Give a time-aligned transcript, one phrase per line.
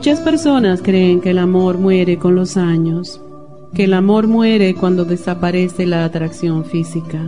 [0.00, 3.20] Muchas personas creen que el amor muere con los años,
[3.74, 7.26] que el amor muere cuando desaparece la atracción física.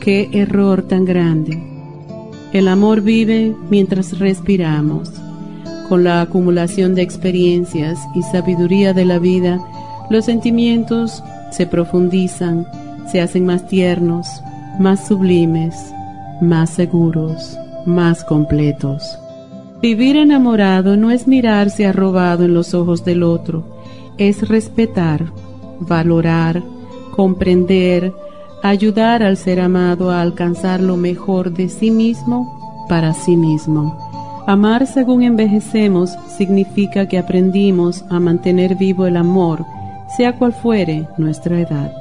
[0.00, 1.62] Qué error tan grande.
[2.52, 5.12] El amor vive mientras respiramos.
[5.88, 9.60] Con la acumulación de experiencias y sabiduría de la vida,
[10.10, 12.66] los sentimientos se profundizan,
[13.08, 14.26] se hacen más tiernos,
[14.80, 15.76] más sublimes,
[16.40, 17.56] más seguros,
[17.86, 19.16] más completos.
[19.80, 23.62] Vivir enamorado no es mirarse arrobado en los ojos del otro,
[24.18, 25.32] es respetar,
[25.78, 26.64] valorar,
[27.14, 28.12] comprender,
[28.64, 33.96] ayudar al ser amado a alcanzar lo mejor de sí mismo para sí mismo.
[34.48, 39.64] Amar según envejecemos significa que aprendimos a mantener vivo el amor,
[40.16, 41.92] sea cual fuere nuestra edad.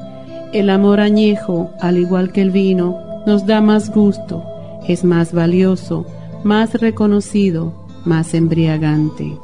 [0.51, 4.43] El amor añejo, al igual que el vino, nos da más gusto,
[4.87, 6.07] es más valioso,
[6.43, 7.73] más reconocido,
[8.05, 9.37] más embriagante.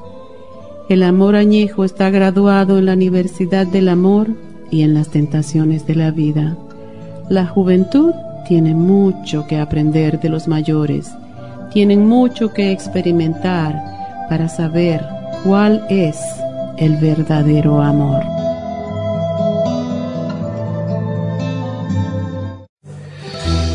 [0.89, 4.27] El amor añejo está graduado en la Universidad del Amor
[4.69, 6.57] y en las tentaciones de la vida.
[7.29, 8.11] La juventud
[8.47, 11.09] tiene mucho que aprender de los mayores,
[11.71, 13.81] tienen mucho que experimentar
[14.29, 15.05] para saber
[15.43, 16.17] cuál es
[16.77, 18.42] el verdadero amor.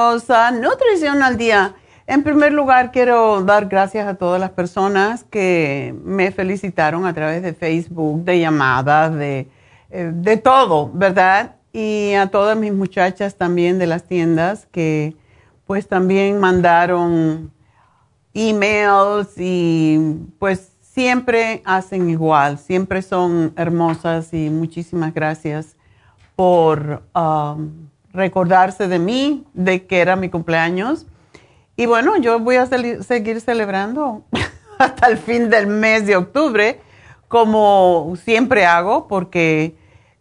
[0.00, 1.74] maravillosa Nutrición al Día.
[2.06, 7.42] En primer lugar, quiero dar gracias a todas las personas que me felicitaron a través
[7.42, 9.48] de Facebook, de llamadas, de,
[9.90, 11.56] eh, de todo, ¿verdad?
[11.72, 15.14] Y a todas mis muchachas también de las tiendas que
[15.66, 17.52] pues también mandaron
[18.34, 25.76] emails y pues siempre hacen igual, siempre son hermosas y muchísimas gracias
[26.34, 27.02] por...
[27.14, 31.06] Um, recordarse de mí, de que era mi cumpleaños.
[31.76, 34.24] Y bueno, yo voy a seguir celebrando
[34.78, 36.80] hasta el fin del mes de octubre,
[37.28, 39.76] como siempre hago, porque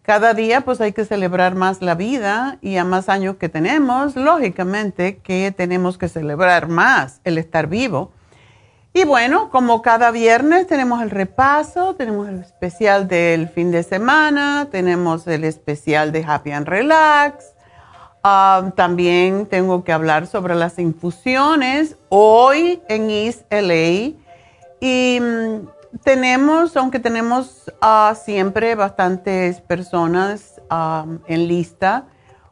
[0.09, 4.15] cada día pues hay que celebrar más la vida y a más años que tenemos,
[4.15, 8.11] lógicamente que tenemos que celebrar más el estar vivo.
[8.91, 14.67] Y bueno, como cada viernes tenemos el repaso, tenemos el especial del fin de semana,
[14.71, 17.53] tenemos el especial de Happy and Relax.
[18.23, 24.13] Ah, también tengo que hablar sobre las infusiones hoy en East LA.
[24.81, 25.67] Y mm,
[26.03, 32.05] tenemos, aunque tenemos ah, siempre bastantes personas ah, en lista,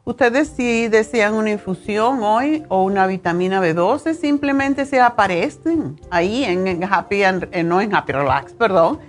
[0.08, 6.82] Ustedes si desean una infusión hoy o una vitamina B12, simplemente se aparecen ahí en,
[6.82, 9.00] Happy, eh, no en Happy Relax, perdón,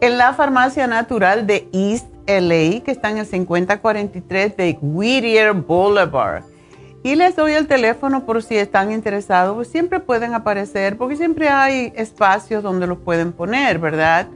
[0.00, 6.44] en la farmacia natural de East LA, que está en el 5043 de Whittier Boulevard.
[7.02, 11.92] Y les doy el teléfono por si están interesados, siempre pueden aparecer, porque siempre hay
[11.96, 14.28] espacios donde los pueden poner, ¿verdad?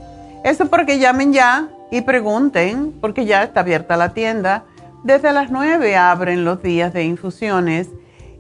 [0.45, 4.63] Eso porque llamen ya y pregunten, porque ya está abierta la tienda.
[5.07, 7.91] Desde las 9 abren los días de infusiones.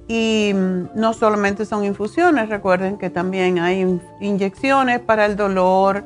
[0.08, 6.04] Y mm, no solamente son infusiones, recuerden que también hay inyecciones para el dolor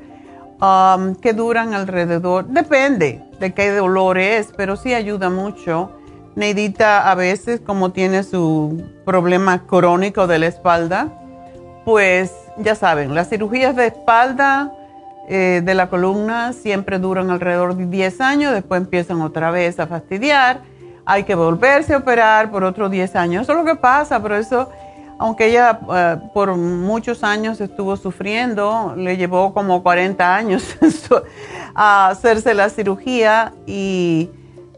[0.61, 5.93] um, que duran alrededor, depende de qué dolor es, pero sí ayuda mucho.
[6.37, 11.09] Neidita a veces, como tiene su problema crónico de la espalda,
[11.87, 14.73] pues ya saben, las cirugías de espalda
[15.31, 19.87] eh, de la columna siempre duran alrededor de 10 años, después empiezan otra vez a
[19.87, 20.63] fastidiar,
[21.05, 23.43] hay que volverse a operar por otros 10 años.
[23.43, 24.69] Eso es lo que pasa, pero eso
[25.21, 30.77] aunque ella eh, por muchos años estuvo sufriendo, le llevó como 40 años
[31.75, 34.31] a hacerse la cirugía y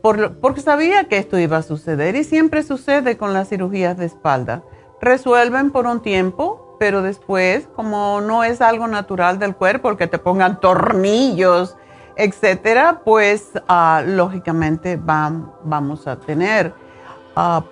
[0.02, 4.64] porque sabía que esto iba a suceder y siempre sucede con las cirugías de espalda.
[5.00, 10.18] Resuelven por un tiempo, pero después, como no es algo natural del cuerpo, que te
[10.18, 11.76] pongan tornillos,
[12.16, 16.74] etcétera, pues ah, lógicamente vamos a tener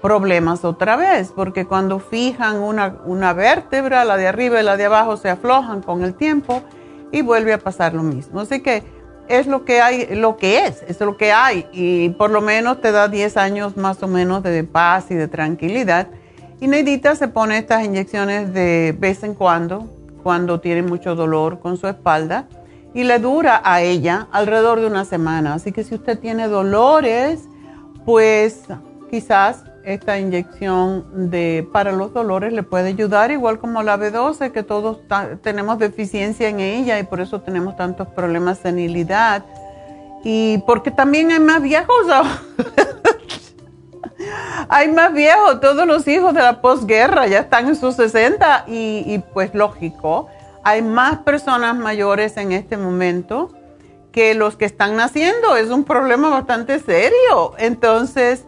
[0.00, 4.84] problemas otra vez, porque cuando fijan una, una vértebra, la de arriba y la de
[4.84, 6.62] abajo se aflojan con el tiempo
[7.10, 8.38] y vuelve a pasar lo mismo.
[8.38, 8.84] Así que
[9.26, 12.80] es lo que hay, lo que es, es lo que hay y por lo menos
[12.80, 16.06] te da 10 años más o menos de paz y de tranquilidad.
[16.60, 19.88] Y Neidita se pone estas inyecciones de vez en cuando,
[20.22, 22.46] cuando tiene mucho dolor con su espalda
[22.92, 25.54] y le dura a ella alrededor de una semana.
[25.54, 27.48] Así que si usted tiene dolores,
[28.04, 28.64] pues
[29.10, 34.62] quizás esta inyección de, para los dolores le puede ayudar, igual como la B12, que
[34.62, 34.98] todos
[35.42, 39.44] tenemos deficiencia en ella y por eso tenemos tantos problemas de senilidad.
[40.22, 42.06] Y porque también hay más viejos.
[44.68, 49.18] hay más viejos, todos los hijos de la posguerra ya están en sus 60 y,
[49.32, 50.28] pues lógico,
[50.62, 53.50] hay más personas mayores en este momento
[54.12, 55.56] que los que están naciendo.
[55.56, 57.52] Es un problema bastante serio.
[57.58, 58.44] Entonces,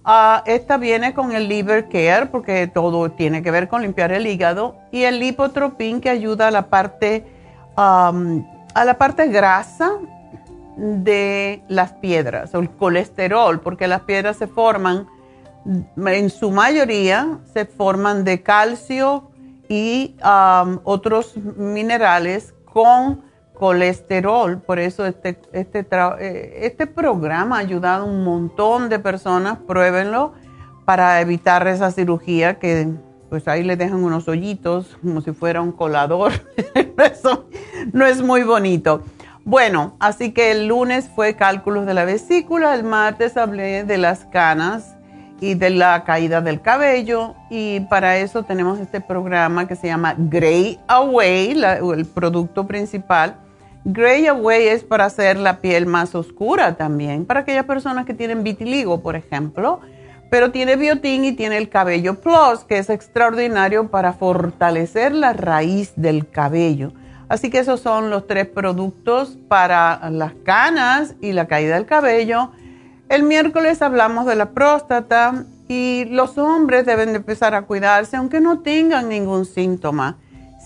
[0.05, 4.27] Ah, esta viene con el liver care porque todo tiene que ver con limpiar el
[4.27, 7.25] hígado y el lipotropín que ayuda a la parte
[7.77, 8.13] a
[8.85, 9.93] la parte grasa
[10.77, 15.07] de las piedras o el colesterol, porque las piedras se forman,
[16.05, 19.31] en su mayoría, se forman de calcio
[19.69, 20.17] y
[20.83, 23.28] otros minerales con
[23.59, 24.61] colesterol.
[24.61, 25.87] Por eso este, este,
[26.21, 30.33] eh, este programa ha ayudado a un montón de personas, pruébenlo,
[30.85, 32.89] para evitar esa cirugía que
[33.29, 36.33] pues ahí le dejan unos hoyitos como si fuera un colador.
[37.13, 37.47] eso
[37.93, 39.03] no es muy bonito.
[39.45, 44.25] Bueno, así que el lunes fue cálculos de la vesícula, el martes hablé de las
[44.27, 44.95] canas
[45.41, 50.15] y de la caída del cabello y para eso tenemos este programa que se llama
[50.19, 51.63] Gray Away,
[51.95, 53.37] el producto principal.
[53.85, 58.43] Gray Away es para hacer la piel más oscura también, para aquellas personas que tienen
[58.43, 59.81] vitiligo, por ejemplo,
[60.31, 65.93] pero tiene biotín y tiene el cabello plus, que es extraordinario para fortalecer la raíz
[65.97, 66.93] del cabello.
[67.29, 72.51] Así que esos son los tres productos para las canas y la caída del cabello
[73.09, 78.39] el miércoles hablamos de la próstata y los hombres deben de empezar a cuidarse aunque
[78.39, 80.19] no tengan ningún síntoma.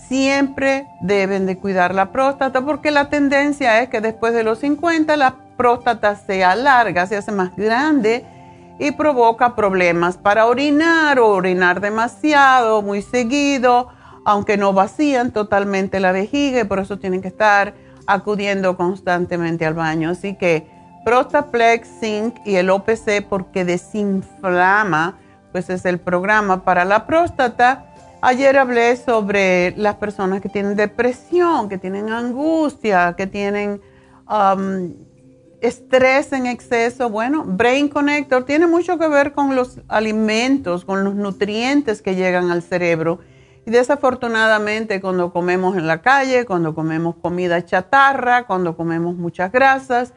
[0.07, 5.15] Siempre deben de cuidar la próstata porque la tendencia es que después de los 50
[5.17, 8.25] la próstata se alarga, se hace más grande
[8.79, 13.89] y provoca problemas para orinar o orinar demasiado, muy seguido,
[14.25, 17.73] aunque no vacían totalmente la vejiga y por eso tienen que estar
[18.07, 20.09] acudiendo constantemente al baño.
[20.09, 20.67] Así que
[21.05, 25.17] Prostaplex, Zinc y el OPC porque desinflama,
[25.51, 27.92] pues es el programa para la próstata.
[28.25, 33.81] Ayer hablé sobre las personas que tienen depresión, que tienen angustia, que tienen
[34.29, 34.93] um,
[35.59, 37.09] estrés en exceso.
[37.09, 42.49] Bueno, Brain Connector tiene mucho que ver con los alimentos, con los nutrientes que llegan
[42.49, 43.19] al cerebro.
[43.65, 50.13] Y desafortunadamente cuando comemos en la calle, cuando comemos comida chatarra, cuando comemos muchas grasas,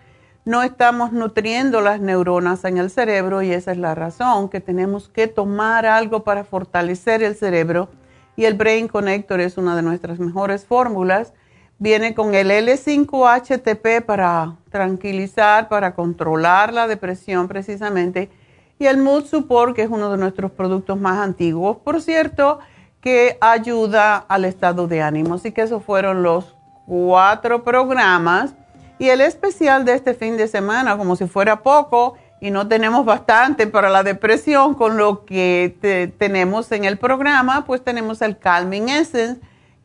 [0.46, 5.08] no estamos nutriendo las neuronas en el cerebro y esa es la razón que tenemos
[5.08, 7.88] que tomar algo para fortalecer el cerebro
[8.36, 11.32] y el Brain Connector es una de nuestras mejores fórmulas.
[11.80, 18.30] Viene con el L5-HTP para tranquilizar, para controlar la depresión precisamente
[18.78, 22.60] y el Mood Support que es uno de nuestros productos más antiguos, por cierto,
[23.00, 25.34] que ayuda al estado de ánimo.
[25.34, 26.54] Así que esos fueron los
[26.86, 28.54] cuatro programas
[28.98, 33.04] y el especial de este fin de semana, como si fuera poco, y no tenemos
[33.04, 38.88] bastante para la depresión con lo que tenemos en el programa, pues tenemos el Calming
[38.88, 39.40] Essence,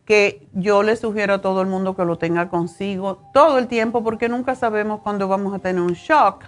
[0.06, 4.04] que yo le sugiero a todo el mundo que lo tenga consigo todo el tiempo,
[4.04, 6.44] porque nunca sabemos cuándo vamos a tener un shock,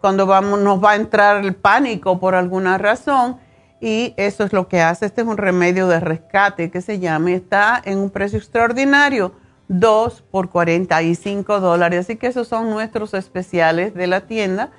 [0.00, 3.38] cuando vamos, nos va a entrar el pánico por alguna razón.
[3.80, 5.04] Y eso es lo que hace.
[5.06, 9.32] Este es un remedio de rescate que se llama, está en un precio extraordinario
[9.68, 12.00] 2 por 45 dólares.
[12.00, 14.70] Así que esos son nuestros especiales de la tienda.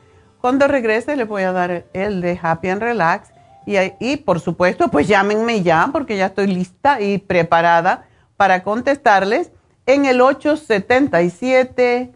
[0.42, 3.32] Cuando regrese les voy a dar el de Happy and Relax.
[3.66, 8.06] Y, y por supuesto, pues llámenme ya porque ya estoy lista y preparada
[8.38, 9.52] para contestarles
[9.88, 12.14] en el 877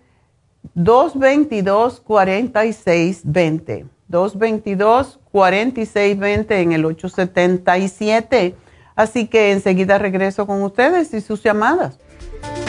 [0.75, 3.85] 222 4620.
[4.07, 8.55] 222 4620 en el 877.
[8.95, 11.99] Así que enseguida regreso con ustedes y sus llamadas.
[12.41, 12.68] Bye.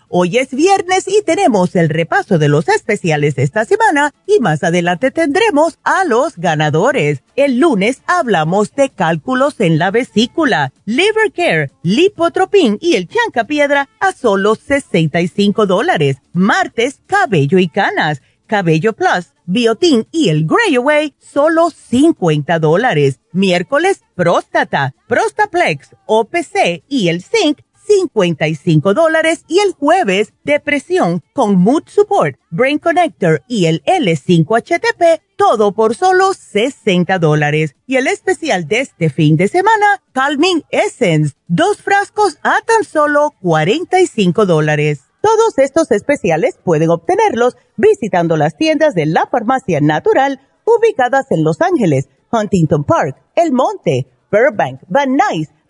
[0.13, 4.61] Hoy es viernes y tenemos el repaso de los especiales de esta semana y más
[4.61, 7.23] adelante tendremos a los ganadores.
[7.37, 13.07] El lunes hablamos de cálculos en la vesícula, liver care, lipotropin y el
[13.47, 16.17] piedra a solo 65 dólares.
[16.33, 23.21] Martes, cabello y canas, cabello plus, biotin y el Grey Away, solo 50 dólares.
[23.31, 27.59] Miércoles, próstata, prostaplex, OPC y el zinc
[27.91, 35.73] 55 dólares y el jueves depresión con Mood Support, Brain Connector y el L5HTP, todo
[35.73, 37.75] por solo 60 dólares.
[37.85, 43.33] Y el especial de este fin de semana, Calming Essence, dos frascos a tan solo
[43.41, 45.01] 45 dólares.
[45.21, 51.59] Todos estos especiales pueden obtenerlos visitando las tiendas de la farmacia natural ubicadas en Los
[51.61, 55.49] Ángeles, Huntington Park, El Monte, Burbank, Van Nuys,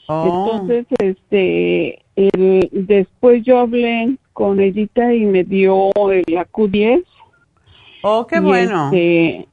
[0.07, 0.51] Oh.
[0.51, 5.91] Entonces, este, el, después yo hablé con Edita y me dio
[6.27, 7.03] la Q10.
[8.03, 8.87] Oh, qué bueno.
[8.87, 9.47] Este,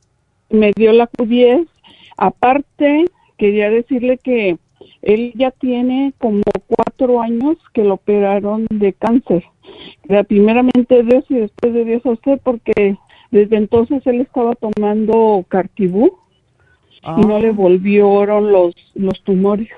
[0.51, 1.69] me dio la Q10.
[2.17, 3.05] Aparte,
[3.39, 4.59] quería decirle que
[5.03, 9.45] él ya tiene como cuatro años que lo operaron de cáncer.
[10.05, 12.97] La primeramente Dios y después de Dios a usted porque
[13.31, 16.19] desde entonces él estaba tomando cartibú
[17.03, 17.53] y no le ah.
[17.53, 19.69] volvieron los, los tumores.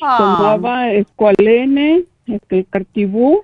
[0.00, 0.16] Ah.
[0.18, 3.42] Tomaba escualene, el cartibú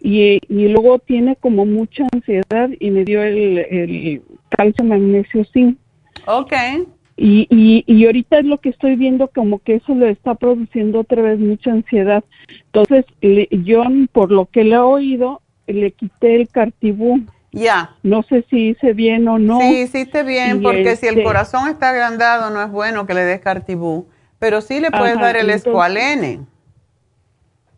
[0.00, 5.78] y, y luego tiene como mucha ansiedad y me dio el, el calcio magnesio zinc.
[6.26, 6.86] Okay.
[7.16, 11.00] Y, y, y ahorita es lo que estoy viendo como que eso le está produciendo
[11.00, 12.24] otra vez mucha ansiedad.
[12.66, 13.04] Entonces,
[13.50, 17.20] yo por lo que le he oído, le quité el cartibú.
[17.52, 17.94] Ya.
[18.02, 19.60] No sé si hice bien o no.
[19.60, 23.22] Sí, hiciste bien, porque si el este corazón está agrandado, no es bueno que le
[23.22, 24.08] des cartibú.
[24.40, 26.40] Pero sí le puedes dar el escualene.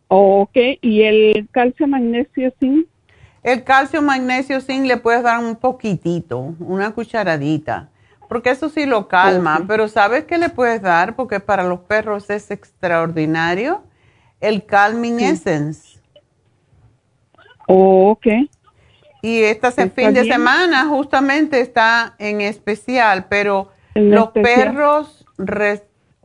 [0.09, 2.87] Ok, ¿y el calcio magnesio zinc?
[3.42, 7.90] El calcio magnesio zinc le puedes dar un poquitito, una cucharadita
[8.29, 11.17] porque eso sí lo calma, pero ¿sabes qué le puedes dar?
[11.17, 13.83] Porque para los perros es extraordinario.
[14.41, 15.99] El Calming Essence.
[17.67, 18.27] Oh, ok.
[19.23, 25.27] Y este fin de semana justamente está en especial, pero los perros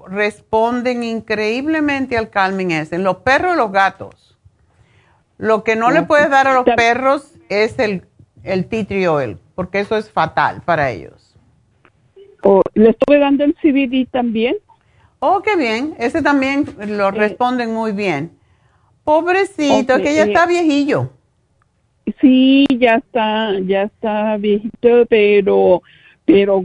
[0.08, 3.00] responden increíblemente al Calming Essence.
[3.00, 4.38] Los perros y los gatos.
[5.38, 8.06] Lo que no le puedes dar a los perros es el,
[8.44, 11.21] el tea tree oil, porque eso es fatal para ellos.
[12.74, 14.56] ¿Le estuve dando el CBD también?
[15.20, 15.94] Oh, qué bien.
[16.00, 18.32] Ese también lo Eh, responden muy bien.
[19.04, 21.10] Pobrecito, ok, es que ya eh, está viejillo.
[22.20, 25.82] Sí, ya está, ya está viejito, pero
[26.26, 26.64] pero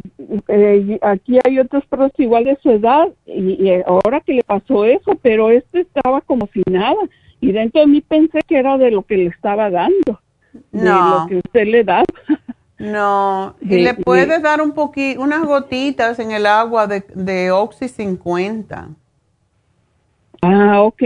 [0.48, 4.84] eh, aquí hay otros perros igual de su edad y, y ahora que le pasó
[4.84, 6.94] eso, pero este estaba como si nada
[7.40, 10.20] y dentro de mí pensé que era de lo que le estaba dando,
[10.72, 11.20] de No.
[11.22, 12.04] lo que usted le da.
[12.78, 17.04] No, y De- le de- puedes dar un poquito, unas gotitas en el agua de,
[17.14, 18.88] de Oxy 50.
[20.42, 21.02] ah, ok,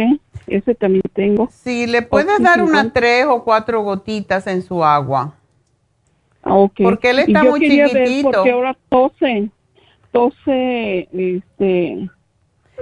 [0.49, 1.49] ese también tengo.
[1.53, 2.93] Sí, le puedes Oxy dar unas 50.
[3.01, 5.35] tres o cuatro gotitas en su agua.
[6.43, 6.81] Ah, ok.
[6.83, 8.31] Porque él Y está yo muy quería ver chiquitito.
[8.33, 9.51] porque ahora tose,
[10.11, 12.11] tose, este,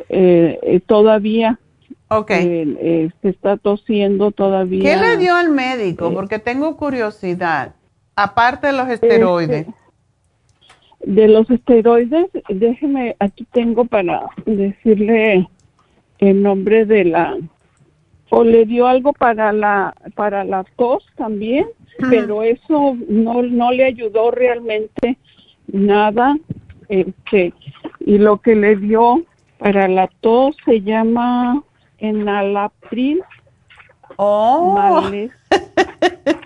[0.09, 1.59] eh, eh, todavía.
[2.09, 2.31] Ok.
[2.31, 4.81] Eh, se está tosiendo todavía.
[4.83, 6.09] ¿Qué le dio al médico?
[6.09, 7.75] eh, Porque tengo curiosidad.
[8.21, 9.67] Aparte de los esteroides.
[9.69, 9.75] Este,
[11.13, 15.49] De los esteroides, déjeme, aquí tengo para decirle
[16.19, 17.37] el nombre de la,
[18.31, 21.67] o le dio algo para la, para la tos también,
[22.11, 25.17] pero eso no, no le ayudó realmente
[25.69, 26.37] nada,
[26.89, 27.53] este,
[28.01, 29.23] y lo que le dio
[29.59, 31.63] para la tos se llama
[31.99, 33.23] enalapril,
[34.17, 35.31] Oh, Males-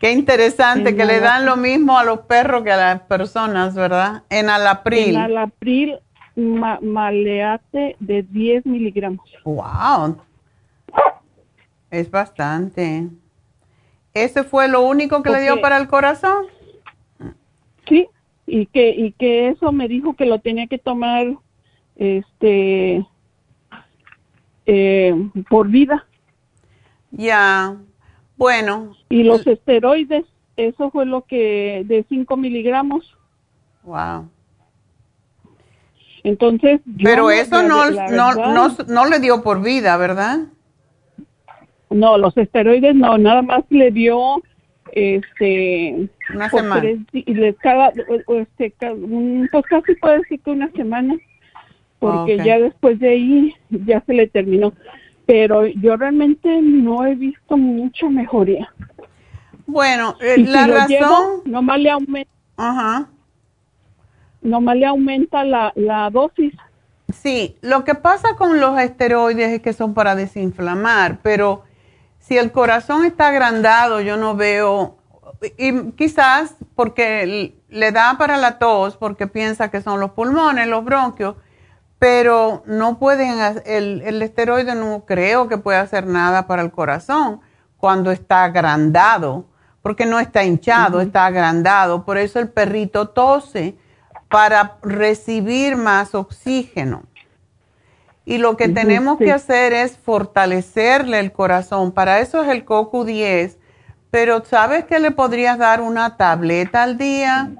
[0.00, 4.24] qué interesante que le dan lo mismo a los perros que a las personas, ¿verdad?
[4.30, 5.10] En alapril.
[5.10, 5.98] enalapril
[6.34, 9.30] ma- maleate de 10 miligramos.
[9.44, 10.16] Wow.
[11.90, 13.08] Es bastante.
[14.14, 16.46] ¿Ese fue lo único que le dio para el corazón?
[17.88, 18.08] Sí,
[18.46, 21.26] y que y que eso me dijo que lo tenía que tomar
[21.96, 23.04] este
[24.66, 25.14] eh,
[25.48, 26.06] por vida
[27.10, 27.76] Ya.
[28.40, 30.24] Bueno, y los esteroides
[30.56, 33.14] eso fue lo que de 5 miligramos
[33.82, 34.30] wow.
[36.24, 40.38] entonces Pero eso no, no, no, no le dio por vida, ¿verdad?
[41.90, 44.42] no los esteroides no nada más le dio
[44.92, 46.80] este Una semana.
[46.80, 48.74] tres cada, este,
[49.52, 51.14] pues casi puede decir que una semana
[51.98, 54.72] porque ya después de ahí ya se le terminó
[55.30, 58.68] pero yo realmente no he visto mucha mejoría
[59.64, 60.88] Bueno, eh, si la razón...
[60.88, 63.06] llevo, nomás le aumenta Ajá.
[64.42, 66.52] nomás le aumenta la, la dosis
[67.12, 71.62] Sí, lo que pasa con los esteroides es que son para desinflamar, pero
[72.18, 74.96] si el corazón está agrandado, yo no veo,
[75.58, 80.84] y quizás porque le da para la tos, porque piensa que son los pulmones, los
[80.84, 81.34] bronquios,
[82.00, 87.42] pero no pueden, el, el esteroide no creo que pueda hacer nada para el corazón
[87.76, 89.44] cuando está agrandado,
[89.82, 93.76] porque no está hinchado, está agrandado, por eso el perrito tose
[94.30, 97.02] para recibir más oxígeno.
[98.24, 99.24] Y lo que tenemos sí.
[99.24, 101.92] que hacer es fortalecerle el corazón.
[101.92, 103.56] Para eso es el CoQ10.
[104.10, 107.50] Pero ¿sabes que le podrías dar una tableta al día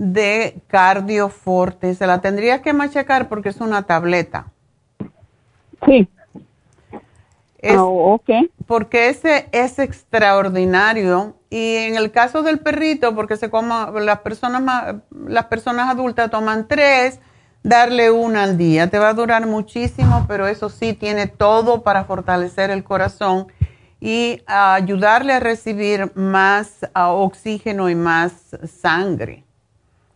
[0.00, 1.94] de cardioforte?
[1.94, 4.46] Se la tendrías que machacar porque es una tableta.
[5.86, 6.08] sí.
[7.58, 8.30] Es- Ah, ok.
[8.66, 11.34] porque ese es extraordinario.
[11.50, 16.66] Y en el caso del perrito porque se coma las personas las personas adultas toman
[16.66, 17.20] tres
[17.62, 18.88] darle una al día.
[18.88, 23.48] Te va a durar muchísimo pero eso sí tiene todo para fortalecer el corazón
[24.00, 28.32] y ayudarle a recibir más ah, oxígeno y más
[28.80, 29.44] sangre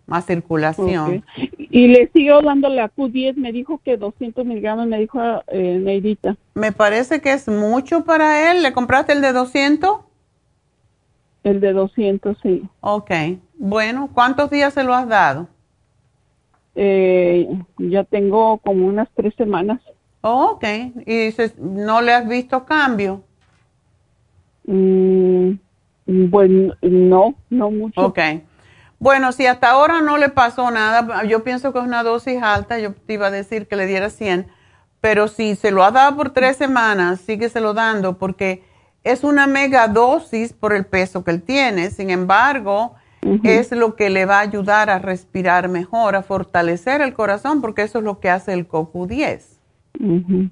[0.06, 1.24] más circulación.
[1.58, 6.36] Y le sigo dando la Q10 me dijo que 200 miligramos me dijo eh, Neidita.
[6.54, 8.62] Me parece que es mucho para él.
[8.62, 10.00] Le compraste el de 200
[11.42, 12.62] el de 200 sí.
[12.80, 13.10] Ok,
[13.58, 15.46] bueno, ¿cuántos días se lo has dado?
[16.74, 19.80] eh, ya tengo como unas tres semanas.
[20.22, 20.64] Oh, ok,
[21.06, 23.22] y dices, ¿no le has visto cambio?
[24.66, 25.52] Mm,
[26.06, 28.00] bueno, no, no mucho.
[28.00, 28.18] Ok,
[29.04, 32.78] bueno, si hasta ahora no le pasó nada, yo pienso que es una dosis alta,
[32.78, 34.46] yo te iba a decir que le diera 100,
[35.02, 38.62] pero si se lo ha dado por tres semanas, sígueselo dando porque
[39.02, 42.94] es una mega dosis por el peso que él tiene, sin embargo,
[43.42, 47.82] es lo que le va a ayudar a respirar mejor, a fortalecer el corazón, porque
[47.82, 49.42] eso es lo que hace el CoQ10.
[50.00, 50.48] Ujú.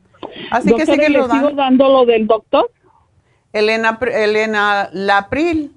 [0.50, 1.52] Así que síguelo ¿le sigo dando.
[1.52, 2.70] dando lo del doctor?
[3.54, 5.74] Elena, Elena Lapril,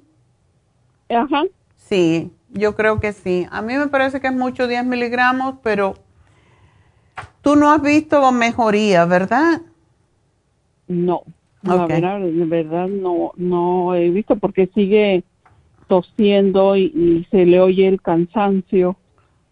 [1.07, 1.43] Ajá.
[1.77, 3.45] sí, yo creo que sí.
[3.51, 5.95] A mí me parece que es mucho 10 miligramos, pero
[7.41, 9.61] tú no has visto mejoría, ¿verdad?
[10.87, 11.23] No,
[11.63, 11.89] la Ok.
[11.89, 15.23] verdad, de verdad no, no he visto porque sigue
[15.87, 18.95] tosiendo y, y se le oye el cansancio.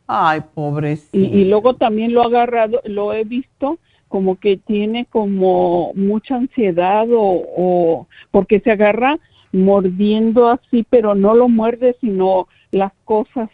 [0.07, 1.17] Ay, pobrecito.
[1.17, 6.35] Y, y luego también lo ha agarrado, lo he visto como que tiene como mucha
[6.35, 9.17] ansiedad o, o porque se agarra
[9.51, 13.49] mordiendo así, pero no lo muerde, sino las cosas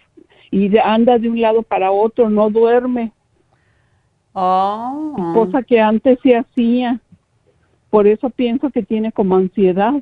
[0.52, 3.12] y anda de un lado para otro, no duerme,
[4.34, 5.32] Oh.
[5.34, 7.00] cosa que antes se hacía.
[7.90, 9.94] Por eso pienso que tiene como ansiedad.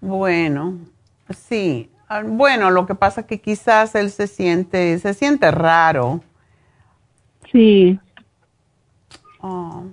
[0.00, 0.78] Bueno,
[1.30, 1.90] sí.
[2.08, 6.20] Ah, Bueno, lo que pasa es que quizás él se siente, se siente raro.
[7.52, 7.98] Sí,
[9.40, 9.84] Oh,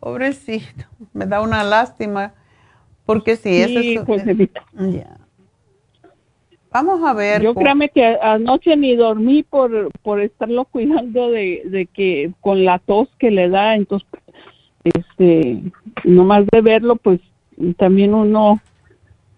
[0.00, 0.84] pobrecito.
[1.12, 2.32] Me da una lástima.
[3.04, 4.04] Porque sí, eso es.
[4.06, 4.64] Josefita.
[4.72, 5.16] Ya.
[6.76, 7.40] Vamos a ver.
[7.40, 12.78] Yo créame que anoche ni dormí por, por estarlo cuidando de, de que con la
[12.80, 14.06] tos que le da, entonces,
[14.84, 15.62] este,
[16.04, 17.18] nomás de verlo, pues
[17.78, 18.60] también uno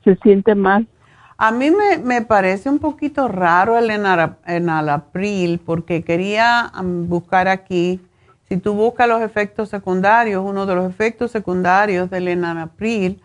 [0.02, 0.88] se siente mal.
[1.36, 8.00] A mí me, me parece un poquito raro el enalapril porque quería buscar aquí,
[8.48, 13.22] si tú buscas los efectos secundarios, uno de los efectos secundarios del enalapril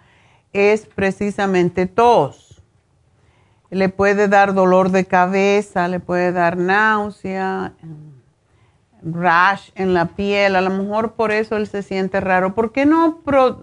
[0.52, 2.53] es precisamente tos.
[3.74, 7.74] Le puede dar dolor de cabeza, le puede dar náusea,
[9.04, 12.54] rash en la piel, a lo mejor por eso él se siente raro.
[12.54, 13.20] ¿Por qué no?
[13.26, 13.60] pro-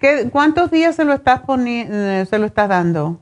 [0.00, 1.42] qué- ¿Cuántos días se lo estás
[1.90, 3.20] eh, se lo estás dando?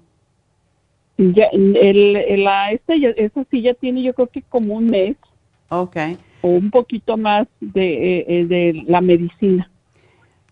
[1.17, 5.17] Ya, el, el- la, ya- esa sí ya tiene yo creo que como un mes
[5.69, 5.97] Ok.
[6.43, 9.71] o un poquito más de, eh, eh, de la medicina.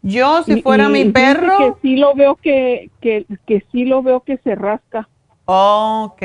[0.03, 1.57] Yo, si fuera y mi perro.
[1.59, 5.09] Que sí lo veo que, que, que sí lo veo que se rasca.
[5.45, 6.23] Ok.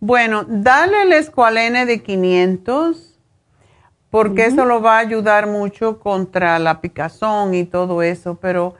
[0.00, 3.18] Bueno, dale el escualene de 500
[4.10, 8.74] porque eso lo va a ayudar mucho contra la picazón y todo eso, pero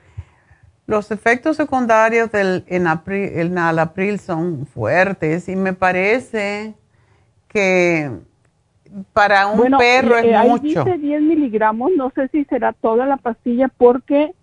[0.86, 6.74] los efectos secundarios del enapri- el nalapril son fuertes y me parece
[7.46, 8.10] que
[9.12, 10.84] para un bueno, perro eh, es ahí mucho.
[10.84, 14.34] dice 10 miligramos, no sé si será toda la pastilla porque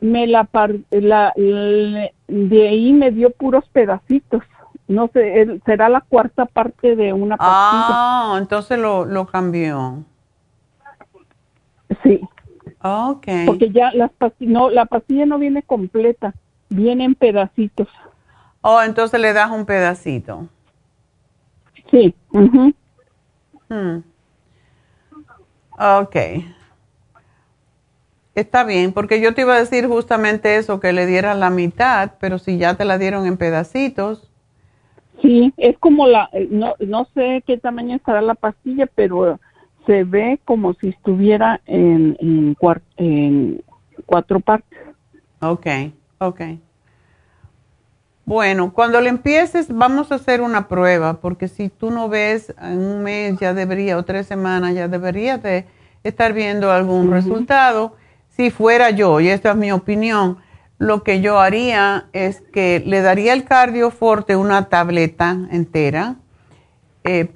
[0.00, 4.42] me la, par- la, le- de ahí me dio puros pedacitos.
[4.88, 7.54] No sé, será la cuarta parte de una pastilla.
[7.88, 10.04] Ah, entonces lo, lo cambió.
[12.02, 12.20] Sí,
[12.82, 13.26] Ok.
[13.46, 16.34] porque ya las pastillas, no, la pastilla no viene completa,
[16.68, 17.88] viene en pedacitos.
[18.60, 20.48] Oh, entonces le das un pedacito.
[21.90, 22.14] Sí.
[23.68, 23.98] Hmm.
[25.78, 26.16] Ok.
[28.36, 32.12] Está bien, porque yo te iba a decir justamente eso, que le dieras la mitad,
[32.20, 34.30] pero si ya te la dieron en pedacitos.
[35.22, 39.40] sí, es como la, eh, no, no sé qué tamaño estará la pastilla, pero
[39.86, 43.62] se ve como si estuviera en, en,
[44.04, 44.78] cuatro partes.
[45.40, 45.66] Ok,
[46.18, 46.40] ok.
[48.26, 52.80] Bueno, cuando le empieces, vamos a hacer una prueba, porque si tú no ves en
[52.80, 55.64] un mes, ya debería, o tres semanas, ya deberías de
[56.04, 57.94] estar viendo algún resultado.
[58.36, 60.38] Si fuera yo, y esta es mi opinión,
[60.78, 66.16] lo que yo haría es que le daría el cardioforte una tableta entera,
[67.04, 67.30] eh,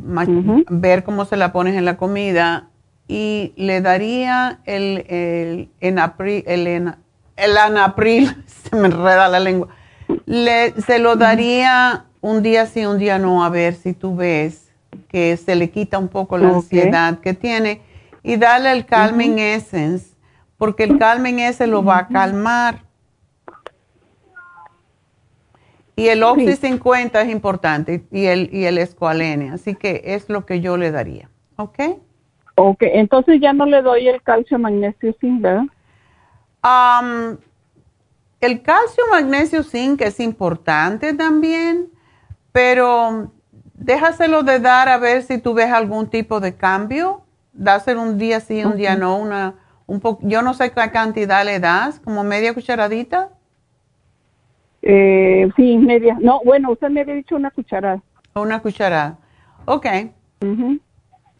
[0.68, 2.68] ver cómo se la pones en la comida,
[3.08, 6.98] y le daría el, el, enapri- el, ena-
[7.36, 9.68] el anapril, se me enreda la lengua,
[10.26, 14.68] le, se lo daría un día sí, un día no, a ver si tú ves
[15.08, 17.80] que se le quita un poco la ansiedad que tiene
[18.22, 20.09] y dale el Calming Essence,
[20.60, 22.82] porque el Calming Essence lo va a calmar.
[25.96, 30.44] Y el Oxy 50 es importante y el, y el Esqualene, así que es lo
[30.44, 31.30] que yo le daría.
[31.56, 31.78] ¿Ok?
[32.56, 35.64] Ok, entonces ya no le doy el calcio, magnesio, zinc, ¿verdad?
[36.60, 37.38] Am,
[38.42, 41.88] el calcio, magnesio, zinc es importante también,
[42.52, 43.32] pero
[43.72, 47.22] déjaselo de dar a ver si tú ves algún tipo de cambio.
[47.54, 49.54] Dáselo un día sí, un día no, una,
[49.90, 53.30] un po yo no sé qué cantidad le das, como media cucharadita.
[54.82, 56.16] Eh, sí, media.
[56.20, 58.00] No, bueno, usted me había dicho una cucharada.
[58.34, 59.18] Una cucharada.
[59.66, 59.86] Ok.
[60.42, 60.78] Ujú.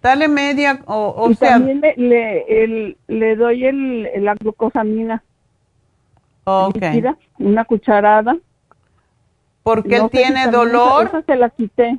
[0.02, 5.22] Dale media, o, o y sea, también le, le, el- le doy el, la glucosamina
[6.44, 6.74] ok.
[6.74, 8.36] líquida, una cucharada.
[9.62, 11.02] Porque No él si tiene dolor.
[11.06, 11.98] Esa, esa se la quité.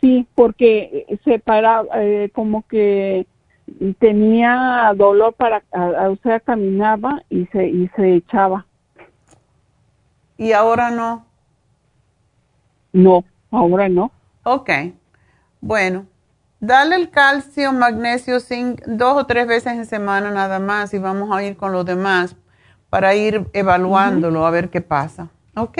[0.00, 3.26] Sí, porque se paraba, eh, como que
[3.98, 8.66] tenía dolor para, o sea, caminaba y se, y se echaba.
[10.36, 11.24] Y ahora no.
[12.92, 14.10] No, ahora no.
[14.44, 14.70] Ok.
[15.60, 16.06] Bueno,
[16.60, 21.34] dale el calcio, magnesio, zinc dos o tres veces en semana nada más y vamos
[21.34, 22.36] a ir con los demás
[22.90, 25.28] para ir evaluándolo a ver qué pasa.
[25.56, 25.78] ¿Ok?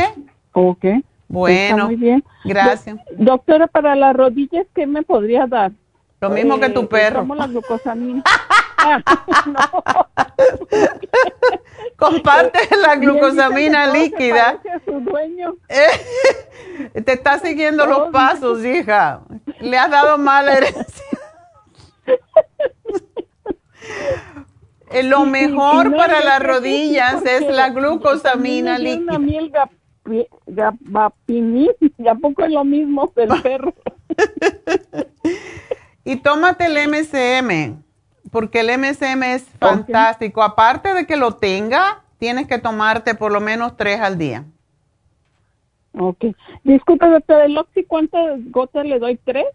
[0.53, 0.85] Ok.
[1.29, 2.25] Bueno, muy bien.
[2.45, 2.99] gracias.
[3.19, 5.73] doctora, para las rodillas, ¿qué me podría dar?
[6.21, 7.21] Lo mismo que tu Eh, perro.
[7.21, 8.23] Como la glucosamina.
[11.97, 14.61] Comparte la glucosamina líquida.
[14.85, 15.57] su dueño.
[17.05, 19.21] Te está siguiendo los pasos, hija.
[19.61, 21.05] Le has dado mala herencia.
[24.91, 29.19] Eh, Lo Y- mejor y no, para las rodillas es la glucosamina líquida.
[29.19, 33.75] mí el gapi- gabapinil, ¿y a poco es lo mismo del perro?
[36.07, 37.83] Y tómate el MCM,
[38.31, 40.43] porque el MCM es fantástico.
[40.43, 44.45] Aparte de que lo tenga, tienes que tomarte por lo menos tres al día.
[45.99, 46.25] ok.
[46.65, 49.17] Disculpe, doctor, el Oxy, ¿cuántas gotas le doy?
[49.25, 49.47] ¿Tres?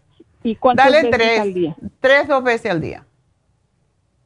[0.42, 1.76] ¿Y cuántas Dale veces tres, al día?
[2.00, 3.06] tres dos veces al día.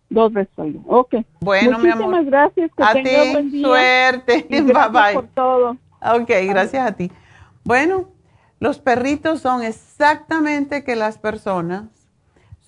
[0.08, 0.82] Dos veces al día.
[0.86, 1.14] Ok.
[1.40, 2.24] Bueno, mi Muchísimas amor.
[2.24, 2.70] gracias.
[2.76, 3.66] Que A ti, buen día.
[3.66, 4.46] suerte.
[4.48, 5.14] Y Bye gracias bye.
[5.14, 5.76] por todo.
[6.00, 7.10] Ok, gracias a ti.
[7.64, 8.08] Bueno,
[8.60, 11.84] los perritos son exactamente que las personas,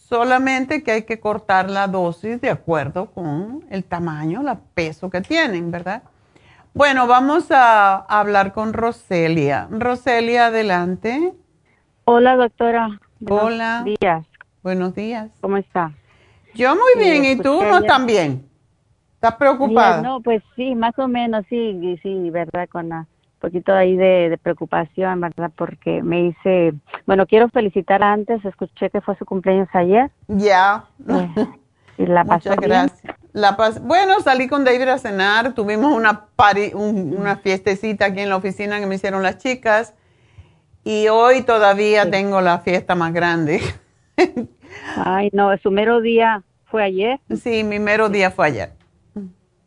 [0.08, 5.20] solamente que hay que cortar la dosis de acuerdo con el tamaño, el peso que
[5.20, 6.02] tienen, ¿verdad?
[6.72, 9.68] Bueno, vamos a hablar con Roselia.
[9.70, 11.34] Roselia, adelante.
[12.04, 12.98] Hola, doctora.
[13.20, 13.84] Buenos Hola.
[13.84, 14.26] días.
[14.62, 15.30] Buenos días.
[15.40, 15.92] ¿Cómo está?
[16.54, 18.48] Yo muy Sí, bien, ¿y tú no bien?
[19.14, 20.00] ¿Estás preocupada?
[20.00, 23.06] No, pues sí, más o menos, sí, sí, verdad, con un
[23.40, 26.74] poquito ahí de, de preocupación, verdad, porque me hice,
[27.06, 30.10] bueno, quiero felicitar antes, escuché que fue su cumpleaños ayer.
[30.28, 30.84] Ya.
[31.08, 31.28] eh,
[31.98, 32.70] y la pasó Muchas bien.
[32.70, 33.16] gracias.
[33.32, 38.20] La pas- bueno, salí con David a cenar, tuvimos una, pari- un- una fiestecita aquí
[38.20, 39.94] en la oficina que me hicieron las chicas
[40.84, 43.60] y hoy todavía tengo la fiesta más grande.
[44.96, 48.72] Ay, no, su mero día fue ayer, sí, mi mero día fue ayer.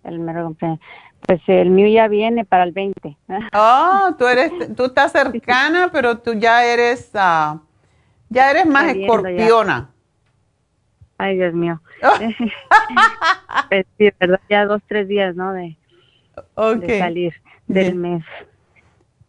[0.03, 0.79] el mero cumpleaños.
[1.27, 3.17] Pues el mío ya viene para el 20.
[3.53, 7.59] Oh, tú eres, tú estás cercana, pero tú ya eres, ah,
[8.29, 9.01] ya eres más ya.
[9.01, 9.89] escorpiona.
[11.17, 11.81] Ay, Dios mío.
[13.69, 15.53] Pues sí, verdad, ya dos, tres días, ¿no?
[15.53, 15.77] De,
[16.99, 17.33] salir
[17.67, 18.01] del Bien.
[18.01, 18.25] mes.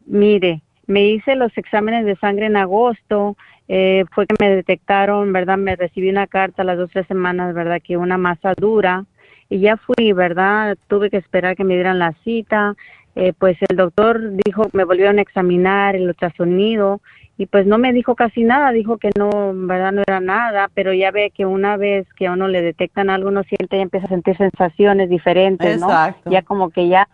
[0.06, 3.36] Mire, me hice los exámenes de sangre en agosto,
[3.68, 5.58] eh, fue que me detectaron, ¿verdad?
[5.58, 7.80] Me recibí una carta a las dos, tres semanas, ¿verdad?
[7.82, 9.04] Que una masa dura
[9.52, 10.78] y ya fui, ¿verdad?
[10.88, 12.74] Tuve que esperar que me dieran la cita,
[13.14, 17.02] eh, pues el doctor dijo, me volvieron a examinar el ultrasonido
[17.36, 19.92] y pues no me dijo casi nada, dijo que no, ¿verdad?
[19.92, 23.28] No era nada, pero ya ve que una vez que a uno le detectan algo,
[23.28, 25.86] uno siente y empieza a sentir sensaciones diferentes, ¿no?
[25.86, 26.30] Exacto.
[26.30, 27.06] Ya como que ya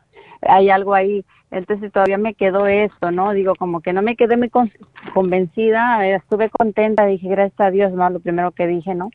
[0.42, 1.24] hay algo ahí.
[1.51, 3.33] Entonces todavía me quedó esto, ¿no?
[3.33, 4.71] Digo, como que no me quedé muy con-
[5.15, 8.09] convencida, eh, estuve contenta, dije, gracias a Dios, ¿no?
[8.11, 9.11] Lo primero que dije, ¿no?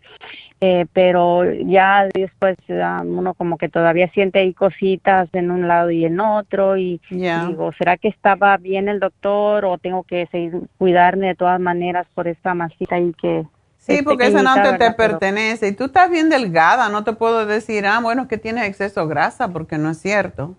[0.60, 2.58] Eh, pero ya después
[3.06, 7.72] uno como que todavía siente ahí cositas en un lado y en otro y digo,
[7.78, 12.28] ¿será que estaba bien el doctor o tengo que seguir cuidarme de todas maneras por
[12.28, 13.46] esta masita ahí que...
[13.78, 15.68] Sí, es porque esa no te, pertenece.
[15.68, 19.02] Y tú estás bien delgada, no te puedo decir, ah, bueno, es que tienes exceso
[19.02, 20.56] de grasa, porque no es cierto.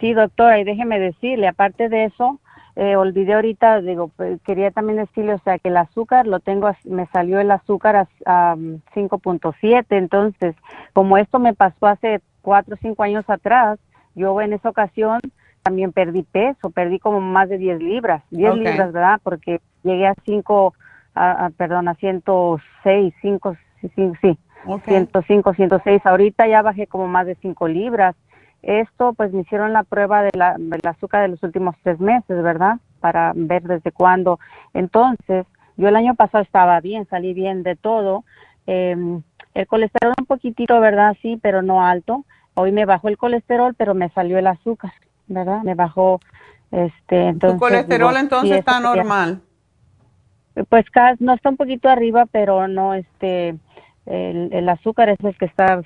[0.00, 2.40] Sí, doctora, y déjeme decirle, aparte de eso,
[2.76, 6.70] eh, olvidé ahorita, digo, pues, quería también decirle, o sea, que el azúcar lo tengo,
[6.84, 10.56] me salió el azúcar a, a, mm, 5.7, entonces,
[10.94, 13.78] como esto me pasó hace cuatro o cinco años atrás,
[14.14, 15.20] yo en esa ocasión
[15.62, 18.58] también perdí peso, perdí como más de 10 libras, 10 Ok.
[18.58, 19.20] libras, ¿verdad?
[19.22, 20.74] Porque llegué a 5,
[21.14, 24.84] a, a- perdón, a 106, 5, sí, sí, sí, Ok.
[24.86, 26.04] 105, 106.
[26.06, 28.16] Ahorita ya bajé como más de 5 libras.
[28.62, 32.42] Esto, pues me hicieron la prueba de la, del azúcar de los últimos tres meses,
[32.42, 32.78] ¿verdad?
[33.00, 34.38] Para ver desde cuándo.
[34.74, 35.46] Entonces,
[35.76, 38.24] yo el año pasado estaba bien, salí bien de todo.
[38.66, 38.96] Eh,
[39.54, 41.16] el colesterol un poquitito, ¿verdad?
[41.22, 42.24] Sí, pero no alto.
[42.54, 44.92] Hoy me bajó el colesterol, pero me salió el azúcar,
[45.26, 45.62] ¿verdad?
[45.62, 46.20] Me bajó,
[46.70, 47.58] este, entonces.
[47.58, 49.40] tu colesterol digo, entonces está normal.
[50.68, 50.84] pues
[51.18, 53.56] no está un poquito arriba, pero no este
[54.06, 55.82] el, el azúcar es el que está a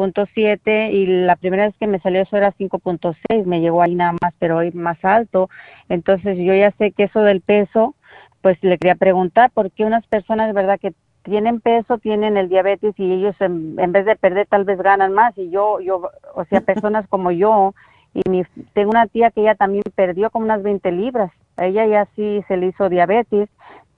[0.00, 4.14] 5.7 y la primera vez que me salió eso era 5.6, me llegó ahí nada
[4.20, 5.50] más, pero hoy más alto.
[5.88, 7.94] Entonces yo ya sé que eso del peso,
[8.40, 10.80] pues le quería preguntar por qué unas personas, ¿verdad?
[10.80, 14.78] Que tienen peso, tienen el diabetes y ellos en, en vez de perder tal vez
[14.78, 17.74] ganan más y yo, yo, o sea, personas como yo
[18.14, 18.42] y mi,
[18.72, 21.30] tengo una tía que ella también perdió como unas 20 libras.
[21.56, 23.48] A ella ya sí se le hizo diabetes,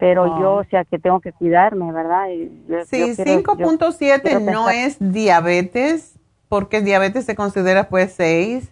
[0.03, 0.41] pero Oh.
[0.41, 2.25] yo, o sea, que tengo que cuidarme, ¿verdad?
[2.69, 8.13] Yo- Sí, yo quiero- yo 5.7 quiero no es diabetes, porque diabetes se considera pues
[8.15, 8.69] 6,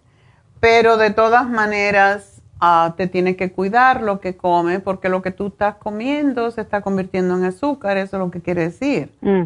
[0.58, 5.30] pero de todas maneras ah, te tienes que cuidar lo que comes, porque lo que
[5.30, 9.10] tú estás comiendo se está convirtiendo en azúcar, eso es lo que quiere decir.
[9.22, 9.44] Mm.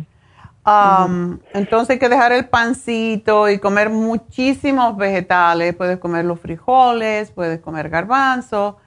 [0.66, 5.76] Um, entonces hay que dejar el pancito y comer muchísimos vegetales.
[5.76, 8.78] Puedes comer los frijoles, puedes comer garbanzo,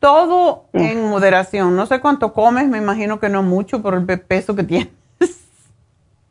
[0.00, 1.76] todo en moderación.
[1.76, 4.88] No sé cuánto comes, me imagino que no mucho por el peso que tienes.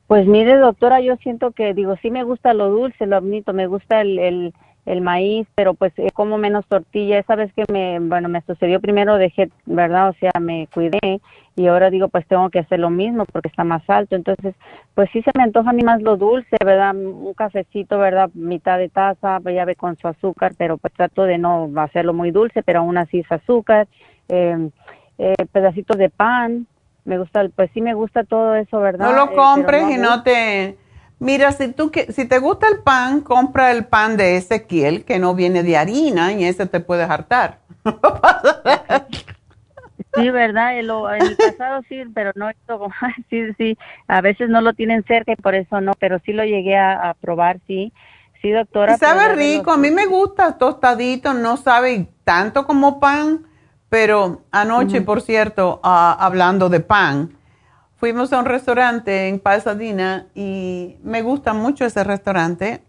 [0.07, 3.67] Pues mire, doctora, yo siento que, digo, sí me gusta lo dulce, lo admito, me
[3.67, 4.53] gusta el, el,
[4.87, 7.19] el maíz, pero pues eh, como menos tortilla.
[7.19, 10.09] Esa vez que me, bueno, me sucedió primero, dejé, ¿verdad?
[10.09, 11.21] O sea, me cuidé
[11.59, 14.15] y ahora digo, pues tengo que hacer lo mismo porque está más alto.
[14.15, 14.55] Entonces,
[14.95, 16.95] pues sí se me antoja a mí más lo dulce, ¿verdad?
[16.95, 18.29] Un cafecito, ¿verdad?
[18.33, 22.13] Mitad de taza, pues ya ve con su azúcar, pero pues trato de no hacerlo
[22.13, 23.89] muy dulce, pero aún así es azúcar.
[24.29, 24.69] Eh,
[25.17, 26.65] eh, pedacitos de pan,
[27.03, 29.09] me gusta, pues sí me gusta todo eso, ¿verdad?
[29.09, 30.77] No lo Eh, compres y no te...
[31.19, 35.19] Mira, si tú que, si te gusta el pan, compra el pan de Ezequiel que
[35.19, 37.57] no viene de harina y ese te puede hartar.
[40.15, 40.79] Sí, ¿verdad?
[40.79, 40.89] En,
[41.21, 42.89] el pasado sí, pero no, esto,
[43.29, 46.43] sí, sí, a veces no lo tienen cerca y por eso no, pero sí lo
[46.43, 47.93] llegué a, a probar, sí.
[48.41, 48.95] Sí, doctora.
[48.95, 53.45] Y sabe rico, a mí me gusta tostadito, no sabe tanto como pan,
[53.89, 57.37] pero anoche, por cierto, ah, hablando de pan,
[57.95, 62.83] fuimos a un restaurante en Pasadena y me gusta mucho ese restaurante.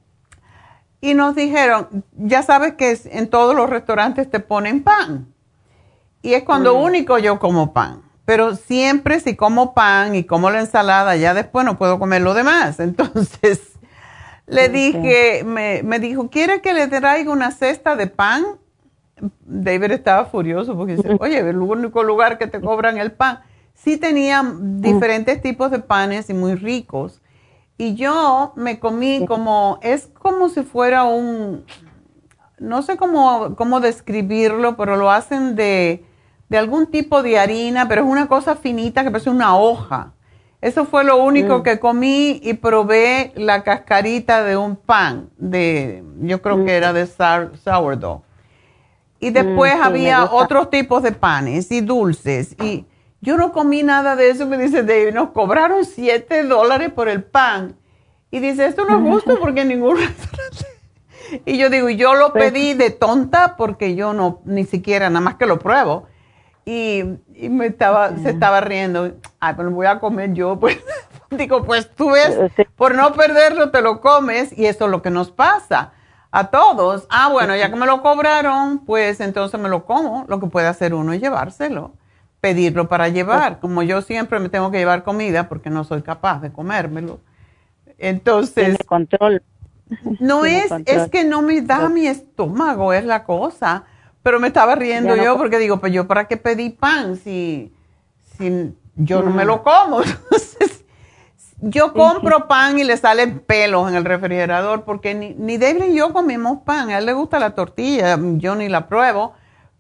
[1.01, 5.33] Y nos dijeron, ya sabes que en todos los restaurantes te ponen pan.
[6.23, 8.03] Y es cuando único yo como pan.
[8.25, 12.35] Pero siempre si como pan y como la ensalada, ya después no puedo comer lo
[12.35, 12.79] demás.
[12.81, 13.61] Entonces,
[14.47, 18.45] le dije, me, me dijo, ¿quiere que le traiga una cesta de pan?
[19.43, 23.41] David estaba furioso porque dice, oye, el único lugar que te cobran el pan.
[23.75, 27.23] Sí tenían diferentes tipos de panes y muy ricos.
[27.79, 31.65] Y yo me comí como, es como si fuera un,
[32.59, 36.05] no sé cómo, cómo describirlo, pero lo hacen de,
[36.51, 40.13] de algún tipo de harina, pero es una cosa finita que parece una hoja.
[40.61, 46.43] Eso fue lo único que comí y probé la cascarita de un pan, de, yo
[46.43, 48.21] creo que era de sour- sourdough.
[49.21, 52.57] Y después Mm, sí, me había otros tipos de panes y dulces.
[52.61, 52.85] Y
[53.23, 57.23] yo no comí nada de eso, me dice David, nos cobraron 7 dólares por el
[57.23, 57.77] pan.
[58.31, 60.67] Y dice, esto no es justo porque ningún restaurante.
[61.47, 65.21] Y yo digo, yo lo Pues pedí de tonta porque yo no, ni siquiera, nada
[65.21, 66.07] más que lo pruebo.
[66.65, 67.03] Y,
[67.35, 69.13] y me estaba, se estaba riendo.
[69.41, 70.59] Ay, pues lo voy a comer yo.
[70.61, 70.79] Pues
[71.31, 72.65] digo, pues tú ves, Sí.
[72.77, 75.93] por no perderlo te lo comes y eso es lo que nos pasa
[76.31, 77.07] a todos.
[77.11, 80.25] Ah, bueno, ya que me lo cobraron, pues entonces me lo como.
[80.29, 81.93] Lo que puede hacer uno es llevárselo,
[82.41, 83.59] pedirlo para llevar.
[83.59, 87.21] Como yo siempre me tengo que llevar comida porque no soy capaz de comérmelo.
[87.99, 89.43] Entonces, Tiene control.
[90.21, 90.97] no Tiene es, control.
[90.99, 93.85] es que no me da mi estómago, es la cosa.
[94.23, 97.73] Pero me estaba riendo no yo porque digo, pues yo para qué pedí pan si,
[98.37, 100.03] si yo no me lo como.
[100.03, 100.85] Entonces,
[101.61, 105.95] yo compro pan y le salen pelos en el refrigerador porque ni, ni David y
[105.95, 106.91] yo comemos pan.
[106.91, 109.35] A él le gusta la tortilla, yo ni la pruebo.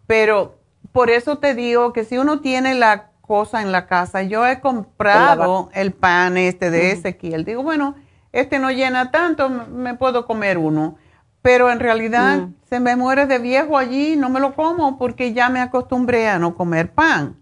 [0.07, 0.59] Pero
[0.93, 4.61] por eso te digo que si uno tiene la cosa en la casa, yo he
[4.61, 7.45] comprado el pan este de Ezequiel.
[7.45, 7.95] Digo, bueno,
[8.33, 10.97] este no llena tanto, me puedo comer uno.
[11.43, 15.49] Pero en realidad se me muere de viejo allí, no me lo como porque ya
[15.49, 17.37] me acostumbré a no comer pan.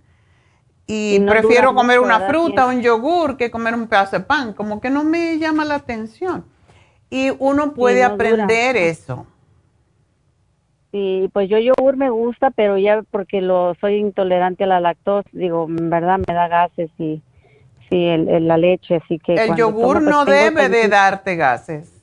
[0.87, 4.25] Y, Y no prefiero comer una fruta o un yogur que comer un pedazo de
[4.25, 4.53] pan.
[4.55, 6.45] Como que no me llama la atención.
[7.11, 8.15] Y uno puede no dura.
[8.15, 9.27] aprender eso.
[10.93, 15.29] Sí, pues yo yogur me gusta, pero ya porque lo soy intolerante a la lactosa,
[15.33, 17.21] digo, en verdad me da gases y
[17.91, 20.89] sí, el, el- la leche, así que El yogur tomo, pues, no debe que- de
[20.89, 21.98] darte gases.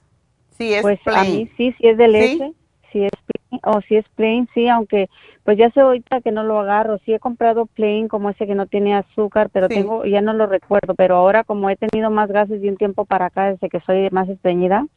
[0.58, 2.12] Si es Pues a mí sí, si es de ¿Sí?
[2.12, 2.54] leche,
[2.92, 5.10] si es plain, o si es plain, sí, aunque
[5.44, 8.56] pues ya sé ahorita que no lo agarro, sí he comprado plain como ese que
[8.56, 9.76] no tiene azúcar, pero Sí.
[9.76, 13.06] tengo, ya no lo recuerdo, pero ahora como he tenido más gases de un tiempo
[13.06, 14.88] para acá desde que soy más estreñida,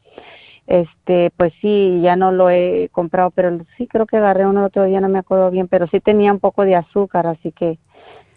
[0.65, 4.65] este, pues sí, ya no lo he comprado, pero sí creo que agarré uno el
[4.67, 7.77] otro día, no me acuerdo bien, pero sí tenía un poco de azúcar, así que,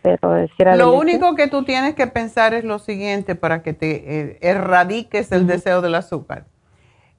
[0.02, 3.74] pero si era Lo único que tú tienes que pensar es lo siguiente para que
[3.74, 6.44] te eh, erradiques el deseo del azúcar.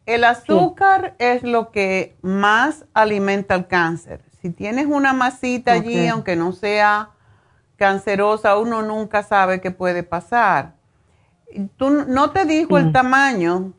[0.05, 4.21] El azúcar es lo que más alimenta el cáncer.
[4.41, 7.09] Si tienes una masita allí, aunque no sea
[7.77, 10.73] cancerosa, uno nunca sabe qué puede pasar.
[11.77, 13.71] ¿Tú no te dijo el tamaño?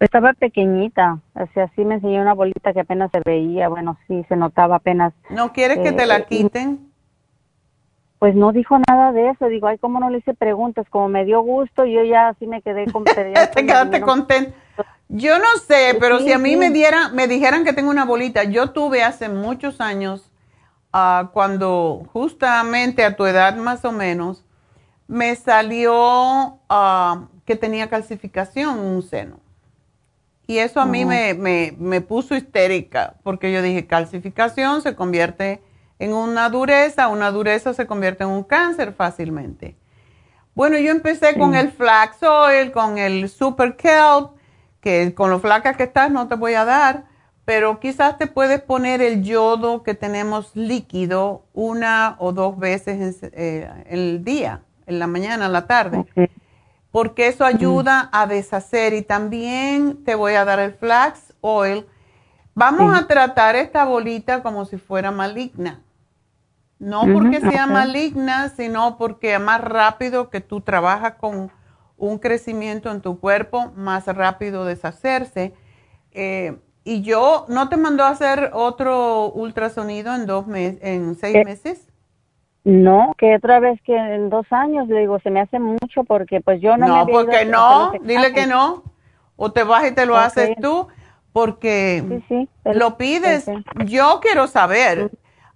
[0.00, 4.24] Estaba pequeñita, o sea, sí me enseñó una bolita que apenas se veía, bueno, sí,
[4.28, 5.12] se notaba apenas.
[5.28, 6.88] ¿No quieres que te Eh, la y- quiten?
[8.20, 10.86] Pues no dijo nada de eso, digo, ay, ¿cómo no le hice preguntas?
[10.88, 13.04] Como me dio gusto, yo ya así me quedé con...
[13.04, 14.54] te quedaste contenta.
[15.08, 16.56] Yo no sé, pero Sí, si a mí sí.
[16.56, 20.30] me dieran, me dijeran que tengo una bolita, yo tuve hace muchos años,
[20.92, 24.44] ah, cuando justamente a tu edad más o menos,
[25.06, 29.40] me salió ah, que tenía calcificación en un seno.
[30.46, 35.62] Y eso a mí me, me, me, puso histérica, porque yo dije, calcificación se convierte
[35.98, 39.76] en una dureza, una dureza se convierte en un cáncer fácilmente.
[40.54, 44.37] Bueno, yo empecé con el flax oil, con el super kelp,
[44.80, 47.04] que con lo flaca que estás no te voy a dar,
[47.44, 53.30] pero quizás te puedes poner el yodo que tenemos líquido una o dos veces en,
[53.32, 56.04] eh, el día, en la mañana, en la tarde
[56.90, 58.94] porque eso ayuda a deshacer.
[58.94, 61.86] Y también te voy a dar el flax oil.
[62.54, 65.80] Vamos a tratar esta bolita como si fuera maligna.
[66.78, 71.50] No porque sea maligna, sino porque más rápido que tú trabajas con
[71.98, 75.52] un crecimiento en tu cuerpo, más rápido deshacerse.
[76.12, 81.36] Eh, y yo, ¿no te mandó a hacer otro ultrasonido en dos meses, en seis
[81.36, 81.88] eh, meses?
[82.64, 86.40] No, que otra vez que en dos años, le digo, se me hace mucho porque
[86.40, 86.86] pues yo no...
[86.86, 88.84] No, porque no, dile que no.
[89.36, 90.88] O te vas y te lo haces tú
[91.32, 92.02] porque
[92.64, 93.46] lo pides.
[93.86, 95.10] Yo quiero saber.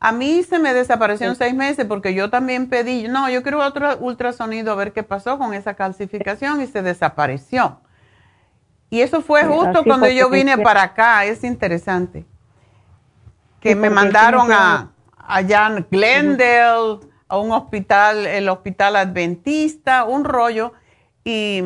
[0.05, 3.65] A mí se me desapareció en seis meses porque yo también pedí, no, yo quiero
[3.65, 7.79] otro ultrasonido a ver qué pasó con esa calcificación y se desapareció.
[8.91, 12.27] Y eso fue justo cuando yo vine para acá, es interesante.
[13.61, 16.99] Que me mandaron a allá en Glendale,
[17.29, 20.73] a un hospital, el hospital adventista, un rollo.
[21.23, 21.63] Y,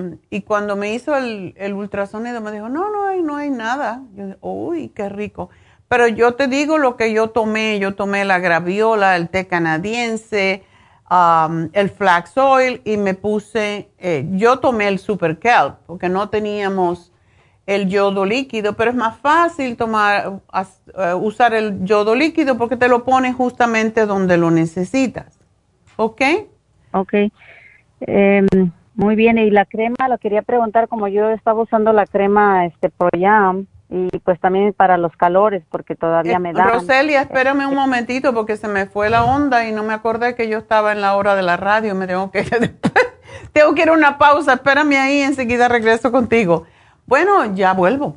[0.47, 4.03] cuando me hizo el, el, ultrasonido me dijo, no, no hay, no hay nada.
[4.15, 5.49] Yo, uy, qué rico.
[5.89, 7.79] Pero yo te digo lo que yo tomé.
[7.79, 10.65] Yo tomé la graviola, el té canadiense,
[11.11, 16.29] um, el flax oil y me puse, eh, yo tomé el super kelp porque no
[16.29, 17.13] teníamos
[17.67, 22.89] el yodo líquido, pero es más fácil tomar, eh, usar el yodo líquido porque te
[22.89, 25.39] lo pones justamente donde lo necesitas.
[25.97, 26.23] ¿Ok?
[26.93, 27.15] Ok.
[28.01, 28.47] Em,
[28.95, 32.89] muy bien, y la crema, lo quería preguntar, como yo estaba usando la crema este
[32.89, 36.65] Proyam, y pues también para los calores, porque todavía me da.
[36.65, 40.49] Roselia, espérame un momentito porque se me fue la onda y no me acordé que
[40.49, 42.45] yo estaba en la hora de la radio, me tengo que,
[43.53, 46.65] tengo que ir a una pausa, espérame ahí, enseguida regreso contigo.
[47.07, 48.17] Bueno, ya vuelvo.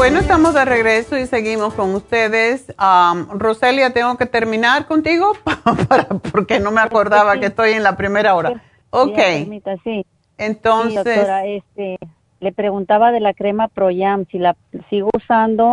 [0.00, 2.74] Bueno, estamos de regreso y seguimos con ustedes.
[3.34, 5.32] Roselia, tengo que terminar contigo
[6.32, 8.62] porque no me acordaba que estoy en la primera hora.
[8.88, 9.18] Ok.
[9.84, 10.06] Sí,
[10.38, 11.04] Entonces.
[11.04, 11.98] doctora, este,
[12.40, 14.56] le preguntaba de la crema Proyam, si la
[14.88, 15.70] sigo usando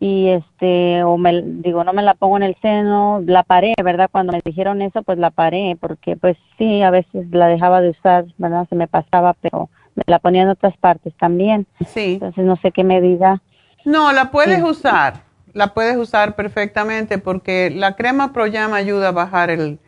[0.00, 4.08] y este, o me, digo, no me la pongo en el seno, la paré, ¿verdad?
[4.10, 7.90] Cuando me dijeron eso, pues la paré, porque pues sí, a veces la dejaba de
[7.90, 8.66] usar, ¿verdad?
[8.70, 11.66] Se me pasaba, pero me la ponía en otras partes también.
[11.86, 12.14] Sí.
[12.14, 13.42] Entonces no sé qué medida
[13.84, 15.22] no, la puedes usar,
[15.52, 19.78] la puedes usar perfectamente porque la crema Proyama ayuda a bajar el,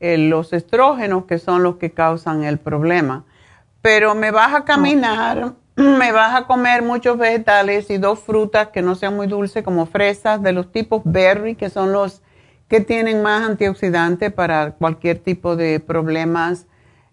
[0.00, 3.24] los estrógenos que son los que causan el problema.
[3.82, 8.82] Pero me vas a caminar, me vas a comer muchos vegetales y dos frutas que
[8.82, 12.22] no sean muy dulces como fresas de los tipos berry, que son los
[12.68, 16.66] que tienen más antioxidantes para cualquier tipo de problemas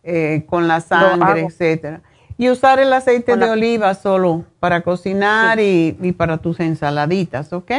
[0.04, 2.02] eh, con la sangre, etcétera.
[2.38, 7.72] Y usar el aceite de oliva solo para cocinar y, para tus ensaladitas, ¿ok?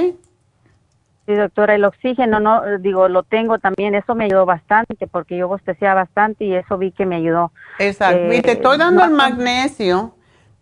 [1.27, 5.47] Sí, doctora, el oxígeno, no, digo, lo tengo también, eso me ayudó bastante porque yo
[5.47, 7.53] bostecía bastante y eso vi que me ayudó.
[7.79, 10.15] Exacto, y te eh, estoy dando el magnesio,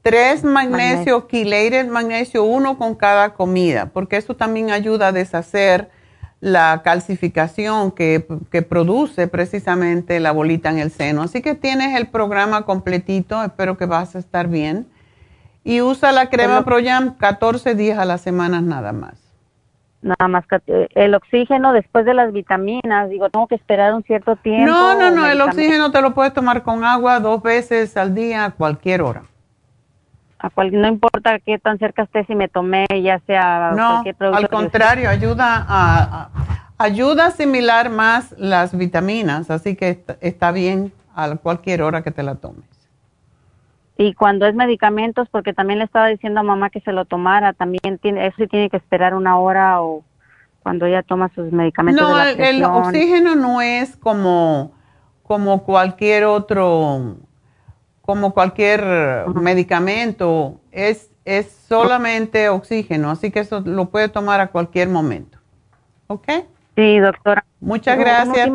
[0.03, 1.93] tres magnesio, magnesio.
[1.93, 5.89] magnesio, uno con cada comida, porque eso también ayuda a deshacer
[6.41, 8.25] la calcificación que,
[8.69, 11.23] produce precisamente la bolita en el seno.
[11.23, 14.87] Así que tienes el programa completito, espero que vas a estar bien.
[15.65, 19.23] Y usa la crema ProYam 14 días a la semana nada más.
[20.03, 24.37] Nada más eh, el oxígeno después de las vitaminas, digo, tengo que esperar un cierto
[24.37, 24.71] tiempo.
[24.71, 28.45] No, no, no, el oxígeno te lo puedes tomar con agua dos veces al día
[28.45, 29.23] a cualquier hora
[30.73, 34.03] no importa qué tan cerca esté si me tomé ya sea no,
[34.35, 36.31] al contrario ayuda a,
[36.79, 42.23] ayuda a asimilar más las vitaminas así que está, bien a cualquier hora que te
[42.23, 42.65] la tomes.
[43.97, 47.55] Y cuando es medicamentos porque también le estaba diciendo a mamá que se lo tomara
[47.55, 50.05] también tiene eso sí tiene que esperar una hora o
[50.63, 54.73] cuando ella toma sus medicamentos no el oxígeno no es como
[55.23, 57.17] como cualquier otro
[58.07, 64.89] como cualquier medicamento, es, es solamente oxígeno, así que eso lo puede tomar a cualquier
[64.89, 65.39] momento.
[66.07, 66.29] ¿Ok?
[66.77, 67.45] Sí, doctora.
[67.61, 68.49] Muchas gracias.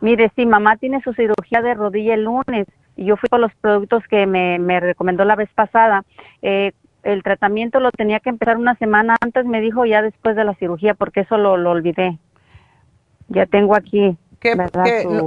[0.00, 2.66] Mire, sí, mamá tiene su cirugía de rodilla el lunes
[2.96, 6.04] y yo fui con los productos que me, me recomendó la vez pasada.
[6.42, 6.72] Eh,
[7.02, 10.54] el tratamiento lo tenía que empezar una semana antes, me dijo ya después de la
[10.54, 12.18] cirugía, porque eso lo, lo olvidé.
[13.28, 14.16] Ya tengo aquí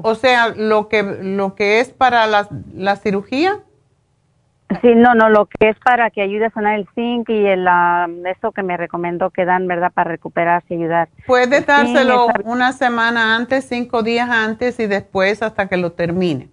[0.03, 3.59] o sea, lo que, lo que es para la, la cirugía.
[4.81, 7.67] Sí, no, no, lo que es para que ayude a sanar el zinc y el,
[8.25, 9.91] eso que me recomendó que dan, ¿verdad?
[9.93, 11.09] Para recuperarse y ayudar.
[11.27, 16.49] Puede dárselo una semana antes, cinco días antes y después hasta que lo termine.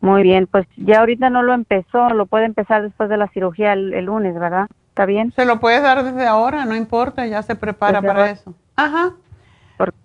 [0.00, 3.72] Muy bien, pues ya ahorita no lo empezó, lo puede empezar después de la cirugía
[3.72, 4.68] el, lunes, ¿verdad?
[4.88, 5.32] ¿Está bien?
[5.34, 8.54] Se lo puedes dar desde ahora, no importa, ya se prepara para eso.
[8.76, 9.14] Ajá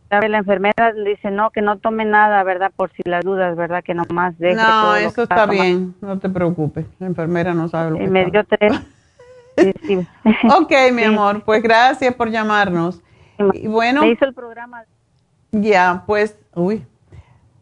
[0.10, 3.94] la enfermera dice no que no tome nada verdad por si las dudas verdad que
[3.94, 8.00] nomás deje no eso está, bien no te preocupes la enfermera no sabe lo y
[8.00, 8.74] que me dio tres.
[10.58, 13.02] ok mi amor pues gracias por llamarnos.
[13.54, 14.84] Y bueno me hizo el programa.
[15.52, 16.86] Ya pues uy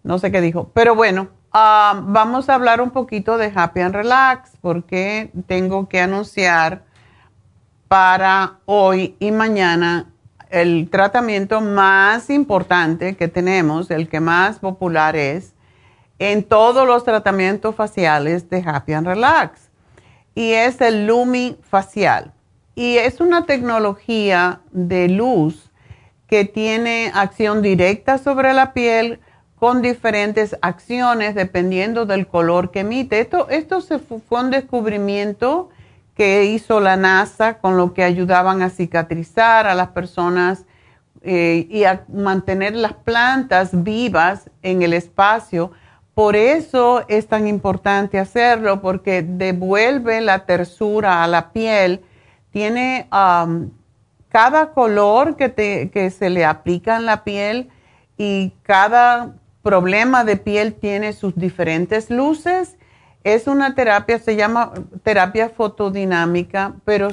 [0.04, 3.94] no sé qué dijo pero bueno ah, vamos a hablar un poquito de Happy and
[3.94, 6.84] Relax porque tengo que anunciar
[7.90, 10.08] para hoy y mañana
[10.50, 15.54] el tratamiento más importante que tenemos, el que más popular es,
[16.20, 19.70] en todos los tratamientos faciales de Happy and Relax.
[20.36, 22.34] Y es el Lumi Facial.
[22.76, 25.72] Y es una tecnología de luz
[26.28, 29.20] que tiene acción directa sobre la piel
[29.56, 33.20] con diferentes acciones dependiendo del color que emite.
[33.20, 35.70] Esto, esto se fue un descubrimiento
[36.18, 40.66] que hizo la NASA con lo que ayudaban a cicatrizar a las personas
[41.22, 45.72] eh, y a mantener las plantas vivas en el espacio.
[46.16, 52.02] Por eso es tan importante hacerlo, porque devuelve la tersura a la piel.
[52.50, 53.08] Tiene
[54.30, 57.70] cada color que, se le aplica en la piel
[58.18, 62.77] y cada problema de piel tiene sus diferentes luces.
[63.28, 64.72] Es una terapia, se llama
[65.04, 67.10] terapia fotodinámica, pero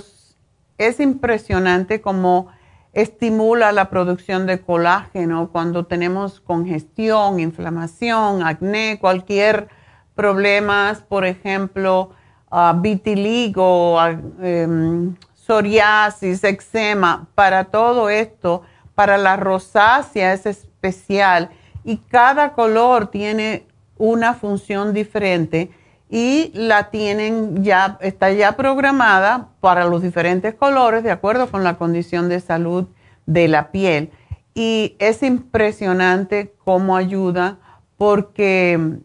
[0.79, 2.53] es impresionante cómo
[2.93, 9.67] estimula la producción de colágeno cuando tenemos congestión, inflamación, acné, cualquier
[10.15, 12.11] problema, por ejemplo,
[12.53, 13.99] uh, vitiligo,
[14.41, 18.63] em, psoriasis, eczema, para todo esto,
[18.95, 21.51] para la rosácea es especial
[21.83, 23.67] y cada color tiene
[23.99, 25.73] una función diferente
[26.09, 31.77] y la tienen ya, está ya programada para los diferentes colores de acuerdo con la
[31.77, 32.87] condición de salud
[33.27, 34.11] de la piel.
[34.55, 37.59] Y es impresionante cómo ayuda
[37.97, 39.01] porque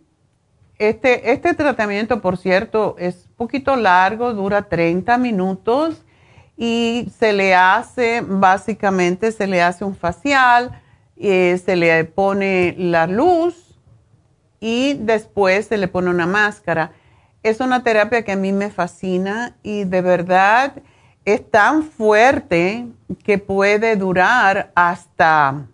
[0.78, 6.04] este, este tratamiento, por cierto, es un poquito largo, dura 30 minutos
[6.56, 10.82] y se le hace, básicamente se le hace un facial,
[11.18, 13.69] eh, se le pone la luz
[14.60, 16.92] y después se le pone una máscara
[17.44, 20.74] es una terapia que a mí me fascina y de verdad
[21.26, 22.88] es tan fuerte
[23.24, 25.66] que puede durar hasta,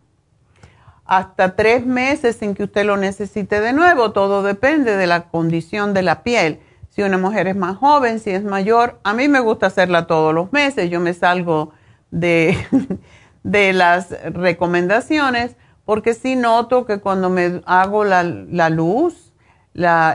[1.06, 4.12] hasta tres meses sin que usted lo necesite de nuevo.
[4.12, 6.60] Todo depende de la condición de la piel.
[6.90, 10.34] Si una mujer es más joven, si es mayor, a mí me gusta hacerla todos
[10.34, 10.90] los meses.
[10.90, 11.74] Yo me salgo
[12.12, 12.58] de,
[13.44, 15.56] de las recomendaciones
[15.86, 19.34] porque sí noto que cuando me hago la, la luz,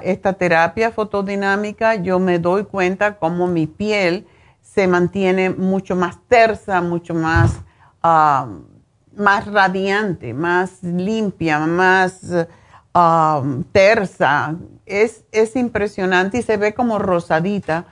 [0.02, 4.26] esta terapia fotodinámica, yo me doy cuenta cómo mi piel
[4.62, 7.60] se mantiene mucho más tersa, mucho más,
[8.02, 8.48] ah,
[9.14, 12.20] más radiante, más limpia, más
[12.94, 13.42] ah,
[13.72, 14.56] tersa.
[14.86, 17.86] Es, es impresionante y se ve como rosadita.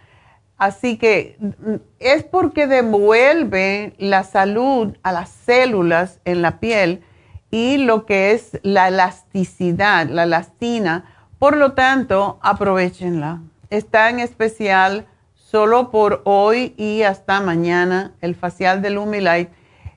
[0.57, 7.03] Así que mm, es porque devuelve la salud a las células en la piel
[7.51, 11.05] y lo que es la elasticidad, la elastina
[11.39, 13.43] por lo tanto, aprovechenla.
[13.71, 19.51] Está en especial solo por hoy y hasta mañana el facial de Lumilight.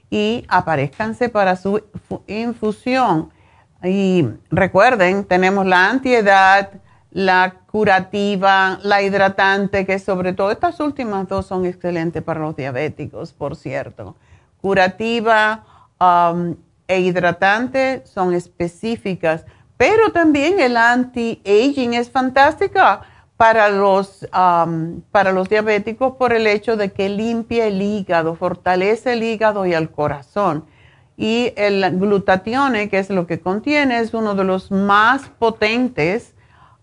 [0.09, 1.83] y aparezcanse para su
[2.25, 3.29] infusión.
[3.83, 6.71] Y recuerden, tenemos la antiedad,
[7.11, 13.31] la curativa, la hidratante, que sobre todo estas últimas dos son excelentes para los diabéticos,
[13.31, 14.15] por cierto.
[14.59, 15.65] Curativa
[16.01, 16.55] um,
[16.87, 19.45] e hidratante son específicas
[19.81, 23.01] pero también el anti-aging es fantástica
[23.35, 29.23] para los, para los diabéticos por el hecho de que limpia el hígado, fortalece el
[29.23, 30.65] hígado y el corazón.
[31.17, 36.35] Y el glutatione, que es lo que contiene, es uno de los más potentes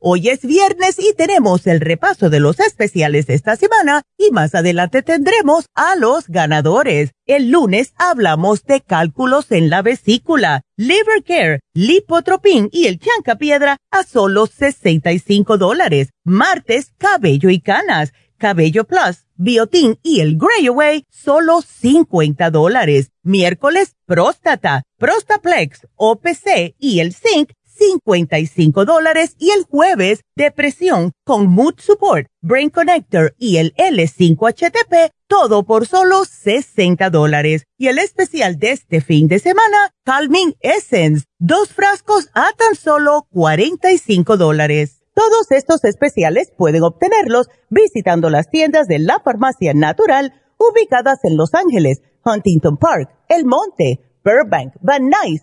[0.00, 4.54] Hoy es viernes y tenemos el repaso de los especiales de esta semana y más
[4.54, 7.10] adelante tendremos a los ganadores.
[7.26, 13.78] El lunes hablamos de cálculos en la vesícula, liver care, lipotropin y el chanca piedra
[13.90, 16.10] a solo 65 dólares.
[16.22, 23.10] Martes, cabello y canas, cabello plus, biotin y el Grey Away, solo 50 dólares.
[23.24, 31.74] Miércoles, próstata, prostaplex, OPC y el zinc 55 dólares y el jueves depresión con Mood
[31.78, 37.64] Support, Brain Connector y el L5HTP, todo por solo 60 dólares.
[37.76, 43.26] Y el especial de este fin de semana, Calming Essence, dos frascos a tan solo
[43.32, 45.02] 45 dólares.
[45.14, 51.54] Todos estos especiales pueden obtenerlos visitando las tiendas de la farmacia natural ubicadas en Los
[51.54, 55.42] Ángeles, Huntington Park, El Monte, Burbank, Van Nuys,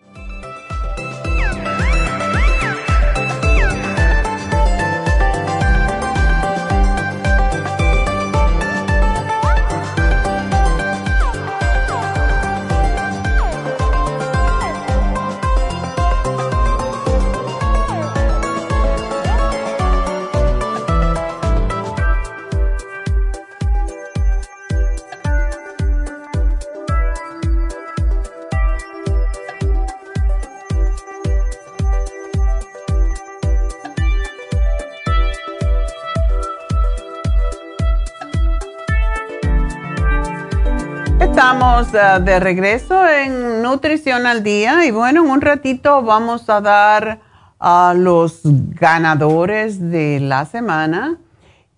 [41.51, 46.61] Estamos eh, de regreso en Nutrición al Día y bueno, en un ratito vamos a
[46.61, 47.19] dar
[47.59, 51.19] a los ganadores de la semana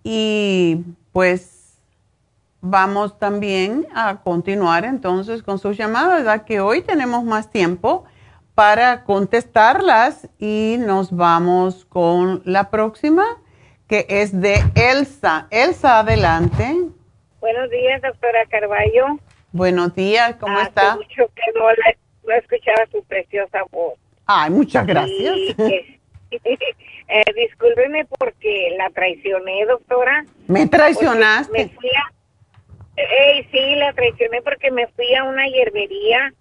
[0.03, 1.79] y pues
[2.61, 8.05] vamos también a continuar entonces con sus llamadas, ya que hoy tenemos más tiempo
[8.53, 13.23] para contestarlas y nos vamos con la próxima
[13.87, 15.47] que es de Elsa.
[15.49, 16.77] Elsa, adelante.
[17.41, 19.17] Buenos días, doctora Carballo.
[19.53, 20.95] Buenos días, ¿cómo Hace está?
[20.95, 21.95] mucho que no, la-
[22.27, 23.93] no escuchaba su preciosa voz.
[24.25, 25.35] Ay, muchas gracias.
[25.37, 25.55] Y,
[27.07, 30.25] eh, discúlpeme porque la traicioné, doctora.
[30.47, 31.53] ¿Me traicionaste?
[31.53, 32.11] Me fui a...
[32.97, 36.33] Eh, sí, la traicioné porque me fui a una hierbería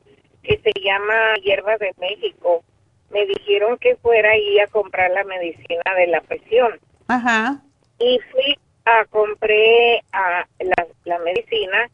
[0.42, 2.64] que se llama Hierbas de México.
[3.10, 6.80] Me dijeron que fuera ahí a comprar la medicina de la presión.
[7.08, 7.60] Ajá.
[7.98, 11.90] Y fui a compré a la, la medicina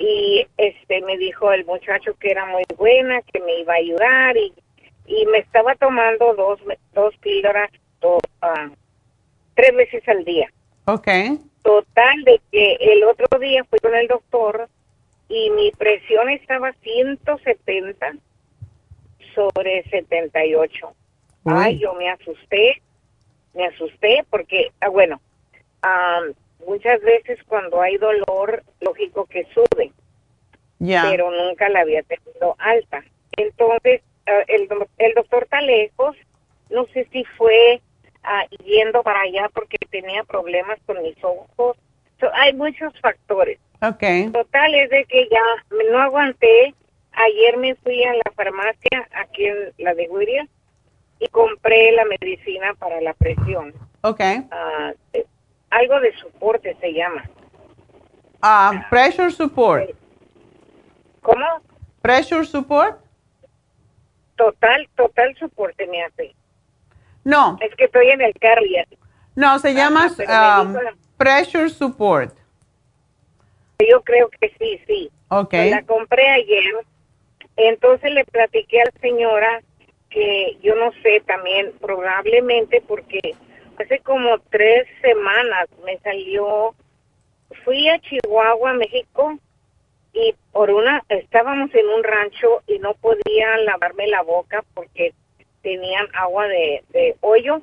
[0.00, 4.34] y este me dijo el muchacho que era muy buena, que me iba a ayudar
[4.34, 4.50] y,
[5.04, 6.58] y me estaba tomando dos,
[6.94, 7.70] dos píldoras
[8.40, 8.70] ah,
[9.54, 10.50] tres veces al día.
[10.86, 11.06] Ok.
[11.62, 14.70] Total de que el otro día fui con el doctor
[15.28, 18.14] y mi presión estaba 170
[19.34, 20.94] sobre 78.
[21.44, 22.80] Ay, yo me asusté,
[23.52, 25.20] me asusté porque, ah, bueno,
[25.82, 26.32] am,
[26.66, 29.92] muchas veces cuando hay dolor, lógico que sube,
[31.02, 33.02] pero nunca la había tenido alta.
[33.36, 36.16] Entonces, ah, el, do- el doctor está lejos,
[36.70, 37.80] no sé si fue
[38.22, 41.76] ah, yendo para allá porque tenía problemas con mis ojos.
[42.18, 43.58] So, hay muchos factores.
[43.82, 44.32] Ok.
[44.32, 46.74] Total es de que ya no aguanté.
[47.12, 50.46] Ayer me fui a la farmacia aquí en la de Whittier
[51.18, 53.74] y compré la medicina para la presión.
[54.02, 54.20] Ok.
[54.50, 55.24] Ah, eh,
[55.70, 57.24] algo de soporte se llama.
[58.42, 59.90] Ah, pressure support.
[61.22, 61.46] ¿Cómo?
[62.02, 62.98] Pressure support.
[64.36, 66.34] Total, total soporte me hace.
[67.24, 67.58] No.
[67.60, 68.84] Es que estoy en el carro ya.
[69.34, 70.76] No, se llama um,
[71.16, 72.34] pressure support.
[73.88, 75.10] Yo creo que sí, sí.
[75.28, 75.52] Ok.
[75.52, 76.64] La compré ayer.
[77.56, 79.62] Entonces le platiqué a la señora
[80.08, 83.34] que yo no sé también, probablemente porque
[83.80, 86.74] hace como tres semanas me salió,
[87.64, 89.38] fui a Chihuahua, México,
[90.12, 95.14] y por una, estábamos en un rancho y no podía lavarme la boca porque
[95.62, 97.62] tenían agua de, de hoyo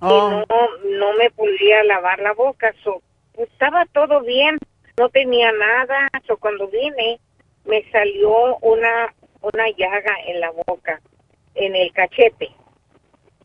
[0.00, 0.08] Oh.
[0.08, 2.74] y no, no me podía lavar la boca.
[2.82, 3.02] So,
[3.32, 4.58] pues, estaba todo bien,
[4.98, 6.08] no tenía nada.
[6.26, 7.20] So, cuando vine,
[7.64, 11.00] me salió una, una llaga en la boca,
[11.54, 12.50] en el cachete.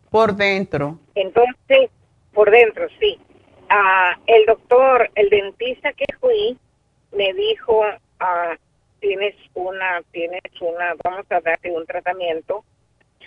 [0.10, 1.00] Por dentro.
[1.16, 1.90] Entonces,
[2.34, 3.20] por dentro, sí.
[3.70, 6.58] Ah, el doctor, el dentista que fui,
[7.12, 7.84] me dijo,
[8.20, 8.56] ah,
[9.00, 12.64] tienes una, tienes una, vamos a darte un tratamiento.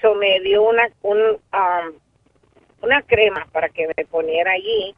[0.00, 1.88] So, me dio una, un, ah,
[2.82, 4.94] una crema para que me poniera allí.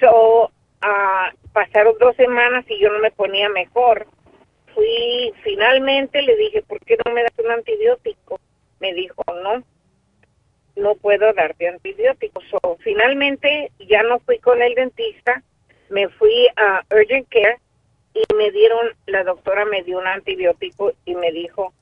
[0.00, 4.06] So, ah, pasaron dos semanas y yo no me ponía mejor.
[4.74, 8.40] Fui, finalmente le dije, ¿por qué no me das un antibiótico?
[8.80, 9.62] Me dijo, no,
[10.78, 12.44] no puedo darte antibióticos.
[12.50, 15.42] So, finalmente ya no fui con el dentista,
[15.90, 17.58] me fui a Urgent Care
[18.14, 21.72] y me dieron, la doctora me dio un antibiótico y me dijo,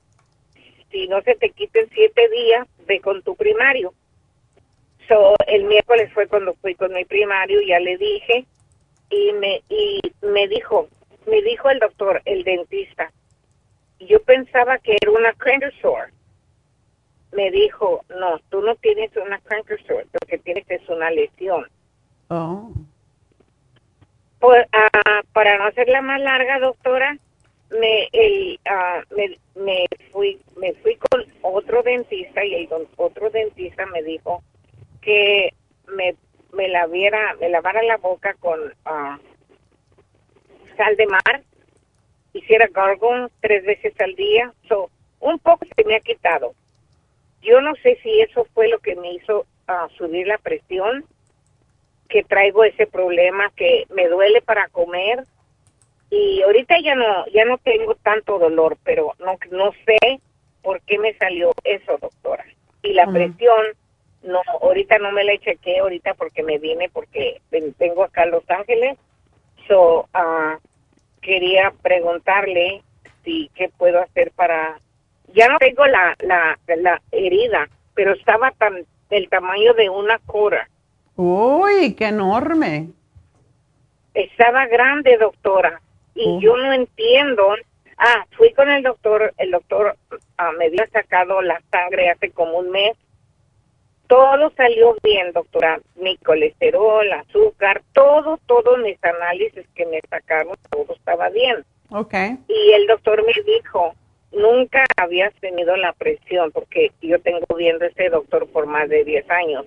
[0.90, 3.92] si no se te quiten siete días, ve con tu primario.
[5.08, 8.44] So, el miércoles fue cuando fui con mi primario, ya le dije,
[9.10, 10.88] y me, y me dijo,
[11.26, 13.12] me dijo el doctor, el dentista,
[14.00, 16.12] yo pensaba que era una canker sore.
[17.36, 21.66] Me dijo, no, tú no tienes una canker sore, lo que tienes es una lesión.
[22.28, 22.72] Oh.
[24.72, 27.18] Ah, para no hacerla más larga, doctora,
[27.70, 33.28] me, el, ah, me, me fui me fui con otro dentista y el don- otro
[33.30, 34.42] dentista me dijo
[35.02, 35.52] que
[35.88, 36.14] me,
[36.52, 39.18] me laviera, me lavara la boca con ah,
[40.76, 41.42] sal de mar,
[42.32, 46.54] hiciera gargle tres veces al día, so, un poco se me ha quitado.
[47.46, 51.04] Yo no sé si eso fue lo que me hizo ah, subir la presión,
[52.08, 55.24] que traigo ese problema que me duele para comer
[56.10, 60.20] y ahorita ya no ya no tengo tanto dolor, pero no no sé
[60.62, 62.44] por qué me salió eso, doctora.
[62.82, 63.64] Y la presión
[64.22, 68.26] no ahorita no me la chequé ahorita porque me vine porque ven- vengo acá a
[68.26, 68.96] Los Ángeles.
[69.68, 70.58] So, ah,
[71.22, 72.82] quería preguntarle
[73.24, 74.78] si qué puedo hacer para
[75.34, 80.68] ya no tengo la la la herida, pero estaba tan del tamaño de una cora.
[81.16, 82.88] Uy, qué enorme.
[84.14, 85.80] estaba grande, doctora,
[86.14, 86.40] y Oh.
[86.40, 87.54] yo no entiendo.
[87.98, 89.96] Ah, fui con el doctor, el doctor
[90.38, 92.96] ah, me había sacado la sangre hace como un mes.
[94.06, 95.80] Todo salió bien, doctora.
[95.96, 101.64] Mi colesterol, azúcar, todo, todos mis análisis que me sacaron, todo estaba bien.
[101.90, 102.14] Ok.
[102.48, 103.94] Y el doctor me dijo,
[104.32, 109.04] nunca habías tenido la presión, porque yo tengo viendo a este doctor por más de
[109.04, 109.66] 10 años.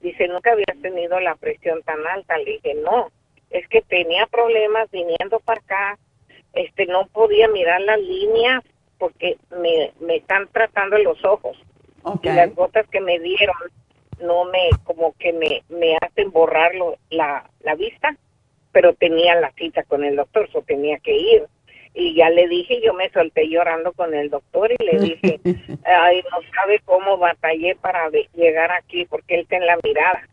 [0.00, 2.38] Dice, nunca habías tenido la presión tan alta.
[2.38, 3.10] Le dije, no,
[3.50, 5.98] es que tenía problemas viniendo para acá,
[6.52, 8.62] este, no podía mirar las líneas
[8.98, 11.56] porque me, me están tratando los ojos.
[12.22, 13.56] Y las gotas que me dieron
[14.20, 16.72] no me, como que me, me hacen borrar
[17.10, 18.16] la, la vista,
[18.72, 21.46] pero tenía la cita con el doctor, so tenía que ir.
[21.98, 25.40] Y ya le dije, yo me solté llorando con el doctor y le dije,
[25.84, 30.28] ay, no sabe cómo batallé para llegar aquí porque él está en la mirada.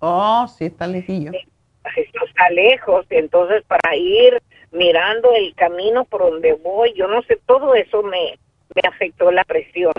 [0.00, 1.32] Oh, sí, está lejillo.
[1.32, 4.42] Esto está lejos, entonces para ir
[4.72, 8.38] mirando el camino por donde voy, yo no sé, todo eso me,
[8.74, 9.94] me afectó la presión.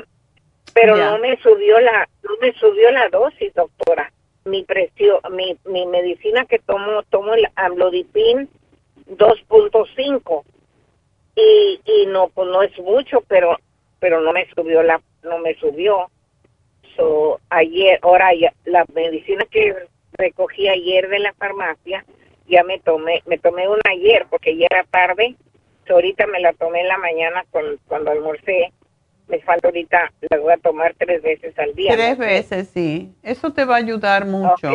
[0.75, 4.13] Pero no me subió la, no me subió la dosis, doctora.
[4.45, 8.47] Mi presión, mi, mi medicina que tomo, tomo el amlodipin
[9.09, 10.43] 2.5
[11.35, 13.57] y, y no, pues no es mucho, pero,
[13.99, 16.09] pero no me subió la, no me subió.
[16.95, 18.29] So, ayer, ahora
[18.65, 19.75] la medicina que
[20.13, 22.05] recogí ayer de la farmacia,
[22.47, 25.35] ya me tomé, me tomé una ayer porque ya era tarde,
[25.91, 28.71] ahorita me la tomé en la mañana cuando almorcé,
[29.27, 31.93] me falta ahorita, la voy a tomar tres veces al día.
[31.93, 34.69] Tres veces, sí, eso te va a ayudar mucho.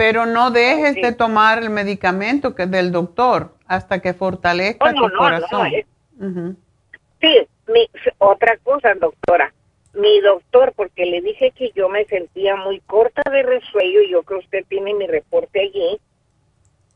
[0.00, 5.14] Pero no dejes de tomar el medicamento que del doctor hasta que fortalezca oh, tu
[5.14, 5.70] corazón.
[7.20, 7.46] Sí,
[8.16, 9.52] otra cosa, doctora.
[9.92, 14.22] Mi doctor, porque le dije que yo me sentía muy corta de resuello, y yo
[14.22, 16.00] creo que usted tiene mi reporte allí,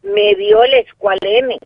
[0.03, 1.59] me dio el escualene,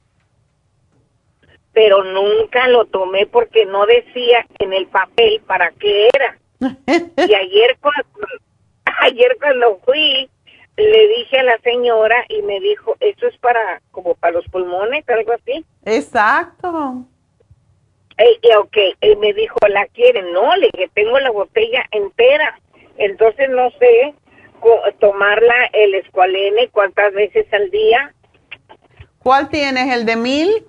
[1.73, 6.37] pero nunca lo tomé porque no decía en el papel para qué era.
[7.29, 8.27] y ayer cuando,
[9.03, 10.29] ayer cuando fui,
[10.79, 15.09] le dije a la señora y me dijo, eso es para, como para los pulmones,
[15.09, 15.65] algo así.
[15.85, 17.05] Exacto.
[18.19, 20.23] Y, ok, y me dijo, ¿la quiere?
[20.33, 22.59] No, le dije, tengo la botella entera.
[22.97, 24.15] Entonces no sé
[24.99, 28.13] tomarla el escualene cuántas veces al día
[29.29, 29.95] ¿Cuál tienes?
[29.95, 30.67] ¿El de mil?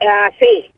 [0.00, 0.73] Ah, sí.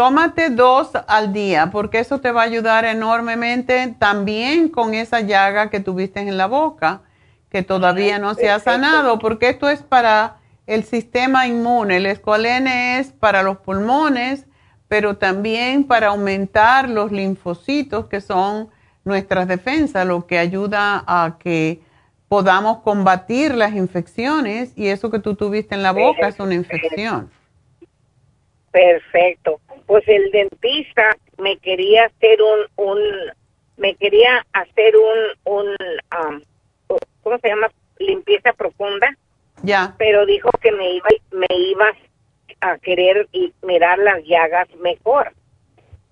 [0.00, 5.68] Tómate dos al día porque eso te va a ayudar enormemente también con esa llaga
[5.68, 7.02] que tuviste en la boca,
[7.50, 11.98] que todavía no se ha sanado, porque esto es para el sistema inmune.
[11.98, 14.46] El escualene es para los pulmones,
[14.88, 18.70] pero también para aumentar los linfocitos, que son
[19.04, 21.82] nuestras defensas, lo que ayuda a que
[22.26, 27.28] podamos combatir las infecciones y eso que tú tuviste en la boca es una infección.
[28.70, 29.60] Perfecto.
[29.86, 33.00] Pues el dentista me quería hacer un, un
[33.76, 36.42] me quería hacer un, un um,
[37.22, 37.70] ¿cómo se llama?
[37.98, 39.16] Limpieza profunda.
[39.62, 39.94] Ya.
[39.98, 41.90] Pero dijo que me iba, me iba
[42.60, 43.28] a querer
[43.62, 45.32] mirar las llagas mejor.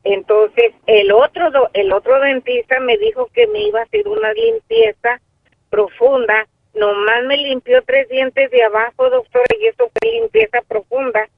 [0.04, 5.20] Entonces, el otro, el otro dentista me dijo que me iba a hacer una limpieza
[5.70, 6.46] profunda.
[6.74, 11.28] Nomás me limpió tres dientes de abajo, doctora, y eso fue limpieza profunda.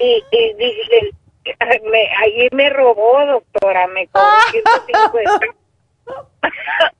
[0.00, 1.10] Y, y dije,
[1.90, 5.46] me, allí me robó, doctora, me cobró 150.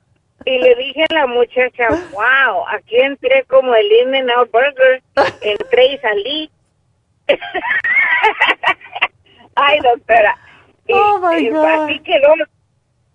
[0.45, 5.03] y le dije a la muchacha, wow, aquí entré como el In and Out Burger,
[5.43, 6.51] entré y salí.
[9.55, 10.39] Ay, doctora.
[10.87, 11.65] Y, oh my God.
[11.65, 12.35] Así quedó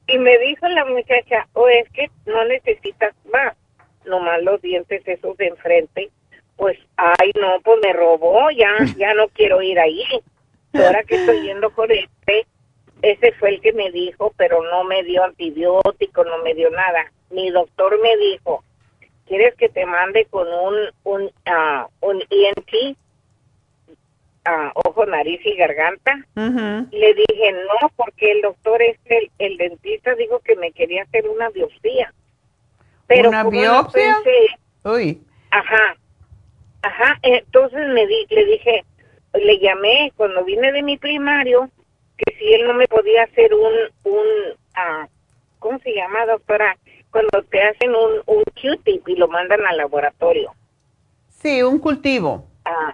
[0.08, 3.56] y me dijo la muchacha, o oh, es que no necesitas más,
[4.06, 6.12] nomás los dientes esos de enfrente.
[6.58, 10.04] Pues, ay, no, pues me robó, ya, ya no quiero ir ahí.
[10.74, 12.48] Ahora que estoy yendo con este,
[13.04, 17.12] ese fue el que me dijo, pero no me dio antibiótico, no me dio nada.
[17.30, 18.64] Mi doctor me dijo,
[19.28, 22.98] ¿quieres que te mande con un, un, uh, un ENT?
[24.76, 26.26] ojo, nariz y garganta.
[26.36, 31.50] Le dije, no, porque el doctor, este, el, dentista, dijo que me quería hacer una
[31.50, 32.14] biopsia.
[33.08, 34.18] Pero ¿Una biopsia?
[34.84, 35.22] Uy.
[35.52, 35.98] Ajá,
[36.84, 37.18] ajá.
[37.24, 38.86] Entonces me di, le dije,
[39.34, 41.70] le llamé cuando vine de mi primario,
[42.18, 44.26] que si él no me podía hacer un, un
[44.76, 45.08] ah,
[45.60, 46.78] ¿cómo se llama, doctora?
[47.12, 50.54] Cuando te hacen un, un Q-tip y lo mandan al laboratorio.
[51.30, 52.48] Sí, un cultivo.
[52.66, 52.94] Ah,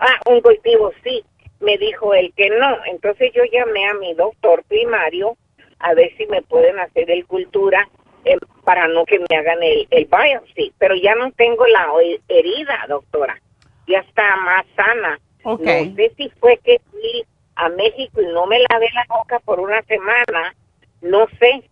[0.00, 1.22] Ah, un cultivo, sí.
[1.60, 2.78] Me dijo él que no.
[2.86, 5.36] Entonces yo llamé a mi doctor primario
[5.78, 7.86] a ver si me pueden hacer el cultura
[8.24, 10.72] eh, para no que me hagan el, el biopsy.
[10.78, 11.88] Pero ya no tengo la
[12.28, 13.40] herida, doctora.
[13.86, 15.18] Ya está más sana.
[15.42, 15.90] Okay.
[15.90, 17.24] No sé si fue que fui
[17.56, 20.54] a México y no me lavé la boca por una semana.
[21.00, 21.68] No sé.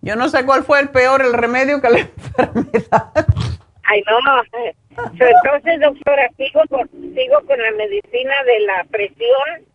[0.00, 3.26] Yo no sé cuál fue el peor, el remedio que la enfermedad.
[3.84, 4.18] Ay, no,
[4.96, 9.66] entonces, doctora, sigo con, sigo con la medicina de la presión.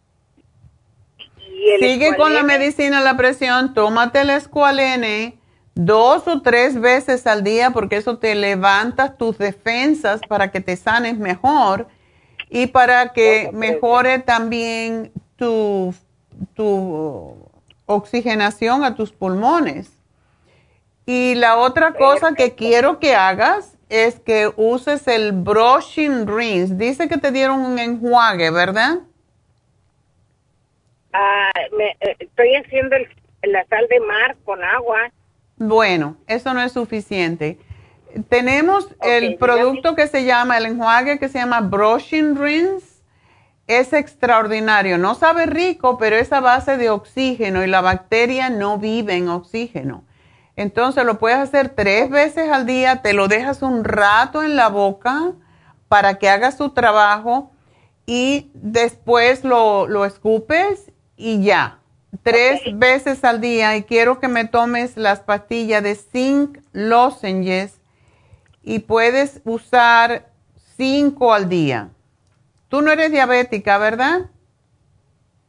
[1.80, 5.38] Sigue con la medicina de la presión, tómate el escualene
[5.78, 10.76] dos o tres veces al día porque eso te levanta tus defensas para que te
[10.76, 11.88] sanes mejor
[12.49, 15.94] y para que mejore también tu,
[16.56, 17.36] tu
[17.86, 19.91] oxigenación a tus pulmones.
[21.06, 26.76] Y la otra cosa que quiero que hagas es que uses el brushing rinse.
[26.76, 28.99] Dice que te dieron un enjuague, ¿verdad?
[31.14, 33.08] Ah, me, eh, estoy haciendo el-
[33.44, 35.12] la sal de mar con agua.
[35.58, 37.60] Bueno, eso no es suficiente.
[38.30, 42.98] Tenemos el producto que se llama, el enjuague que se llama Brushing Rinse.
[43.66, 44.98] Es extraordinario.
[44.98, 49.28] No sabe rico, pero es a base de oxígeno y la bacteria no vive en
[49.28, 50.06] oxígeno.
[50.56, 54.70] Entonces lo puedes hacer tres veces al día, te lo dejas un rato en la
[54.70, 55.34] boca
[55.88, 57.52] para que haga su trabajo
[58.06, 61.77] y después lo, lo escupes y ya.
[62.24, 67.80] Tres veces al día y quiero que me tomes las pastillas de zinc lozenges
[68.64, 70.28] y puedes usar
[70.78, 71.90] cinco al día.
[72.70, 74.30] Tú no eres diabética, ¿verdad?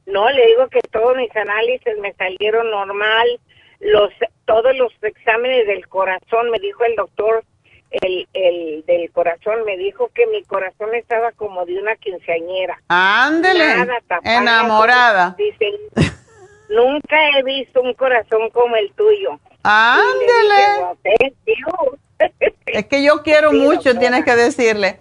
[0.07, 3.41] No, le digo que todos mis análisis me salieron normal.
[3.81, 4.11] Los,
[4.45, 7.45] todos los exámenes del corazón, me dijo el doctor,
[7.91, 12.81] el, el del corazón, me dijo que mi corazón estaba como de una quinceañera.
[12.89, 13.87] Ándele,
[14.25, 15.37] enamorada.
[16.69, 19.39] Nunca he visto un corazón como el tuyo.
[19.63, 20.97] Ándele.
[22.67, 24.01] Es que yo quiero Sí, mucho, doctora.
[24.01, 25.01] tienes que decirle.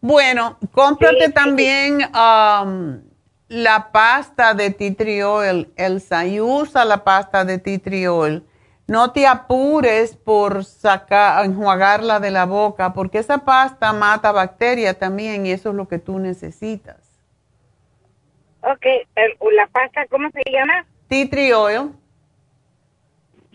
[0.00, 3.00] Bueno, cómprate también um,
[3.48, 8.44] la pasta de tea tree oil, Elsa, y usa la pasta de tea tree oil.
[8.86, 15.46] No te apures por sacar, enjuagarla de la boca, porque esa pasta mata bacterias también
[15.46, 16.98] y eso es lo que tú necesitas.
[18.60, 18.84] Ok,
[19.52, 20.84] la pasta, ¿cómo se llama?
[21.08, 21.92] Tea tree oil.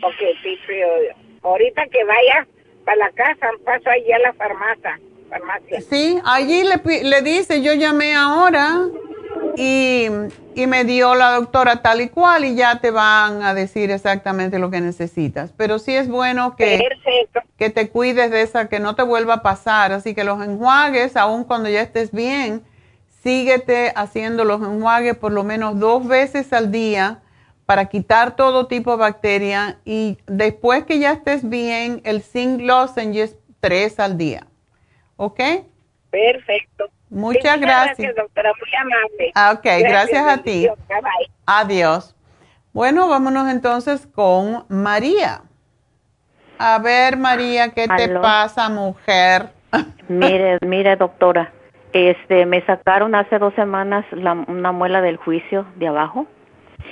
[0.01, 1.09] Ok, tea tree oil.
[1.43, 2.47] Ahorita que vaya
[2.85, 4.99] para la casa, paso allí a la farmacia.
[5.29, 5.81] farmacia.
[5.81, 8.79] Sí, allí le, le dice, yo llamé ahora
[9.55, 10.07] y,
[10.55, 14.59] y me dio la doctora tal y cual y ya te van a decir exactamente
[14.59, 15.53] lo que necesitas.
[15.55, 16.87] Pero sí es bueno que,
[17.57, 19.91] que te cuides de esa, que no te vuelva a pasar.
[19.91, 22.63] Así que los enjuagues, aun cuando ya estés bien,
[23.23, 27.21] síguete haciendo los enjuagues por lo menos dos veces al día
[27.69, 33.37] para quitar todo tipo de bacteria y después que ya estés bien, el zinc lozenges
[33.59, 34.47] tres al día.
[35.17, 35.39] ¿Ok?
[36.09, 36.85] Perfecto.
[37.11, 38.15] Muchas gracias.
[38.15, 38.53] doctora.
[38.59, 39.31] Muy amable.
[39.35, 40.65] Ah, ok, gracias, a ti.
[40.65, 40.75] bendición.
[40.87, 41.31] Bye, bye.
[41.45, 42.15] Adiós.
[42.73, 45.43] Bueno, vámonos entonces con María.
[46.57, 49.49] A ver, María, ¿qué te pasa, mujer?
[50.07, 51.53] Mire, mire, doctora,
[51.93, 56.25] este, me sacaron hace dos semanas la- una muela del juicio de abajo.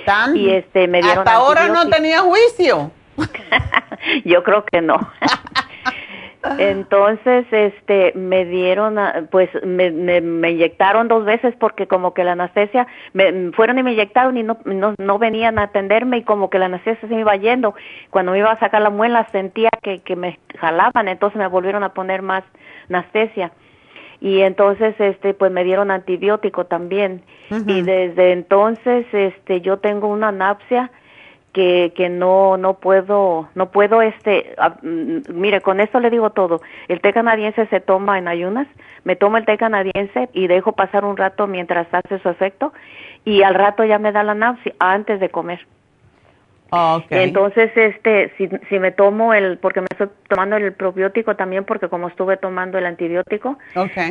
[0.04, 0.36] ¿Tan?
[0.36, 2.90] Y este, me dieron Hasta ahora no tenía juicio.
[4.24, 4.98] Yo creo que no.
[6.58, 8.96] Entonces, este, me dieron,
[9.30, 13.82] pues, me, me, me inyectaron dos veces porque como que la anestesia, me fueron y
[13.82, 17.14] me inyectaron y no, no, no venían a atenderme y como que la anestesia se
[17.14, 17.74] me iba yendo.
[18.10, 21.82] Cuando me iba a sacar la muela sentía que, que me jalaban, entonces me volvieron
[21.82, 22.44] a poner más
[22.88, 23.52] anestesia.
[24.20, 27.22] Y entonces, este, pues me dieron antibiótico también.
[27.50, 30.90] Y desde entonces, este, yo tengo una anapsia
[31.52, 36.60] que, que no no puedo no puedo este mm, mire con esto le digo todo.
[36.88, 38.68] El té canadiense se toma en ayunas
[39.04, 42.72] me tomo el té canadiense y dejo pasar un rato mientras hace su efecto
[43.24, 45.66] y al rato ya me da la náusea antes de comer
[47.08, 51.88] entonces este si, si me tomo el porque me estoy tomando el probiótico también porque
[51.88, 53.58] como estuve tomando el antibiótico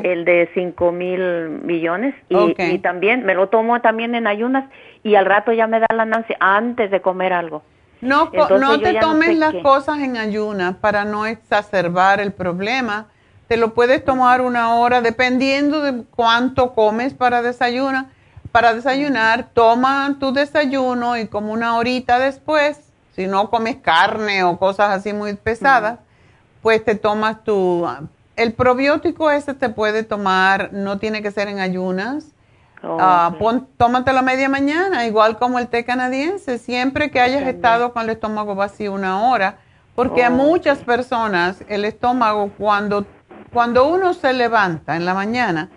[0.04, 4.66] el de cinco mil millones y, también me lo tomo también en ayunas
[5.04, 7.64] y al rato ya me da la náusea antes de comer algo.
[8.02, 9.62] No, Entonces, no te no tomes sé las qué.
[9.62, 13.08] cosas en ayunas para no exacerbar el problema.
[13.48, 18.06] Te lo puedes tomar una hora dependiendo de cuánto comes para desayunar.
[18.58, 22.80] Para desayunar, toma tu desayuno y como una horita después,
[23.16, 26.00] si no comes carne o cosas así muy pesadas,
[26.64, 27.88] pues te tomas tu...
[28.36, 32.30] El probiótico ese te puede tomar, no tiene que ser en ayunas.
[32.82, 37.94] Ah, pon- tómatelo a media mañana, igual como el té canadiense, siempre que hayas estado
[37.94, 39.58] con el estómago vacío una hora,
[39.96, 43.06] porque a Oh, muchas personas el estómago cuando,
[43.54, 45.70] cuando uno se levanta en la mañana,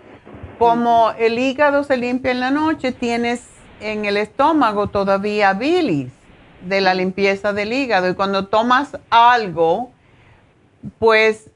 [0.61, 3.41] como el hígado se limpia en la noche, tienes
[3.79, 6.11] en el estómago todavía bilis
[6.63, 9.89] de la limpieza del hígado y cuando tomas algo,
[10.99, 11.49] pues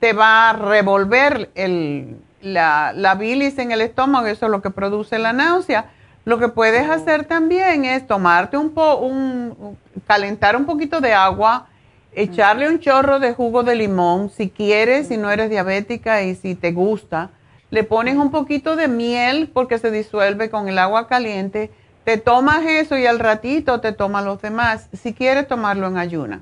[0.00, 4.68] te va a revolver el, la, la bilis en el estómago, eso es lo que
[4.68, 5.92] produce la náusea.
[6.26, 11.68] Lo que puedes hacer también es tomarte un po, un, calentar un poquito de agua,
[12.12, 16.54] echarle un chorro de jugo de limón, si quieres, si no eres diabética y si
[16.54, 17.30] te gusta.
[17.76, 21.70] Le pones un poquito de miel porque se disuelve con el agua caliente.
[22.04, 26.40] Te tomas eso y al ratito te tomas los demás, si quieres tomarlo en ayuna.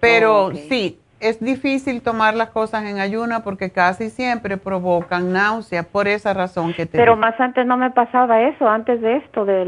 [0.00, 6.08] Pero sí, es difícil tomar las cosas en ayuna porque casi siempre provocan náusea por
[6.08, 9.62] esa razón que te Pero más antes no me pasaba eso, antes de esto, de,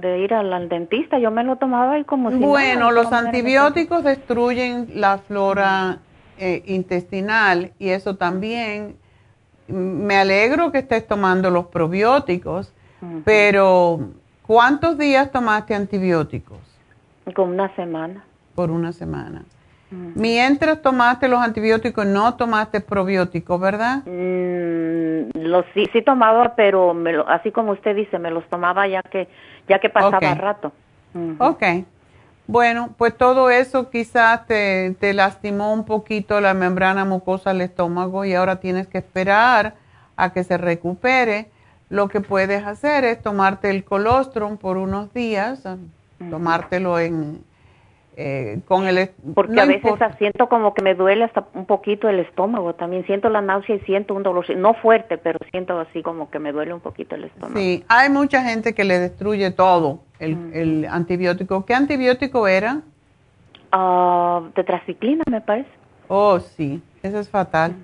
[0.00, 4.88] de ir al, dentista, yo me lo tomaba y como si Bueno, los antibióticos destruyen
[4.96, 5.98] la flora
[6.38, 8.96] eh, intestinal y eso también,
[9.68, 12.72] me alegro que estés tomando los probióticos,
[13.24, 14.00] pero
[14.46, 16.58] ¿cuántos días tomaste antibióticos?
[17.34, 18.24] Como una semana.
[18.54, 19.42] Por una semana.
[19.90, 23.98] Mientras tomaste los antibióticos, no tomaste probióticos, ¿verdad?
[24.06, 28.88] Mm, los sí, sí tomaba, pero me lo, así como usted dice, me los tomaba
[28.88, 29.28] ya que
[29.68, 30.72] ya que pasaba rato.
[31.38, 31.62] Ok.
[32.46, 38.24] Bueno, pues todo eso quizás te, te lastimó un poquito la membrana mucosa del estómago
[38.24, 39.76] y ahora tienes que esperar
[40.16, 41.50] a que se recupere.
[41.88, 45.62] Lo que puedes hacer es tomarte el colostrum por unos días,
[46.30, 47.42] tomártelo en,
[48.16, 52.20] eh, con el porque a veces siento como que me duele hasta un poquito el
[52.20, 56.30] estómago también siento la náusea y siento un dolor no fuerte pero siento así como
[56.30, 57.58] que me duele un poquito el estómago.
[57.58, 61.64] Sí hay mucha gente que le destruye todo el, antibiótico.
[61.66, 62.82] Qué antibiótico era
[63.72, 65.70] uh, tetraciclina me parece.
[66.06, 67.74] Oh sí eso es fatal.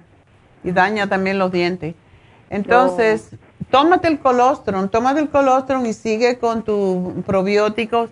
[0.62, 1.94] Y daña también los dientes.
[2.50, 3.36] Entonces
[3.70, 8.10] tómate el colostrum tómate el colostrum y sigue con tus probióticos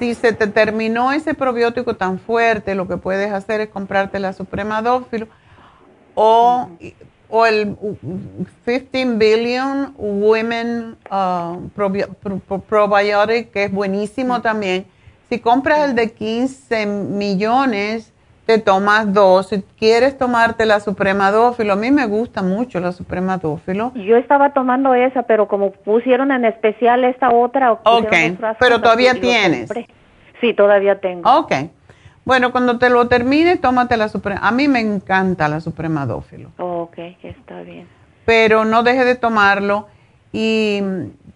[0.00, 4.32] si se te terminó ese probiótico tan fuerte, lo que puedes hacer es comprarte la
[4.32, 5.28] Suprema Dófilo
[6.14, 6.70] o,
[7.28, 7.76] o el
[8.64, 11.68] 15 Billion Women uh,
[12.66, 14.86] Probiotic, que es buenísimo también.
[15.28, 18.10] Si compras el de 15 millones,
[18.50, 19.48] te tomas dos.
[19.48, 23.92] Si quieres tomarte la Suprema Dófilo, a mí me gusta mucho la Suprema Dófilo.
[23.94, 27.72] Yo estaba tomando esa, pero como pusieron en especial esta otra.
[27.72, 28.12] Ok,
[28.58, 29.70] pero todavía tienes.
[30.40, 31.30] Sí, todavía tengo.
[31.30, 31.52] Ok.
[32.24, 34.40] Bueno, cuando te lo termines, tómate la Suprema.
[34.42, 36.50] A mí me encanta la Suprema Dófilo.
[36.58, 37.86] ok, está bien.
[38.24, 39.86] Pero no deje de tomarlo
[40.32, 40.82] y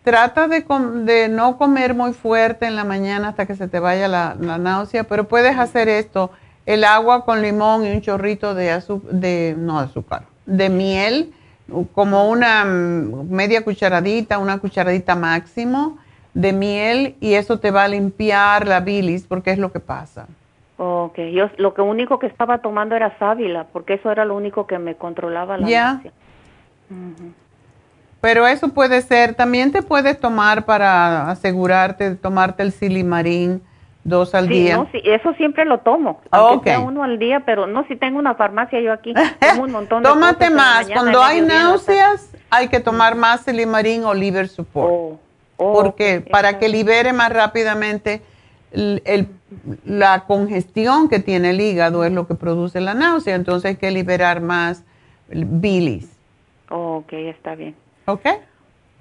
[0.03, 0.65] trata de,
[1.05, 4.59] de, no comer muy fuerte en la mañana hasta que se te vaya la, la
[4.59, 6.32] náusea, pero puedes hacer esto
[6.66, 11.32] el agua con limón y un chorrito de azúcar, de, no azúcar, de miel,
[11.95, 15.99] como una mm, media cucharadita, una cucharadita máximo
[16.35, 20.27] de miel y eso te va a limpiar la bilis porque es lo que pasa.
[20.77, 24.66] Ok, yo lo que único que estaba tomando era sábila porque eso era lo único
[24.66, 26.03] que me controlaba la Ya.
[28.20, 33.62] Pero eso puede ser, también te puedes tomar para asegurarte de tomarte el silimarín
[34.05, 34.77] dos al día.
[34.77, 38.19] No, sí, eso siempre lo tomo, aunque sea uno al día, pero no, si tengo
[38.19, 42.81] una farmacia yo aquí, tomo un montón de Tómate más, cuando hay náuseas hay que
[42.81, 44.93] tomar más silimarín o liver support.
[44.93, 45.19] Oh,
[45.57, 48.23] oh, porque para que libere más rápidamente
[48.71, 49.29] el,
[49.85, 53.91] la congestión que tiene el hígado es lo que produce la náusea, entonces hay que
[53.91, 54.85] liberar más
[55.29, 56.11] bilis.
[56.69, 57.75] ok, está bien.
[58.07, 58.27] ¿Ok?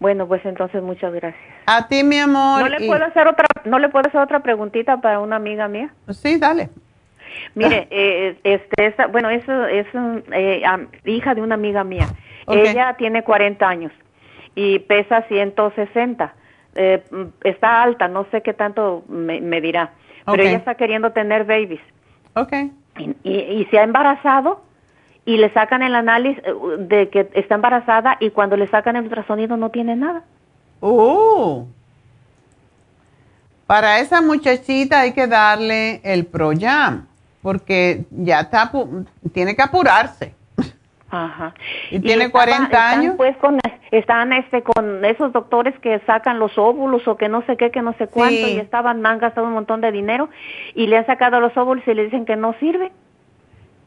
[0.04, 1.42] Bueno, pues entonces muchas gracias.
[1.66, 2.60] A ti, mi amor.
[2.60, 5.94] ¿No le puedo hacer otra no le puedo hacer otra preguntita para una amiga mía?
[6.10, 6.70] Sí, dale.
[7.56, 9.88] Mire, eh, este bueno, eso es
[10.34, 10.62] eh,
[11.06, 12.08] hija de una amiga mía.
[12.50, 13.94] Ella tiene 40 años
[14.56, 16.34] y pesa 160.
[16.76, 17.02] Eh,
[17.46, 19.94] está alta, no sé qué tanto me, dirá,
[20.26, 21.80] pero ella está queriendo tener babies.
[22.34, 22.74] Okay.
[22.98, 24.66] Y, y se ha embarazado
[25.26, 29.04] y le sacan el análisis eh, de que está embarazada y cuando le sacan el
[29.04, 30.24] ultrasonido no tiene nada.
[30.80, 31.68] Oh.
[33.66, 37.08] Para esa muchachita hay que darle el Proyam
[37.42, 38.72] porque ya está
[39.34, 40.34] tiene que apurarse.
[41.10, 41.54] Ajá.
[41.92, 43.16] Y, tiene 40 años.
[43.18, 43.60] Pues con
[43.92, 47.84] están este con esos doctores que sacan los óvulos o que no sé qué, que
[47.84, 50.30] no sé cuánto y estaban han gastado un montón de dinero
[50.74, 52.92] y le han sacado los óvulos y le dicen que no sirve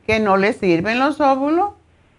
[0.06, 1.70] que no le sirven los óvulos.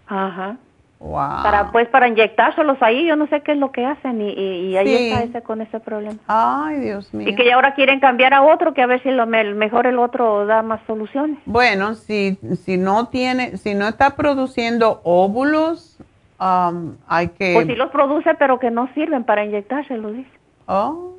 [0.06, 0.56] Ajá.
[1.00, 1.42] Wow.
[1.44, 4.76] Para pues para inyectárselos ahí, yo no sé qué es lo que hacen y, y,
[4.76, 6.18] ahí está ese con ese problema.
[6.26, 7.28] Ay, Dios mío.
[7.28, 10.44] Y que ahora quieren cambiar a otro, que a ver si lo mejor el otro
[10.46, 11.38] da más soluciones.
[11.46, 15.98] Bueno, si si no tiene, si no está produciendo óvulos,
[16.40, 17.54] um, hay que.
[17.54, 20.30] Pues sí los produce, pero que no sirven para inyectárselos, dice.
[20.66, 21.12] Oh.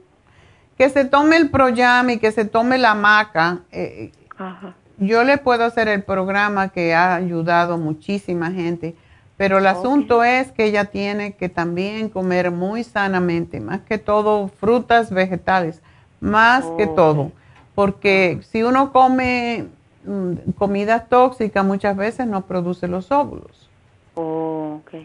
[0.77, 3.59] Que se tome el Proyam y que se tome la maca.
[3.71, 8.95] Eh, Ajá yo le puedo hacer el programa que ha ayudado muchísima gente,
[9.37, 14.49] pero el asunto es que ella tiene que también comer muy sanamente, más que todo
[14.49, 15.81] frutas, vegetales,
[16.19, 17.31] más que todo,
[17.73, 19.67] porque si uno come
[20.05, 23.69] mm, comida tóxica muchas veces no produce los óvulos.
[24.15, 25.03] Oh, ok.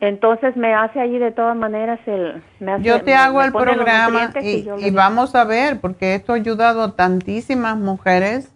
[0.00, 2.42] Entonces me hace allí de todas maneras el...
[2.82, 6.96] yo te hago el programa y, y vamos a ver, porque esto ha ayudado a
[6.96, 8.53] tantísimas mujeres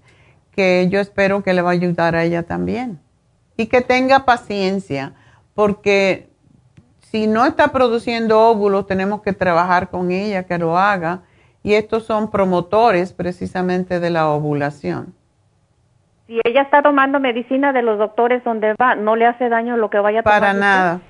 [0.58, 2.98] que yo espero que le va a ayudar a ella también.
[3.56, 5.12] Y que tenga paciencia,
[5.54, 6.30] porque
[6.98, 11.20] si no está produciendo óvulos, tenemos que trabajar con ella que lo haga.
[11.62, 15.14] Y estos son promotores precisamente de la ovulación.
[16.26, 19.90] Si ella está tomando medicina de los doctores donde va, ¿no le hace daño lo
[19.90, 20.40] que vaya a tomar?
[20.40, 21.00] Para nada.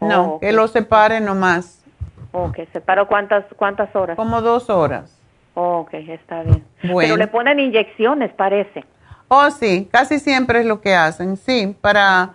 [0.00, 1.84] No, oh, que lo separe nomás.
[2.30, 4.16] Ok, ¿separo cuántas, cuántas horas?
[4.16, 5.20] Como dos horas.
[5.54, 6.64] Ok, está bien.
[6.82, 8.84] Pero le ponen inyecciones, parece.
[9.28, 12.34] Oh, sí, casi siempre es lo que hacen, sí, para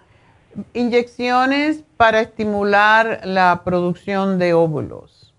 [0.74, 5.34] inyecciones para estimular la producción de óvulos.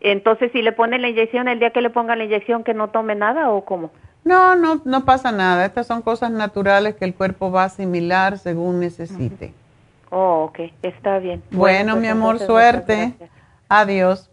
[0.00, 2.88] Entonces, si le ponen la inyección, el día que le pongan la inyección, que no
[2.88, 3.90] tome nada o cómo?
[4.24, 5.64] No, no, no pasa nada.
[5.66, 9.52] Estas son cosas naturales que el cuerpo va a asimilar según necesite.
[10.10, 11.42] Oh, ok, está bien.
[11.50, 13.14] Bueno, pues mi amor, suerte.
[13.68, 14.29] Adiós.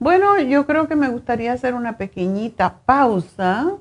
[0.00, 3.72] Bueno, yo creo que me gustaría hacer una pequeñita pausa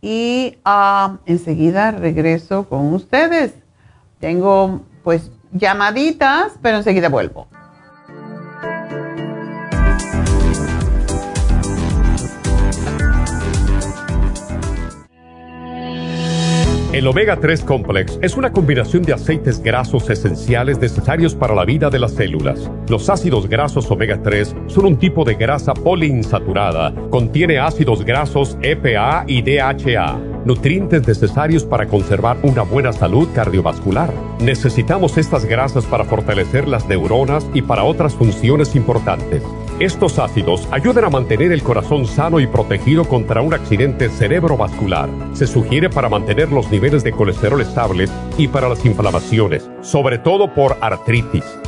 [0.00, 3.52] y uh, enseguida regreso con ustedes.
[4.20, 7.48] Tengo pues llamaditas, pero enseguida vuelvo.
[16.92, 21.88] El omega 3 complex es una combinación de aceites grasos esenciales necesarios para la vida
[21.88, 22.70] de las células.
[22.86, 26.94] Los ácidos grasos omega 3 son un tipo de grasa poliinsaturada.
[27.08, 34.12] Contiene ácidos grasos EPA y DHA, nutrientes necesarios para conservar una buena salud cardiovascular.
[34.40, 39.42] Necesitamos estas grasas para fortalecer las neuronas y para otras funciones importantes.
[39.80, 45.08] Estos ácidos ayudan a mantener el corazón sano y protegido contra un accidente cerebrovascular.
[45.32, 50.52] Se sugiere para mantener los niveles de colesterol estables y para las inflamaciones, sobre todo
[50.52, 51.61] por artritis.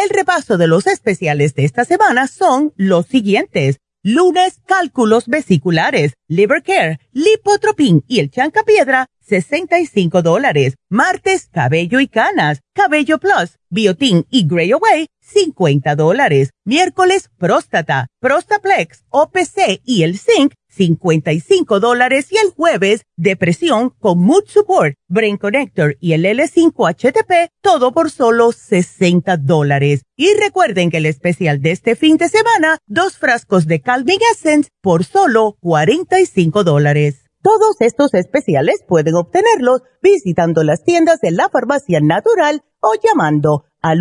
[0.00, 3.78] El repaso de los especiales de esta semana son los siguientes.
[4.04, 10.76] Lunes, cálculos vesiculares, liver care, lipotropin y el chancapiedra, 65 dólares.
[10.88, 16.50] Martes, cabello y canas, cabello plus, biotin y gray away, 50 dólares.
[16.64, 22.28] Miércoles, próstata, prostaplex, OPC y el zinc, 55 dólares.
[22.30, 28.52] Y el jueves, depresión con mood support, brain connector y el L5HTP, todo por solo
[28.52, 30.04] 60 dólares.
[30.16, 34.70] Y recuerden que el especial de este fin de semana, dos frascos de Calming Essence
[34.80, 37.24] por solo 45 dólares.
[37.42, 44.00] Todos estos especiales pueden obtenerlos visitando las tiendas de la farmacia natural o llamando al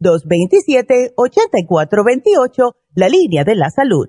[0.00, 4.08] 1-800-227-8428, la línea de la salud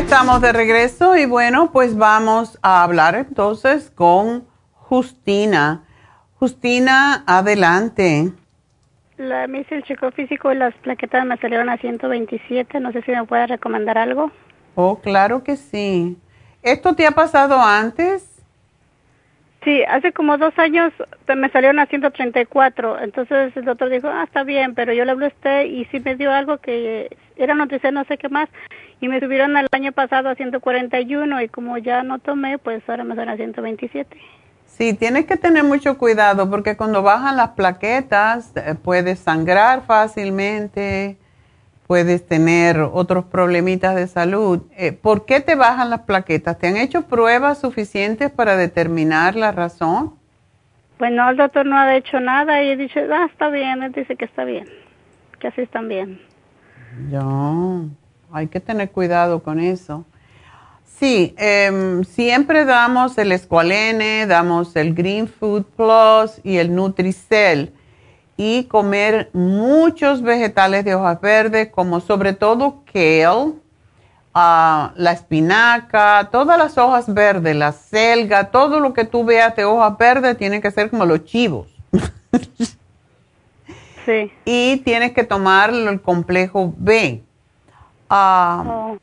[0.00, 5.84] Estamos de regreso y bueno, pues vamos a hablar entonces con Justina.
[6.36, 8.32] Justina, adelante.
[9.18, 12.80] La, me hice el checo físico y las plaquetas me salieron a 127.
[12.80, 14.32] No sé si me puede recomendar algo.
[14.74, 16.16] Oh, claro que sí.
[16.62, 18.26] ¿Esto te ha pasado antes?
[19.62, 20.94] Sí, hace como dos años
[21.36, 23.00] me salieron a 134.
[23.00, 26.00] Entonces el doctor dijo, ah, está bien, pero yo le hablé a usted y sí
[26.00, 28.48] me dio algo que era noticia, no sé qué más
[29.00, 33.04] y me subieron el año pasado a 141 y como ya no tomé, pues ahora
[33.04, 34.16] me dan a 127.
[34.66, 41.16] Sí, tienes que tener mucho cuidado porque cuando bajan las plaquetas eh, puedes sangrar fácilmente,
[41.86, 44.62] puedes tener otros problemitas de salud.
[44.76, 46.58] Eh, ¿Por qué te bajan las plaquetas?
[46.58, 50.14] ¿Te han hecho pruebas suficientes para determinar la razón?
[50.98, 54.16] Pues no, el doctor no ha hecho nada y dice, ah, está bien, él dice
[54.16, 54.66] que está bien,
[55.38, 56.20] que así están bien.
[57.10, 57.20] Ya
[58.32, 60.04] hay que tener cuidado con eso.
[60.98, 67.72] Sí, em, siempre damos el escualene, damos el Green Food Plus y el Nutricel
[68.36, 73.54] y comer muchos vegetales de hojas verdes, como sobre todo kale,
[74.34, 79.64] ah, la espinaca, todas las hojas verdes, la selga, todo lo que tú veas de
[79.64, 81.66] hojas verdes tiene que ser como los chivos.
[84.04, 84.30] sí.
[84.44, 87.22] Y tienes que tomar el complejo B
[88.10, 88.98] Ah, oh.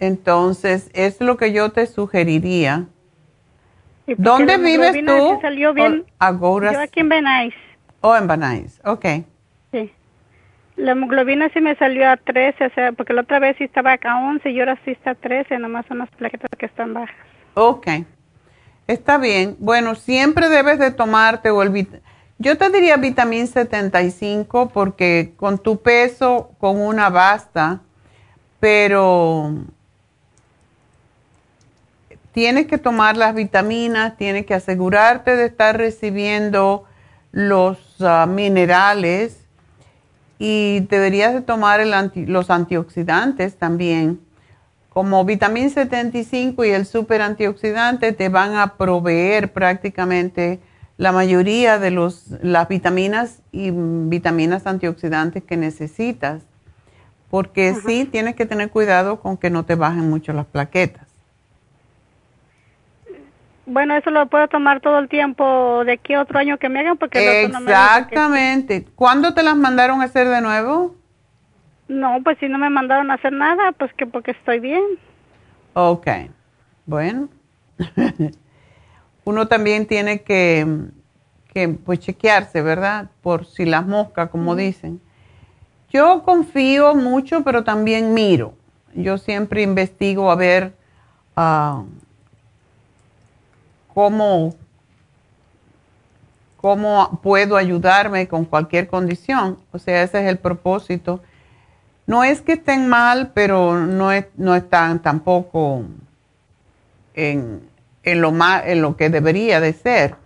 [0.00, 2.86] Entonces, es lo que yo te sugeriría.
[4.18, 5.38] ¿Dónde vives tú?
[5.40, 6.04] Salió bien.
[6.20, 7.54] Yo aquí en Benais.
[8.00, 9.06] Oh, en Benais, ok.
[9.72, 9.92] Sí.
[10.76, 13.94] La hemoglobina sí me salió a 13, o sea, porque la otra vez sí estaba
[13.94, 17.14] a 11 y ahora sí está a 13, nomás son las plaquetas que están bajas.
[17.54, 17.86] Ok.
[18.86, 19.56] Está bien.
[19.58, 21.70] Bueno, siempre debes de tomarte o el
[22.38, 27.80] yo te diría vitamina 75 porque con tu peso, con una basta,
[28.60, 29.54] pero
[32.32, 36.84] tienes que tomar las vitaminas, tienes que asegurarte de estar recibiendo
[37.30, 39.38] los ah, minerales
[40.38, 44.20] y deberías de tomar los antioxidantes también.
[44.88, 50.60] Como vitamina 75 y el super antioxidante te van a proveer prácticamente
[50.96, 56.46] la mayoría de los, las vitaminas y vitaminas antioxidantes que necesitas,
[57.30, 61.08] porque sí tienes que tener cuidado con que no te bajen mucho las plaquetas.
[63.66, 66.80] Bueno, eso lo puedo tomar todo el tiempo de aquí a otro año que me
[66.80, 68.84] hagan porque Exactamente.
[68.94, 70.94] ¿Cuándo te las mandaron a hacer de nuevo?
[71.88, 74.82] No, pues si no me mandaron a hacer nada, pues que porque estoy bien.
[75.72, 76.08] Ok.
[76.86, 77.28] Bueno.
[79.24, 80.88] uno también tiene que,
[81.84, 83.10] pues chequearse, ¿verdad?
[83.22, 85.00] Por si las moscas, como dicen.
[85.90, 88.54] Yo confío mucho, pero también miro.
[88.94, 90.74] Yo siempre investigo a ver
[91.36, 91.84] uh,
[93.92, 94.54] cómo,
[96.56, 99.58] cómo puedo ayudarme con cualquier condición.
[99.72, 101.20] O sea, ese es el propósito.
[102.06, 105.84] No es que estén mal, pero no, no están tampoco
[107.14, 107.62] en,
[108.04, 110.16] en lo, más, en lo que debería de ser.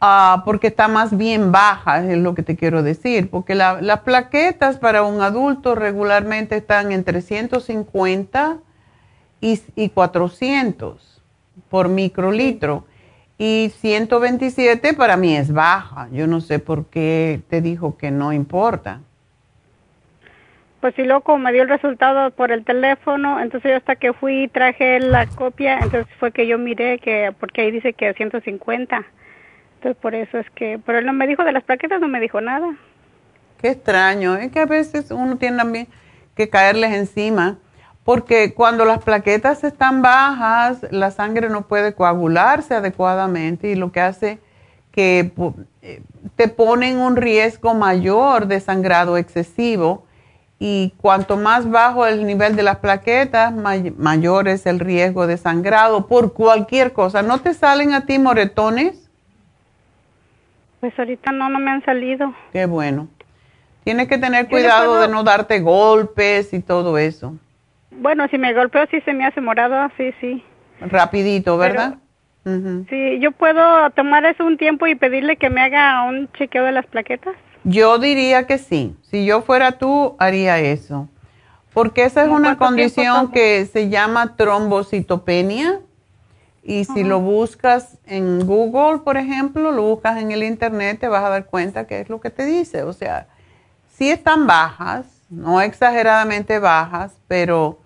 [0.00, 4.76] Ah, porque está más bien baja, es lo que te quiero decir, porque las plaquetas
[4.76, 8.58] para un adulto regularmente están entre 150
[9.40, 11.22] y, y 400
[11.70, 12.84] por microlitro.
[13.36, 16.08] Y 127 para mí es baja.
[16.12, 19.00] Yo no sé por qué te dijo que no importa
[20.84, 24.48] pues sí, loco, me dio el resultado por el teléfono, entonces yo hasta que fui
[24.48, 29.02] traje la copia, entonces fue que yo miré que, porque ahí dice que 150,
[29.76, 32.20] entonces por eso es que, pero él no me dijo de las plaquetas, no me
[32.20, 32.76] dijo nada.
[33.62, 35.88] Qué extraño, es que a veces uno tiene también
[36.36, 37.56] que caerles encima,
[38.04, 44.00] porque cuando las plaquetas están bajas, la sangre no puede coagularse adecuadamente y lo que
[44.00, 44.38] hace
[44.92, 45.32] que
[45.80, 46.02] eh,
[46.36, 50.04] te pone en un riesgo mayor de sangrado excesivo
[50.58, 56.06] y cuanto más bajo el nivel de las plaquetas, mayor es el riesgo de sangrado
[56.06, 57.22] por cualquier cosa.
[57.22, 59.10] ¿No te salen a ti moretones?
[60.80, 62.34] Pues ahorita no, no me han salido.
[62.52, 63.08] Qué bueno.
[63.84, 67.34] Tienes que tener cuidado de no darte golpes y todo eso.
[67.90, 70.42] Bueno, si me golpeo sí se me hace morado, sí, sí.
[70.80, 71.96] Rapidito, ¿verdad?
[72.90, 76.72] Sí, yo puedo tomar eso un tiempo y pedirle que me haga un chequeo de
[76.72, 77.34] las plaquetas.
[77.64, 78.94] Yo diría que sí.
[79.10, 81.08] Si yo fuera tú, haría eso.
[81.72, 85.80] Porque esa es ¿Cómo una condición que se llama trombocitopenia.
[86.62, 91.22] Y si lo buscas en Google, por ejemplo, lo buscas en el Internet, te vas
[91.22, 92.84] a dar cuenta que es lo que te dice.
[92.84, 93.26] O sea,
[93.92, 97.80] sí están bajas, no exageradamente bajas, pero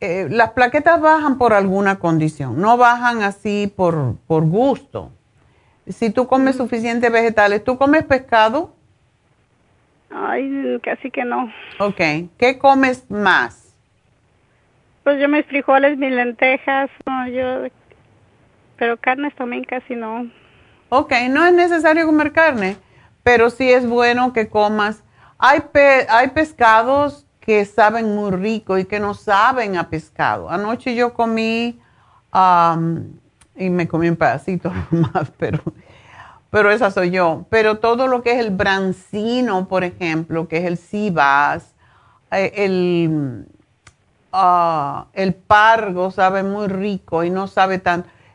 [0.00, 5.12] eh, las plaquetas bajan por alguna condición, no bajan así por, por gusto.
[5.86, 8.74] Si tú comes suficientes vegetales, ¿tú comes pescado?
[10.10, 11.52] Ay, casi que no.
[11.78, 12.00] Ok.
[12.38, 13.74] ¿Qué comes más?
[15.04, 17.68] Pues yo mis frijoles, mis lentejas, no, yo,
[18.76, 20.30] pero carnes también casi no.
[20.88, 22.76] Ok, no es necesario comer carne,
[23.22, 25.02] pero sí es bueno que comas.
[25.38, 30.50] Hay, pe- hay pescados que saben muy rico y que no saben a pescado.
[30.50, 31.80] Anoche yo comí,
[32.32, 33.12] am,
[33.56, 35.60] y me comí un pedacito más, pero,
[36.50, 37.46] pero esa soy yo.
[37.50, 41.74] Pero todo lo que es el brancino, por ejemplo, que es el cibas,
[42.32, 43.46] eh, el,
[44.32, 47.82] ah, el pargo sabe muy rico y no sabe.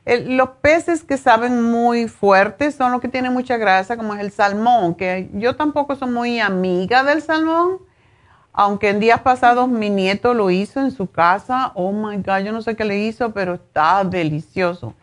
[0.06, 4.22] El- los peces que saben muy fuertes son los que tienen mucha grasa, como es
[4.22, 7.80] el salmón, que yo tampoco soy muy amiga del salmón,
[8.54, 11.72] aunque en días pasados mi nieto lo hizo en su casa.
[11.76, 14.94] Oh my God, yo no sé qué le hizo, pero está delicioso.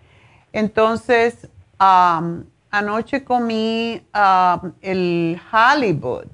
[0.52, 1.48] Entonces,
[1.78, 6.27] am, anoche comí am, el halibut.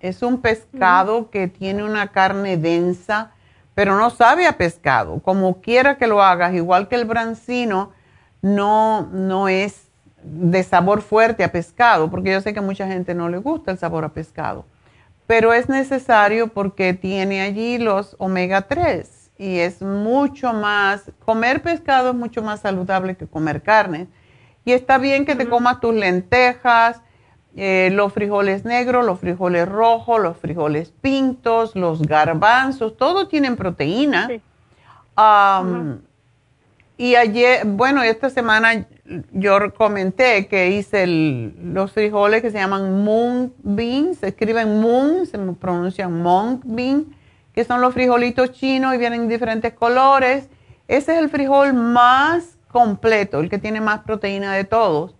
[0.00, 3.30] Es un pescado que tiene una carne densa,
[3.74, 5.20] pero no sabe a pescado.
[5.20, 7.92] Como quiera que lo hagas, igual que el brancino,
[8.42, 9.88] no, no es
[10.22, 13.70] de sabor fuerte a pescado, porque yo sé que a mucha gente no le gusta
[13.70, 14.64] el sabor a pescado.
[15.26, 22.10] Pero es necesario porque tiene allí los omega 3 y es mucho más, comer pescado
[22.10, 24.06] es mucho más saludable que comer carne.
[24.64, 27.00] Y está bien que te comas tus lentejas,
[27.56, 34.28] eh, los frijoles negros, los frijoles rojos, los frijoles pintos, los garbanzos, todos tienen proteína.
[36.96, 38.86] Y ayer, bueno, esta semana
[39.32, 45.26] yo comenté que hice el- los frijoles que se llaman mung beans, se escriben mung,
[45.26, 47.06] se pronuncian mung bean,
[47.52, 50.48] que son los frijolitos chinos y vienen en diferentes colores.
[50.86, 55.14] Ese es el frijol más completo, el que tiene más proteína de todos.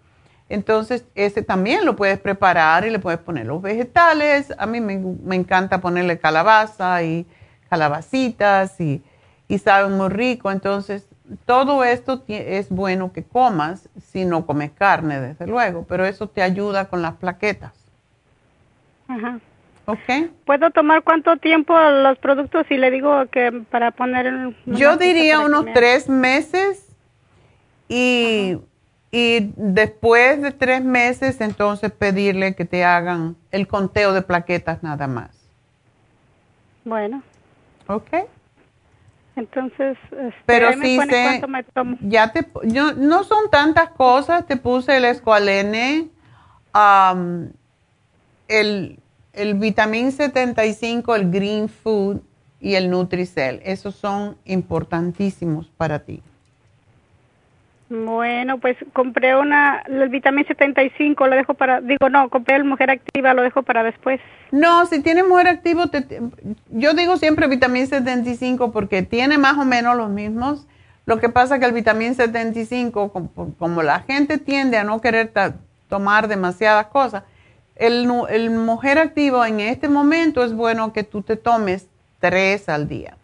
[0.48, 4.52] Entonces, ese también lo puedes preparar y le puedes poner los vegetales.
[4.59, 7.24] A mí me, me encanta ponerle calabaza y
[7.70, 9.05] calabacitas y,
[9.47, 10.51] y sabe muy rico.
[10.51, 11.06] Entonces,
[11.47, 16.43] todo esto es bueno que comas si no comes carne, desde luego, pero eso te
[16.43, 17.72] ayuda con las plaquetas.
[19.06, 19.39] Ajá.
[19.86, 20.32] ¿Ok?
[20.44, 24.56] ¿Puedo tomar cuánto tiempo los productos y le digo que para poner el...
[24.66, 26.84] Yo diría unos tres meses
[27.89, 28.59] y,
[29.11, 35.06] y después de tres meses entonces pedirle que te hagan el conteo de plaquetas nada
[35.06, 35.31] más.
[36.85, 37.23] Bueno,
[37.86, 38.09] ¿Ok?
[39.36, 39.97] entonces...
[40.11, 41.97] este, Pero sí cuánto me tomo.
[42.01, 46.09] ya te, yo, no son tantas cosas, te puse el escualene,
[46.73, 47.51] am,
[48.48, 48.98] el,
[49.32, 52.20] el vitamin 75, el green food
[52.61, 53.61] y el Nutricel.
[53.65, 56.23] Esos son importantísimos para ti.
[57.90, 62.90] Bueno, pues compré una, el vitamín 75, lo dejo para, digo, no, compré el Mujer
[62.90, 64.20] Activa, lo dejo para después.
[64.51, 66.20] No, si tienes mujer activo, te-
[66.70, 70.66] yo digo siempre vitamina 75 porque tiene más o menos los mismos.
[71.06, 75.28] Lo que pasa que el vitamina 75, como, como la gente tiende a no querer
[75.28, 75.56] ta-
[75.90, 77.24] tomar demasiadas cosas,
[77.77, 81.86] el, el mujer activo en este momento es bueno que tú te tomes
[82.20, 83.16] tres al día.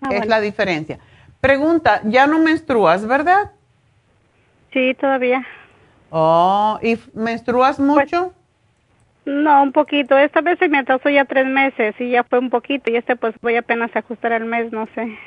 [0.00, 0.26] Ah, es bueno.
[0.30, 0.98] la diferencia.
[1.44, 3.50] Pregunta, ya no menstruas, ¿verdad?
[4.72, 5.46] Sí, todavía.
[6.08, 8.32] Oh, ¿y menstruas mucho?
[9.26, 10.16] No, un poquito.
[10.16, 13.14] Esta vez se me atrasó ya tres meses y ya fue un poquito y este
[13.16, 15.18] pues voy apenas a ajustar el mes, no sé.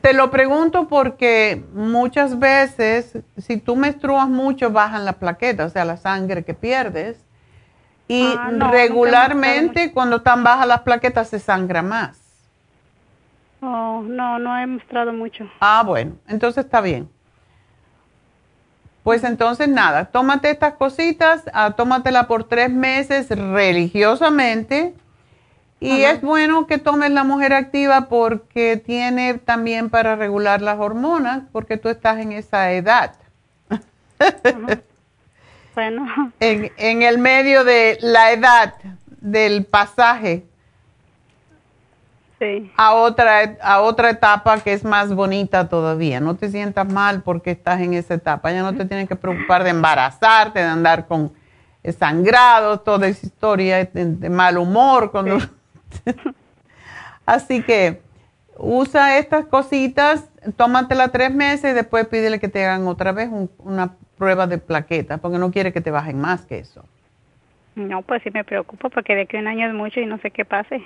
[0.00, 5.84] Te lo pregunto porque muchas veces, si tú menstruas mucho, bajan las plaquetas, o sea,
[5.84, 7.22] la sangre que pierdes.
[8.08, 12.25] Y Ah, no, regularmente, cuando están bajas las plaquetas, se sangra más.
[13.60, 15.48] Oh, no, no he mostrado mucho.
[15.60, 17.08] Ah, bueno, entonces está bien.
[19.02, 24.94] Pues entonces nada, tómate estas cositas, ah, tómatela por tres meses religiosamente.
[25.78, 31.42] Y es bueno que tomes la mujer activa porque tiene también para regular las hormonas,
[31.52, 33.14] porque tú estás en esa edad.
[35.74, 36.06] Bueno,
[36.40, 38.74] En, en el medio de la edad
[39.20, 40.46] del pasaje.
[42.76, 46.20] A otra a otra etapa que es más bonita todavía.
[46.20, 48.52] No te sientas mal porque estás en esa etapa.
[48.52, 51.32] Ya no te tienes que preocupar de embarazarte, de andar con
[51.92, 55.10] sangrado, toda esa historia de, mal humor.
[55.10, 55.38] Cuando...
[57.26, 58.00] Así que
[58.58, 63.94] usa estas cositas, tómatela tres meses y después pídele que te hagan otra vez una
[64.16, 66.84] prueba de plaqueta, porque no quiere que te bajen más que eso.
[67.74, 70.30] No, pues sí me preocupo porque de que un año es mucho y no sé
[70.30, 70.82] qué pase.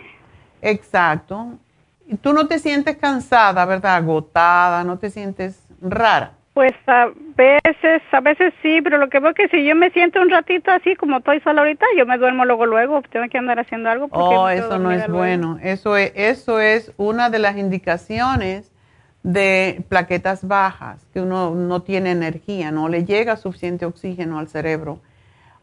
[0.62, 1.59] Exacto.
[2.07, 3.97] Y tú no te sientes cansada, ¿verdad?
[3.97, 6.32] Agotada, no te sientes rara.
[6.53, 9.91] Pues a veces, a veces sí, pero lo que veo es que si yo me
[9.91, 13.39] siento un ratito así como estoy sola ahorita, yo me duermo luego luego, tengo que
[13.39, 14.09] andar haciendo algo.
[14.11, 15.59] oh, eso no es bueno.
[15.62, 18.73] Eso es, eso es una de las indicaciones
[19.23, 24.99] de plaquetas bajas, que uno no tiene energía, no le llega suficiente oxígeno al cerebro.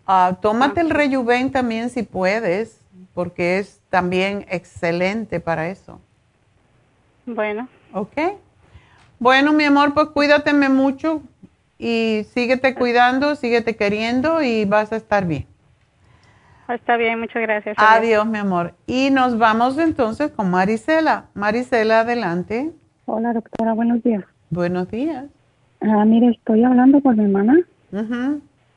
[0.08, 2.80] Uh, tómate el Rejuven también si puedes,
[3.14, 6.00] porque es también excelente para eso.
[7.26, 7.68] Bueno.
[7.94, 8.18] Ok.
[9.20, 11.22] Bueno, mi amor, pues cuídateme mucho
[11.80, 15.46] y síguete cuidando, síguete queriendo y vas a estar bien.
[16.70, 17.78] Está bien, muchas gracias.
[17.80, 18.74] Adiós, mi amor.
[18.86, 21.26] Y nos vamos entonces con Marisela.
[21.34, 22.72] Marisela, adelante.
[23.06, 24.24] Hola, doctora, buenos días.
[24.50, 25.26] Buenos días.
[25.82, 27.58] Ah, mire, estoy hablando con mi hermana.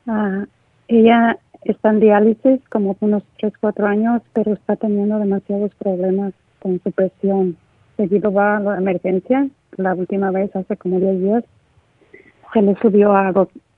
[0.07, 0.45] ah,
[0.87, 6.79] ella está en diálisis como unos 3, 4 años, pero está teniendo demasiados problemas con
[6.83, 7.57] su presión.
[7.97, 9.47] Seguido va a la emergencia
[9.77, 11.43] la última vez hace como 10 días,
[12.53, 13.31] se le subió a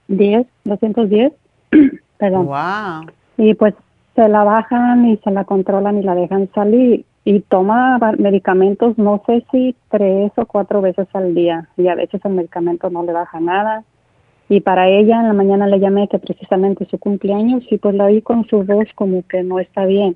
[0.08, 1.34] 10, 210,
[2.18, 2.46] perdón.
[2.48, 3.12] Wow.
[3.38, 3.74] Y pues
[4.16, 9.24] se la bajan y se la controlan y la dejan salir y toma medicamentos, no
[9.26, 13.14] sé si tres o cuatro veces al día y a veces el medicamento no le
[13.14, 13.84] baja nada.
[14.54, 18.06] Y para ella en la mañana le llamé que precisamente su cumpleaños y pues la
[18.06, 20.16] oí con su voz como que no está bien.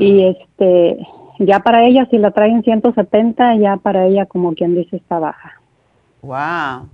[0.00, 0.98] Y este
[1.38, 5.60] ya para ella, si la traen 170, ya para ella, como quien dice, está baja.
[6.22, 6.88] Wow.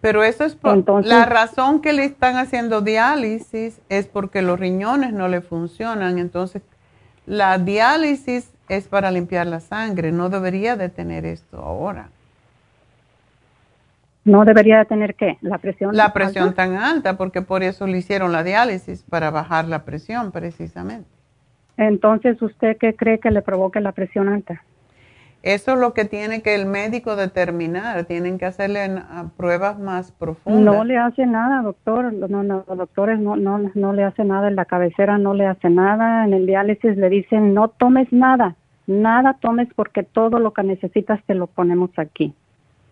[0.00, 5.12] Pero eso es por la razón que le están haciendo diálisis es porque los riñones
[5.12, 6.20] no le funcionan.
[6.20, 6.62] Entonces,
[7.26, 10.12] la diálisis es para limpiar la sangre.
[10.12, 12.10] No debería de tener esto ahora.
[14.28, 15.38] No debería de tener qué?
[15.40, 15.96] La presión.
[15.96, 20.32] La presión tan alta, porque por eso le hicieron la diálisis, para bajar la presión
[20.32, 21.08] precisamente.
[21.78, 24.62] Entonces, ¿usted qué cree que le provoque la presión alta?
[25.42, 28.04] Eso es lo que tiene que el médico determinar.
[28.04, 29.00] Tienen que hacerle
[29.38, 30.74] pruebas más profundas.
[30.74, 32.12] No le hace nada, doctor.
[32.12, 34.48] No, no, los doctores no, no, no le hace nada.
[34.48, 36.26] En la cabecera no le hace nada.
[36.26, 38.56] En el diálisis le dicen no tomes nada.
[38.86, 42.34] Nada tomes porque todo lo que necesitas te lo ponemos aquí.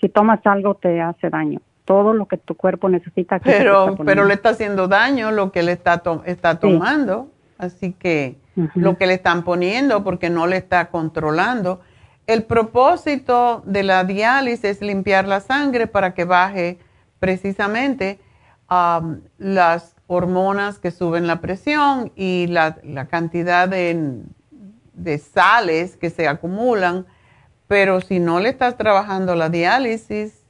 [0.00, 1.60] Si tomas algo te hace daño.
[1.84, 3.38] Todo lo que tu cuerpo necesita.
[3.38, 7.28] pero, pero le está haciendo daño lo que le está, está tomando.
[7.58, 8.36] Así que
[8.74, 11.80] lo que le están poniendo porque no le está controlando.
[12.26, 16.78] El propósito de la diálisis es limpiar la sangre para que baje
[17.20, 18.18] precisamente
[18.70, 22.76] um, las hormonas que suben la presión y la,
[23.08, 24.22] cantidad de,
[24.94, 27.06] de, sales que se acumulan.
[27.68, 30.44] Pero si no le estás trabajando la diálisis,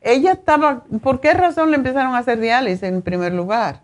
[0.00, 3.80] ella estaba, ¿por qué razón le empezaron a hacer diálisis en primer lugar?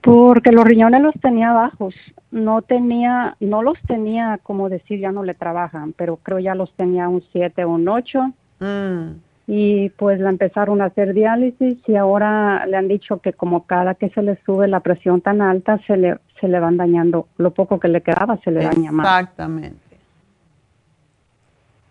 [0.00, 1.94] Porque los riñones los tenía bajos,
[2.30, 6.72] no tenía, no los tenía, como decir, ya no le trabajan, pero creo ya los
[6.74, 8.32] tenía un 7 o un 8.
[8.60, 9.10] Mm.
[9.48, 13.94] Y pues la empezaron a hacer diálisis y ahora le han dicho que como cada
[13.94, 17.52] que se le sube la presión tan alta, se le, se le van dañando, lo
[17.52, 19.06] poco que le quedaba se le daña más.
[19.06, 19.85] Exactamente.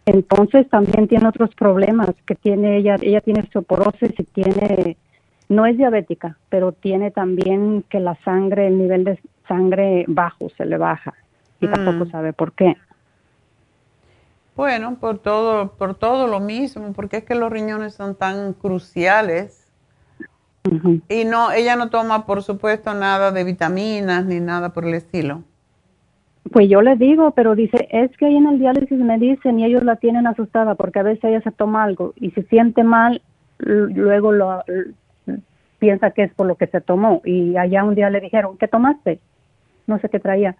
[0.06, 4.98] Entonces también tiene otros problemas que tiene ella, ella tiene osteoporosis y tiene
[5.48, 10.66] no es diabética, pero tiene también que la sangre, el nivel de sangre bajo, se
[10.66, 11.14] le baja
[11.60, 12.12] y tampoco mm.
[12.12, 12.76] sabe por qué.
[14.56, 19.62] Bueno, por todo, por todo lo mismo, porque es que los riñones son tan cruciales.
[21.10, 25.44] Y no, ella no toma, por supuesto, nada de vitaminas ni nada por el estilo.
[26.52, 29.66] Pues yo le digo, pero dice, es que ahí en el diálisis me dicen y
[29.66, 33.22] ellos la tienen asustada porque a veces ella se toma algo y se siente mal,
[33.58, 34.64] luego lo,
[35.80, 37.22] piensa que es por lo que se tomó.
[37.26, 39.20] Y allá un día le dijeron, ¿qué tomaste?
[39.88, 40.56] No sé qué traía.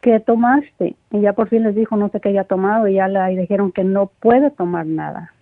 [0.00, 0.96] ¿Qué tomaste?
[1.10, 3.72] Y ya por fin les dijo, no sé qué haya tomado, y ya le dijeron
[3.72, 5.32] que no puede tomar nada.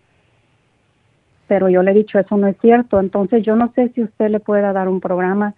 [1.49, 3.01] Pero yo le he dicho, eso no es cierto.
[3.01, 5.55] Entonces yo no sé si usted le pueda dar un programa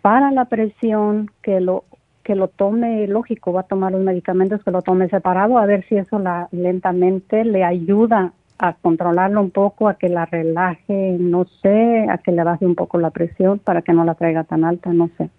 [0.00, 1.84] para la presión que lo
[2.22, 5.84] que lo tome, lógico, va a tomar los medicamentos, que lo tome separado, a ver
[5.88, 11.46] si eso la, lentamente le ayuda a controlarlo un poco, a que la relaje, no
[11.62, 14.64] sé, a que le baje un poco la presión para que no la traiga tan
[14.64, 15.30] alta, no sé.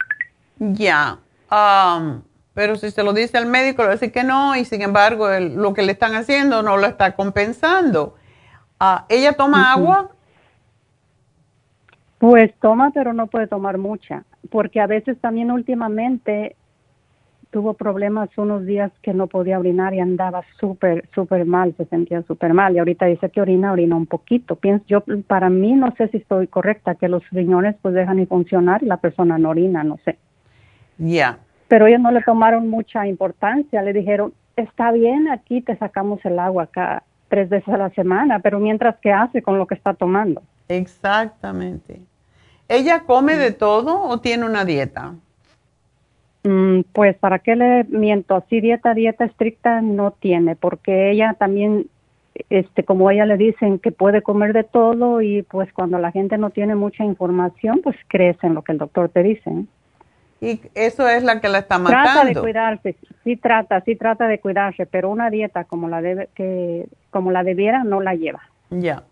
[0.60, 1.19] Ya.
[1.49, 2.22] Um,
[2.53, 4.81] pero si se lo dice al médico, le va a decir que no, y sin
[4.81, 8.15] embargo lo que le están haciendo no lo está compensando.
[8.80, 10.10] Ah, ¿Ella toma agua?
[12.19, 16.55] Pues toma, pero no puede tomar mucha, porque a veces también últimamente
[17.53, 22.21] tuvo problemas unos días que no podía orinar y andaba súper, súper mal, se sentía
[22.23, 22.75] súper mal.
[22.75, 24.57] Y ahorita dice que orina, orina un poquito.
[24.57, 28.25] Pienso, yo, para mí, no sé si estoy correcta, que los riñones pues dejan de
[28.25, 30.17] funcionar y la persona no orina, no sé.
[30.97, 31.39] Ya
[31.73, 36.38] pero ellos no le tomaron mucha importancia, le dijeron, está bien, aquí te sacamos el
[36.38, 39.95] agua acá tres veces a la semana, pero mientras, ¿qué hace con lo que está
[39.95, 40.43] tomando?
[40.67, 41.99] Exactamente.
[42.67, 45.15] ¿Ella come de todo o tiene una dieta?
[46.43, 48.35] Mm, pues, ¿para qué le miento?
[48.35, 51.87] Así dieta, dieta estricta no tiene, porque ella también,
[52.49, 56.37] este, como ella le dicen que puede comer de todo y pues cuando la gente
[56.37, 59.49] no tiene mucha información, pues crees en lo que el doctor te dice.
[59.49, 59.65] ¿eh?
[60.41, 62.11] Y eso es la que la está matando.
[62.11, 66.27] Trata de cuidarse, sí trata, sí trata de cuidarse, pero una dieta como la debe,
[66.35, 68.41] que como la debiera no la lleva.
[68.69, 69.03] Ya.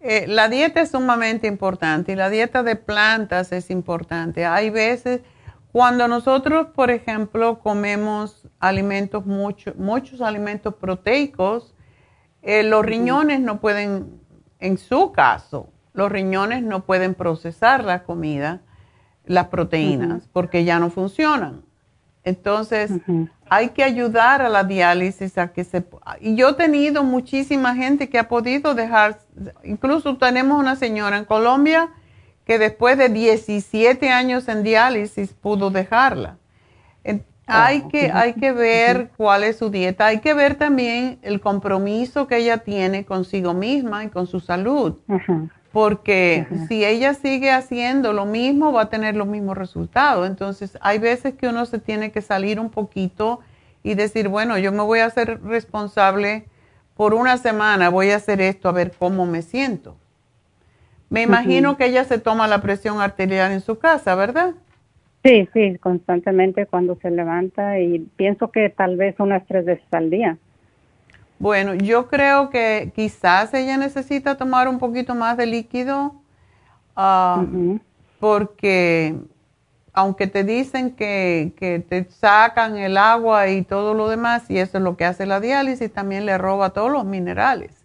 [0.00, 4.44] Eh, la dieta es sumamente importante y la dieta de plantas es importante.
[4.44, 5.22] Hay veces
[5.72, 11.74] cuando nosotros, por ejemplo, comemos alimentos mucho, muchos alimentos proteicos,
[12.42, 14.20] eh, los riñones no pueden,
[14.60, 18.62] en su caso, los riñones no pueden procesar la comida
[19.26, 21.62] las proteínas porque ya no funcionan.
[22.24, 22.90] Entonces,
[23.48, 25.84] hay que ayudar a la diálisis a que se...
[26.20, 29.18] Y yo he tenido muchísima gente que ha podido dejar,
[29.64, 31.90] incluso tenemos una señora en Colombia
[32.48, 36.38] que después de 17 años en diálisis pudo dejarla.
[37.50, 41.40] Ah, hay, que, hay que ver cuál es su dieta, hay que ver también el
[41.40, 44.98] compromiso que ella tiene consigo misma y con su salud
[45.72, 50.26] porque si ella sigue haciendo lo mismo, va a tener los mismos resultados.
[50.26, 53.40] Entonces, hay veces que uno se tiene que salir un poquito
[53.82, 56.46] y decir, bueno, yo me voy a hacer responsable
[56.96, 59.96] por una semana, voy a hacer esto a ver cómo me siento.
[61.10, 64.54] Me imagino que ella se toma la presión arterial en su casa, ¿verdad?
[65.24, 70.10] Sí, sí, constantemente cuando se levanta y pienso que tal vez unas tres veces al
[70.10, 70.38] día.
[71.38, 76.14] Bueno, yo creo que quizás ella necesita tomar un poquito más de líquido
[76.96, 77.44] ah,
[78.20, 79.14] porque
[79.92, 84.78] aunque te dicen que, que, te sacan el agua y todo lo demás, y eso
[84.78, 87.77] es lo que hace la diálisis, también le roba todos los minerales.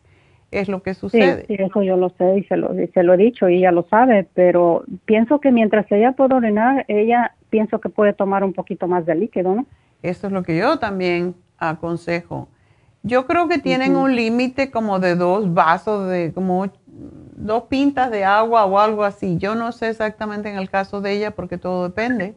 [0.53, 1.45] Es lo que sucede.
[1.47, 3.71] Sí, eso yo lo sé y se lo, y se lo he dicho y ella
[3.71, 8.53] lo sabe, pero pienso que mientras ella puede orinar, ella pienso que puede tomar un
[8.53, 9.65] poquito más de líquido, ¿no?
[10.01, 12.49] Eso es lo que yo también aconsejo.
[13.01, 18.23] Yo creo que tienen un límite como de dos vasos, de como dos pintas de
[18.23, 19.37] agua o algo así.
[19.37, 22.35] Yo no sé exactamente en el caso de ella porque todo depende.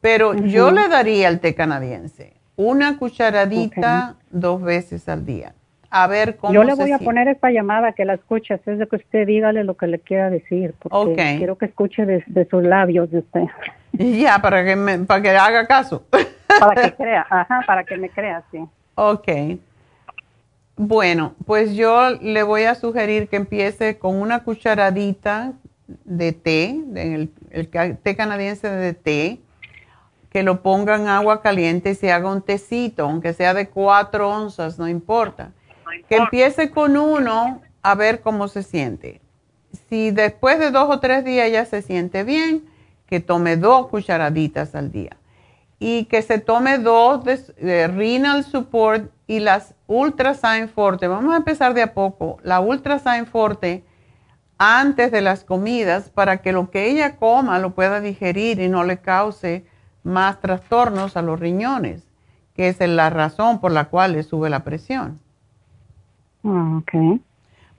[0.00, 5.54] Pero yo le daría el té canadiense una cucharadita dos veces al día.
[5.90, 8.86] A ver cómo Yo le voy a poner esta llamada que la escuche, es de
[8.86, 13.10] que usted dígale lo que le quiera decir, porque quiero que escuche de, sus labios
[13.10, 13.44] de usted.
[13.92, 16.04] Ya, para que me, para que haga caso.
[16.60, 18.58] Para que crea, ajá, para que me crea, sí.
[18.94, 19.28] Ok.
[20.76, 25.52] Bueno, pues yo le voy a sugerir que empiece con una cucharadita
[26.04, 27.30] de té, el,
[28.02, 29.40] té canadiense de té,
[30.30, 34.30] que lo ponga en agua caliente y se haga un tecito, aunque sea de cuatro
[34.30, 35.52] onzas, no importa.
[36.08, 39.20] Que empiece con uno a ver cómo se siente.
[39.88, 42.64] Si después de dos o tres días ya se siente bien,
[43.06, 45.16] que tome dos cucharaditas al día.
[45.78, 51.74] Y que se tome dos de Renal Support y las Ultrasign Forte, vamos a empezar
[51.74, 53.84] de a poco, la Ultrasign Forte
[54.58, 58.82] antes de las comidas para que lo que ella coma lo pueda digerir y no
[58.84, 59.64] le cause
[60.02, 62.02] más trastornos a los riñones,
[62.54, 65.20] que es la razón por la cual le sube la presión.
[66.44, 67.20] Ah, ok.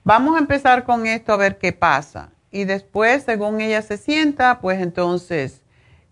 [0.04, 2.30] Vamos a empezar con esto a ver qué pasa.
[2.50, 5.62] Y después, según ella se sienta, pues entonces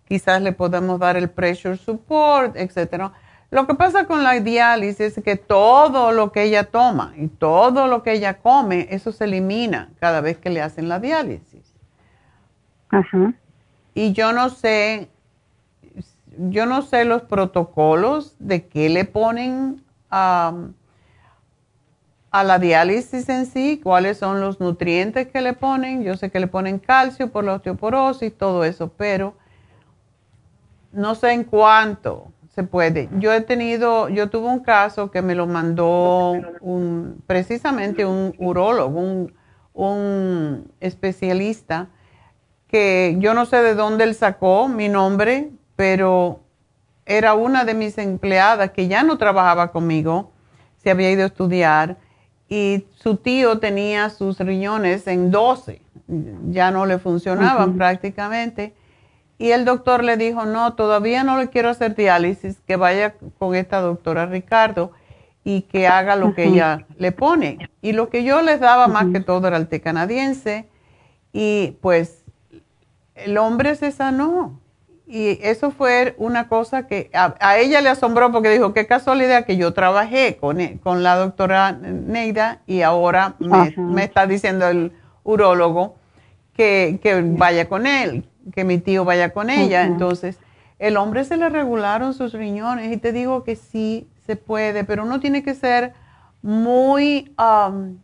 [0.07, 3.13] quizás le podemos dar el pressure support, etcétera
[3.51, 7.87] lo que pasa con la diálisis es que todo lo que ella toma y todo
[7.87, 11.73] lo que ella come, eso se elimina cada vez que le hacen la diálisis.
[12.89, 13.33] Ajá.
[13.95, 15.09] Y yo no sé,
[16.37, 20.53] yo no sé los protocolos de qué le ponen a,
[22.31, 26.03] a la diálisis en sí, cuáles son los nutrientes que le ponen.
[26.03, 29.33] Yo sé que le ponen calcio por la osteoporosis, todo eso, pero
[30.91, 33.09] no sé en cuánto se puede.
[33.19, 38.99] Yo he tenido, yo tuve un caso que me lo mandó un, precisamente un urólogo,
[38.99, 39.33] un,
[39.73, 41.87] un especialista,
[42.67, 46.41] que yo no sé de dónde él sacó mi nombre, pero
[47.05, 50.31] era una de mis empleadas que ya no trabajaba conmigo,
[50.77, 51.97] se había ido a estudiar
[52.49, 55.81] y su tío tenía sus riñones en 12,
[56.49, 58.73] ya no le funcionaban prácticamente.
[59.37, 63.55] Y el doctor le dijo, no, todavía no le quiero hacer diálisis, que vaya con
[63.55, 64.91] esta doctora Ricardo
[65.43, 67.69] y que haga lo que ella le pone.
[67.81, 70.67] Y lo que yo les daba más que todo era el té canadiense
[71.31, 72.25] y pues
[73.15, 74.58] el hombre se sanó.
[75.11, 79.57] Y eso fue una cosa que a, ella le asombró porque dijo, qué casualidad que
[79.57, 84.91] yo trabajé con, e, con la doctora Neida y ahora me, está diciendo el
[85.23, 85.95] urólogo
[86.53, 89.83] que, vaya con él, que mi tío vaya con ella.
[89.83, 90.37] Entonces,
[90.77, 95.01] el hombre se le regularon sus riñones y te digo que sí se puede, pero
[95.01, 95.93] uno tiene que ser
[96.43, 97.33] muy...
[97.39, 97.97] Um,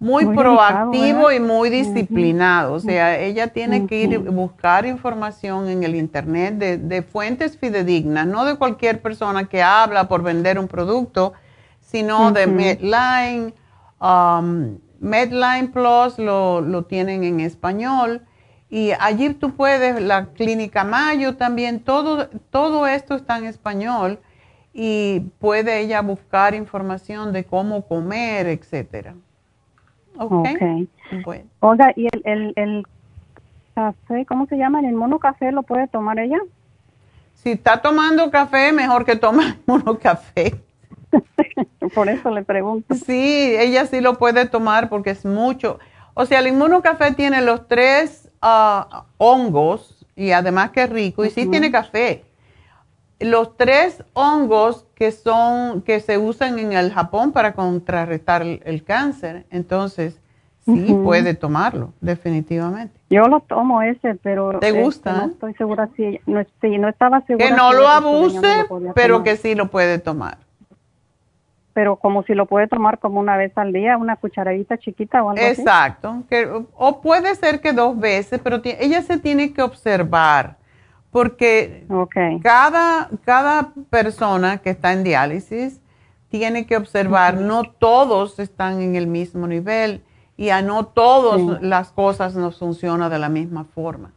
[0.00, 2.72] muy, proactivo y muy disciplinado.
[2.72, 8.26] O sea, ella tiene que ir a buscar información en el Internet de, fuentes fidedignas,
[8.26, 11.34] no de cualquier persona que habla por vender un producto,
[11.80, 13.54] sino de Medline.
[14.00, 18.22] Um, Medline Plus lo, lo, tienen en español.
[18.70, 24.18] Y allí tú puedes, la Clínica Mayo también, todo, todo esto está en español
[24.72, 29.14] y puede ella buscar información de cómo comer, etcétera.
[30.16, 30.88] Okay.
[31.60, 32.86] Oiga, ¿y el, el, el
[33.74, 34.80] café, cómo se llama?
[34.80, 36.38] ¿El mono café lo puede tomar ella?
[37.34, 40.54] Si está tomando café, mejor que tome mono café.
[41.94, 42.94] Por eso le pregunto.
[42.94, 45.78] Sí, ella sí lo puede tomar porque es mucho.
[46.14, 51.30] O sea, el inmunocafé tiene los tres ah, hongos y además que es rico y
[51.30, 52.24] sí tiene café
[53.20, 59.46] los tres hongos que son que se usan en el Japón para contrarrestar el, cáncer,
[59.50, 60.20] entonces
[60.64, 62.98] sí puede tomarlo, definitivamente.
[63.10, 65.12] Yo lo tomo ese, pero ¿te este, gusta?
[65.12, 69.54] no estoy segura si no, no estaba segura que no lo abuse, pero que sí
[69.54, 70.38] lo puede tomar.
[71.72, 75.30] Pero como si lo puede tomar como una vez al día, una cucharadita chiquita o
[75.30, 80.59] algo Exacto, que, o puede ser que dos veces, pero ella se tiene que observar
[81.10, 81.86] porque
[82.42, 85.80] cada, cada persona que está en diálisis
[86.28, 90.02] tiene que observar, no todos están en el mismo nivel
[90.36, 94.12] y a no todas las cosas nos funcionan de la misma forma.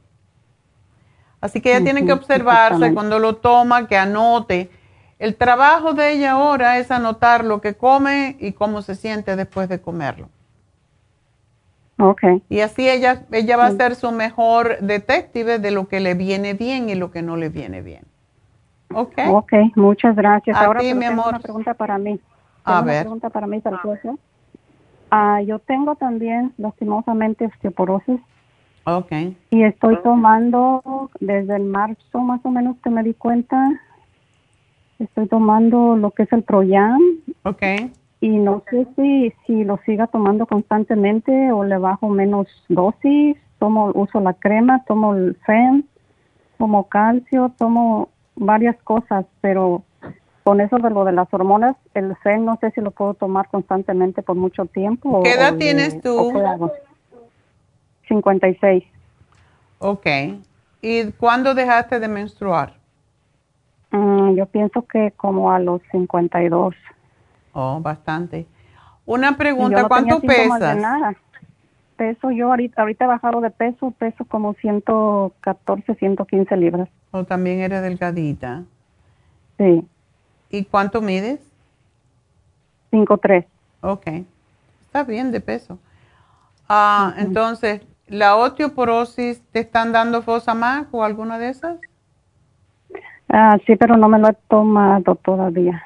[1.41, 4.69] Así que ella tiene que observarse cuando lo toma, que anote.
[5.19, 9.67] El trabajo de ella ahora es anotar lo que come y cómo se siente después
[9.67, 10.29] de comerlo.
[11.97, 12.41] Okay.
[12.49, 16.53] Y así ella, ella va a ser su mejor detective de lo que le viene
[16.53, 18.03] bien y lo que no le viene bien.
[18.93, 19.19] Ok.
[19.29, 20.57] Ok, muchas gracias.
[20.57, 21.29] A Ahora ti, mi amor.
[21.29, 22.19] una pregunta para mí.
[22.63, 22.95] A ver.
[22.95, 23.61] Una pregunta para mí,
[25.15, 28.19] Ah, yo tengo también, lastimosamente, osteoporosis.
[28.85, 29.11] Ok.
[29.51, 33.79] Y estoy tomando desde el marzo más o menos que me di cuenta,
[34.97, 36.99] estoy tomando lo que es el Proyan.
[37.43, 37.63] Ok
[38.23, 43.91] y no sé si, si lo siga tomando constantemente o le bajo menos dosis, tomo,
[43.95, 45.83] uso la crema, tomo el FEM,
[46.57, 49.83] tomo calcio, tomo varias cosas, pero
[50.45, 53.49] con eso de lo de las hormonas, el FEM no sé si lo puedo tomar
[53.49, 55.21] constantemente por mucho tiempo.
[55.21, 56.31] ¿Qué edad tienes tú?
[58.07, 58.85] 56.
[59.79, 60.07] Ok.
[60.81, 62.75] ¿Y cuándo dejaste de menstruar?
[63.91, 66.73] Mm, yo pienso que como a los 52.
[67.53, 68.47] Oh, bastante.
[69.05, 70.77] Una pregunta, ¿cuánto pesas?
[70.77, 71.15] nada.
[71.95, 76.89] Peso yo ahorita, ahorita he bajado de peso, peso como 114, 115 libras.
[77.11, 78.63] ¿O oh, también eres delgadita?
[79.57, 79.85] Sí.
[80.49, 81.39] ¿Y cuánto mides?
[82.91, 83.45] 5'3".
[83.81, 84.07] Ok.
[84.81, 85.77] Está bien de peso.
[86.67, 91.77] Ah, entonces, ¿la osteoporosis te están dando Fosamax o alguna de esas?
[93.29, 95.83] Ah, sí, pero no me lo he tomado todavía.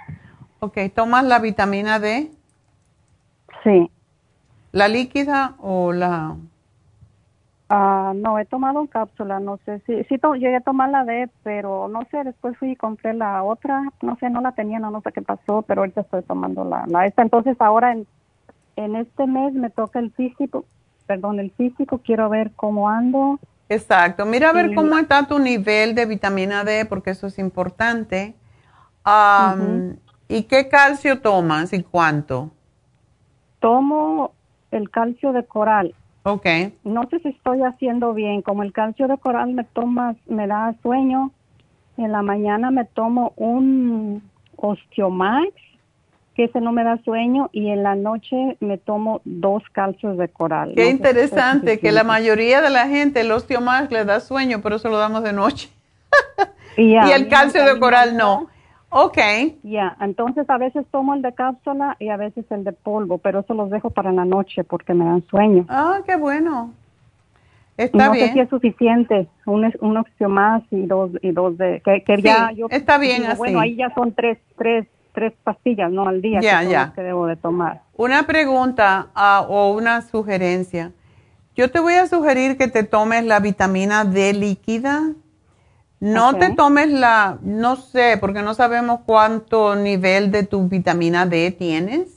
[0.60, 2.32] Ok, ¿tomas la vitamina D?
[3.64, 3.92] Sí.
[4.72, 6.36] ¿La líquida o la...?
[7.70, 11.90] Ah, no, he tomado cápsula, no sé si, sí, llegué a tomar la D, pero
[11.90, 15.02] no sé, después fui y compré la otra, no sé, no la tenía, no, no
[15.02, 17.24] sé qué pasó, pero ahorita estoy tomando la, la esta.
[17.24, 18.08] Entonces ahora en,
[18.78, 20.64] en este mes me toca el físico,
[21.08, 23.38] perdón, el físico, quiero ver cómo ando.
[23.68, 28.34] Exacto, mira a ver cómo está tu nivel de vitamina D, porque eso es importante.
[30.30, 32.52] ¿Y qué calcio tomas y cuánto?
[33.60, 34.34] Tomo
[34.72, 35.95] el calcio de coral.
[36.24, 36.45] Ok.
[36.84, 38.41] No sé si estoy haciendo bien.
[38.41, 41.32] Como el calcio de coral me toma, me da sueño.
[41.98, 44.22] En la mañana me tomo un
[44.58, 45.54] Osteomax,
[46.36, 50.28] que ese no me da sueño, y en la noche me tomo dos calcios de
[50.28, 50.74] coral.
[50.76, 54.90] Qué interesante, que la mayoría de la gente el Osteomax le da sueño, pero eso
[54.90, 55.70] lo damos de noche.
[56.76, 58.49] y el calcio de coral no.
[58.90, 59.18] Ok.
[59.64, 63.42] Ya, entonces a veces tomo el de cápsula y a veces el de polvo, pero
[63.42, 65.66] eso los dejo para la noche porque me dan sueño.
[65.68, 66.74] Ah, qué bueno.
[67.76, 68.28] Está no bien.
[68.28, 71.82] sé si es suficiente, un, un más y dos, y dos de...
[71.86, 73.38] Que, que ya yo está bien así.
[73.38, 76.08] Bueno, ahí ya son tres, tres, tres pastillas, ¿no?
[76.08, 76.94] Al día ya, que, ya.
[76.96, 77.82] que debo de tomar.
[77.96, 80.92] Una pregunta ah, o una sugerencia.
[81.56, 85.12] Yo te voy a sugerir que te tomes la vitamina D líquida.
[85.99, 91.52] No te tomes la, no sé, porque no sabemos cuánto nivel de tu vitamina D
[91.52, 92.14] tienes.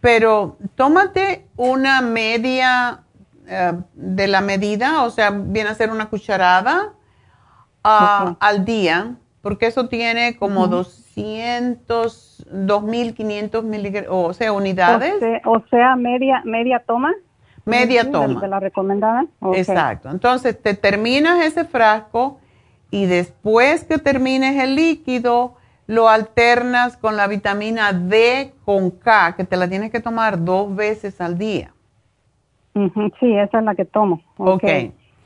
[0.00, 3.04] Pero tómate una media
[3.46, 6.92] eh, de la medida, o sea, viene a ser una cucharada
[7.82, 15.14] ah, al día, porque eso tiene como 200, 2.500 miligramos, o sea, unidades.
[15.46, 17.14] O sea, media, media toma.
[17.64, 18.40] Media toma.
[18.40, 19.26] De, la recomendada.
[19.54, 20.10] Exacto.
[20.10, 22.40] Entonces, te terminas ese frasco
[22.90, 25.54] y después que termines el líquido,
[25.86, 30.74] lo alternas con la vitamina D con K, que te la tienes que tomar dos
[30.74, 31.72] veces al día.
[32.74, 34.22] sí, esa es la que tomo.
[34.38, 34.64] Ok.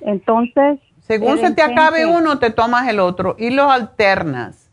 [0.00, 0.80] Entonces.
[1.00, 4.70] Según se te acabe uno, te tomas el otro y lo alternas.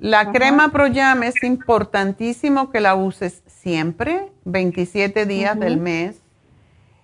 [0.00, 6.22] La crema ProYam es importantísimo que la uses siempre, 27 días del mes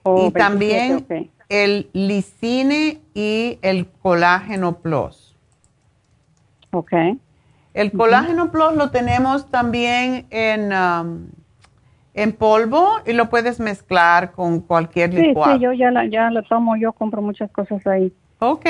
[0.05, 1.07] y también
[1.49, 5.37] el lisine y el colágeno plus.
[6.73, 6.93] Ok.
[7.73, 11.27] El colágeno plus lo tenemos también en, um,
[12.15, 15.55] en polvo y lo puedes mezclar con cualquier licuado.
[15.55, 18.13] Sí, yo ya, la, ya lo tomo, yo compro muchas cosas ahí.
[18.39, 18.67] Ok.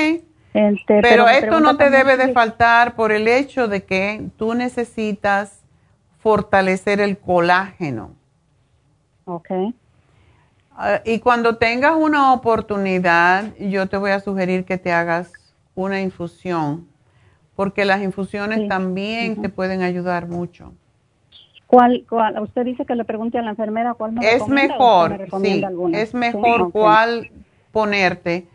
[0.54, 5.64] Este, pero, esto no te debe de faltar por el hecho de que tú necesitas
[6.18, 8.14] fortalecer el colágeno.
[9.24, 9.50] Ok.
[10.76, 15.32] Ah, y cuando tengas una oportunidad, yo te voy a sugerir que te hagas
[15.74, 16.88] una infusión,
[17.54, 20.72] porque las infusiones también te pueden ayudar mucho.
[21.66, 22.40] ¿Cuál, cuál?
[22.40, 26.70] Usted dice que le pregunte a la enfermera cuál me Es mejor, sí, es mejor
[26.72, 27.30] cuál
[27.72, 28.46] ponerte.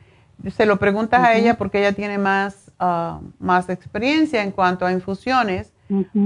[0.52, 4.92] Se lo preguntas a ella porque ella tiene más, ah, más experiencia en cuanto a
[4.92, 5.74] infusiones,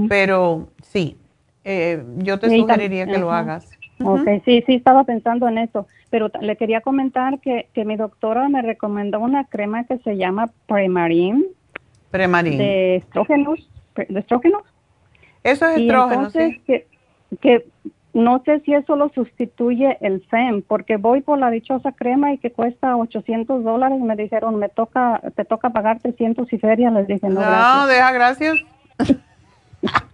[0.08, 1.16] pero sí,
[1.64, 3.73] eh, yo te sugeriría que lo hagas.
[4.02, 8.48] Ok, sí, sí, estaba pensando en eso, pero le quería comentar que, que mi doctora
[8.48, 11.46] me recomendó una crema que se llama Premarin.
[12.10, 12.58] Premarin.
[12.58, 14.62] De estrógenos, de estrógenos.
[15.42, 16.60] Eso es estrógeno, sí.
[16.66, 16.86] Que,
[17.40, 17.66] que
[18.14, 22.38] no sé si eso lo sustituye el FEM, porque voy por la dichosa crema y
[22.38, 27.06] que cuesta 800 dólares, me dijeron, me toca, te toca pagar 300 y feria, les
[27.08, 28.56] dije, no, no deja gracias.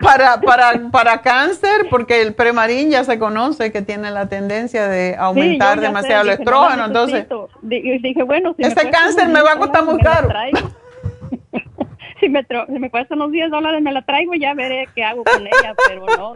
[0.00, 5.16] para, para, para cáncer, porque el premarín ya se conoce que tiene la tendencia de
[5.16, 7.26] aumentar demasiado el estrógeno, entonces
[7.62, 10.28] dije, bueno, si este cáncer me va a costar muy caro.
[12.20, 15.24] si me, si me cuesta unos 10 dólares me la traigo ya veré qué hago
[15.24, 16.34] con ella, pero no.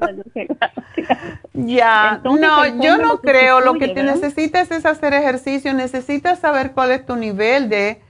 [1.67, 6.93] ya, no, yo no creo, lo que te necesitas es hacer ejercicio, necesitas saber cuál
[6.93, 8.01] es tu nivel de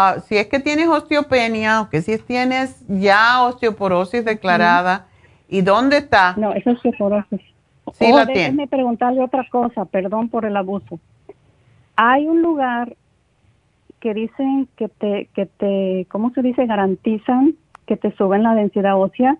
[0.00, 5.06] Ah, si es que tienes osteopenia o que si tienes ya osteoporosis declarada,
[5.48, 6.34] ¿y dónde está?
[6.36, 7.40] No, es osteoporosis.
[7.94, 11.00] Sí, oh, la déjeme preguntarle otra cosa, perdón por el abuso.
[11.96, 12.94] Hay un lugar
[13.98, 16.66] que dicen que te, que te, ¿cómo se dice?
[16.66, 17.54] Garantizan
[17.84, 19.36] que te suben la densidad ósea,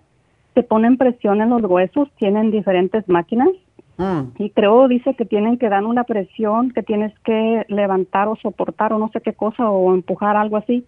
[0.55, 3.51] te ponen presión en los huesos, tienen diferentes máquinas
[3.99, 4.31] Mm.
[4.39, 8.93] Y creo, dice que tienen que dar una presión, que tienes que levantar o soportar
[8.93, 10.87] o no sé qué cosa o empujar algo así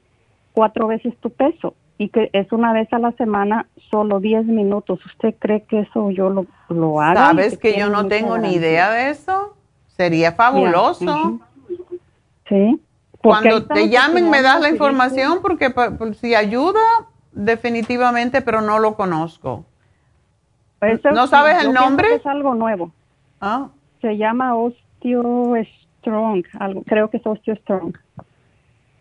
[0.52, 5.04] cuatro veces tu peso y que es una vez a la semana, solo 10 minutos.
[5.04, 7.26] ¿Usted cree que eso yo lo, lo haga?
[7.26, 9.54] ¿Sabes que, yo no tengo ni idea de eso?
[9.88, 11.40] Sería fabuloso.
[12.48, 12.80] Sí.
[13.18, 15.74] Cuando te llamen me das la información porque
[16.14, 16.80] si ayuda,
[17.32, 19.66] definitivamente, pero no lo conozco.
[21.12, 22.14] ¿No sabes el nombre?
[22.14, 22.92] Es algo nuevo.
[23.40, 23.68] Ah.
[24.00, 25.54] Se llama Osteo
[25.98, 27.96] Strong, algo, creo que es Osteo Strong.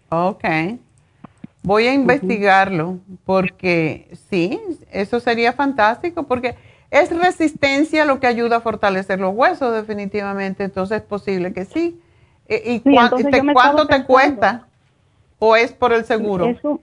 [0.09, 0.43] Ok.
[1.61, 4.59] Voy a investigarlo porque sí,
[4.91, 6.55] eso sería fantástico porque
[6.89, 11.99] es resistencia lo que ayuda a fortalecer los huesos definitivamente, entonces es posible que sí.
[12.47, 14.65] ¿Y, sí, cuánto te cuesta?
[15.37, 16.45] ¿O es por el seguro?
[16.45, 16.81] Eso,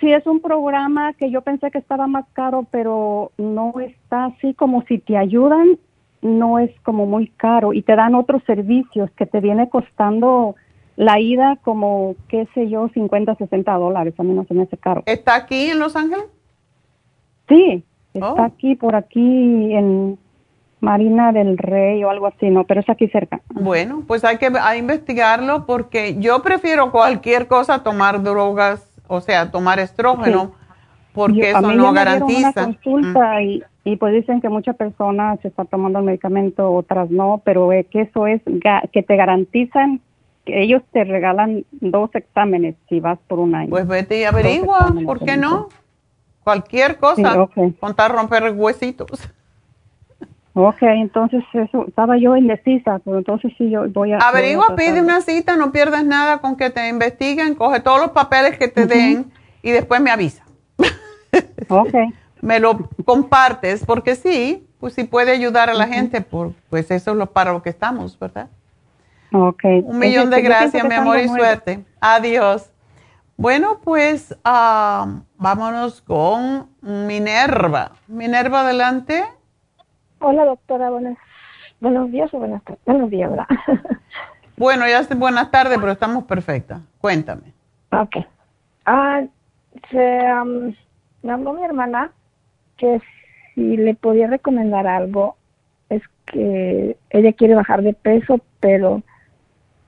[0.00, 4.54] sí, es un programa que yo pensé que estaba más caro, pero no está así
[4.54, 5.78] como si te ayudan
[6.22, 10.56] no es como muy caro y te dan otros servicios que te viene costando
[10.96, 14.14] la ida como, qué sé yo, 50, 60 dólares.
[14.18, 15.02] A mí no se me hace caro.
[15.06, 16.24] ¿Está aquí en Los Ángeles?
[17.48, 17.84] Sí,
[18.14, 18.42] está Oh.
[18.42, 20.18] aquí, por aquí, en,
[20.80, 23.40] Marina del Rey o algo así, no, pero es aquí cerca.
[23.52, 29.50] Bueno, pues hay que a investigarlo porque yo prefiero cualquier cosa tomar drogas, o sea,
[29.50, 30.52] tomar estrógeno,
[31.12, 32.50] porque Yo- eso no garantiza.
[32.50, 37.40] Una consulta y, y pues dicen que muchas personas están tomando el medicamento, otras no,
[37.42, 38.42] pero que eso es
[38.92, 40.02] que te garantizan
[40.44, 43.70] que ellos te regalan dos exámenes si vas por un año.
[43.70, 45.68] Pues vete y averigua, ¿por qué no?
[46.44, 47.78] Cualquier cosa, Sí, ok.
[47.80, 49.08] con tal romper huesitos.
[50.52, 54.18] Ok, entonces eso, estaba yo indecisa, pero entonces sí yo voy a...
[54.18, 58.10] Averigua, pide de- una cita, no pierdes nada con que te investiguen, coge todos los
[58.10, 59.32] papeles que te den
[59.62, 60.44] y después me avisa.
[61.68, 61.94] Ok.
[62.42, 67.10] me lo compartes, porque sí, pues sí puede ayudar a la gente, por, pues eso
[67.12, 68.48] es lo, para lo que estamos, ¿verdad?
[69.32, 69.64] Ok.
[69.84, 71.84] Un millón de pienso gracias, mi amor, y suerte.
[72.00, 72.70] Adiós.
[73.36, 77.92] Bueno, pues ah, vámonos con Minerva.
[78.06, 79.24] Minerva, adelante.
[80.20, 80.90] Hola, doctora.
[80.90, 81.16] Buenas,
[81.80, 82.82] buenos días o buenas tardes.
[82.84, 83.46] Buenos días, ¿verdad?
[84.58, 86.80] Bueno, ya es buenas tardes, pero estamos perfectas.
[87.00, 87.52] Cuéntame.
[87.92, 88.16] ok.
[88.84, 89.22] Ah,
[89.88, 90.74] se, am,
[91.22, 92.10] me habló mi hermana
[92.78, 93.00] que
[93.54, 95.36] si le podía recomendar algo.
[95.90, 99.02] Es que ella quiere bajar de peso, pero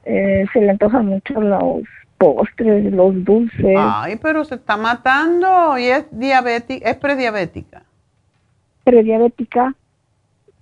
[0.05, 1.83] eh, se le antojan mucho los
[2.19, 3.77] postres, los dulces.
[3.79, 7.83] Ay, pero se está matando y es diabética, es prediabética.
[8.85, 9.75] prediabética,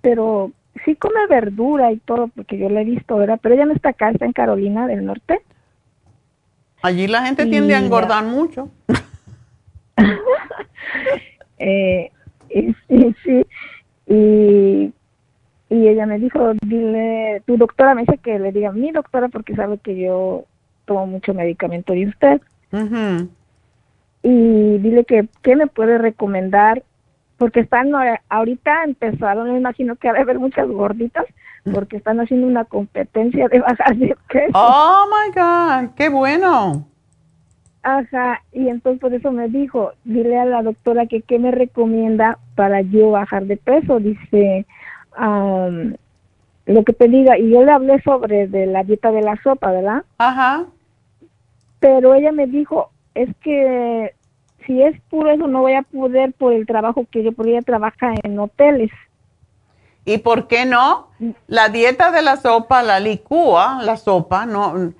[0.01, 0.51] pero
[0.85, 3.39] sí come verdura y todo, porque yo la he visto, ¿verdad?
[3.41, 5.41] Pero ella no está acá, está en Carolina del Norte.
[6.81, 8.69] Allí la gente Y tiende a engordar mucho.
[11.61, 12.09] Eh,
[12.49, 13.45] y, sí, sí,
[14.07, 14.93] y,
[15.69, 19.55] y ella me dijo, dile, tu doctora me dice que le diga mi doctora porque
[19.55, 20.45] sabe que yo
[20.85, 22.41] tomo mucho medicamento de usted.
[24.23, 26.83] Y dile que, ¿qué me puede recomendar?
[27.37, 27.91] Porque están,
[28.27, 31.25] ahorita empezaron, me imagino que ha de haber muchas gorditas,
[31.73, 34.51] porque están haciendo una competencia de bajar de peso.
[34.55, 36.87] Oh my God, qué bueno.
[37.81, 42.37] Ajá, y entonces por eso me dijo, dile a la doctora que qué me recomienda
[42.55, 43.99] para yo bajar de peso.
[43.99, 44.65] Dice,
[45.15, 45.95] am,
[46.65, 49.71] lo que te diga, y yo le hablé sobre de la dieta de la sopa,
[49.71, 50.03] ¿verdad?
[50.17, 50.65] Ajá.
[51.79, 54.13] Pero ella me dijo, es que
[54.65, 57.61] si es puro eso no voy a poder por el trabajo que yo, porque ella
[57.61, 58.91] trabaja en hoteles.
[60.05, 61.07] ¿Y por qué no?
[61.47, 64.93] La dieta de la sopa la licúa, la sopa, no.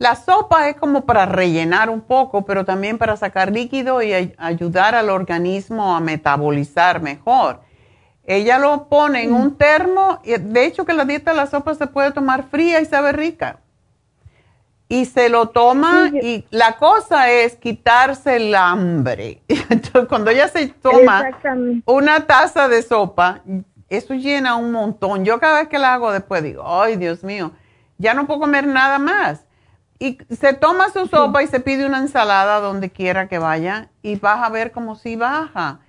[0.00, 4.34] La sopa es como para rellenar un poco, pero también para sacar líquido y ay-
[4.38, 7.60] ayudar al organismo a metabolizar mejor.
[8.24, 11.74] Ella lo pone en un termo, y de hecho que la dieta de la sopa
[11.74, 13.58] se puede tomar fría y sabe rica.
[14.88, 19.42] Y se lo toma y la cosa es quitarse el hambre.
[19.48, 21.20] Entonces, cuando ella se toma
[21.84, 23.42] una taza de sopa,
[23.90, 25.26] eso llena un montón.
[25.26, 27.52] Yo cada vez que la hago después digo, ay Dios mío,
[27.98, 29.44] ya no puedo comer nada más.
[30.02, 34.16] Y se toma su sopa y se pide una ensalada donde quiera que vaya y
[34.16, 35.80] vas a ver como si baja.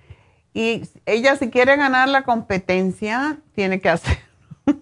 [0.52, 4.18] Y ella si quiere ganar la competencia, tiene que hacer.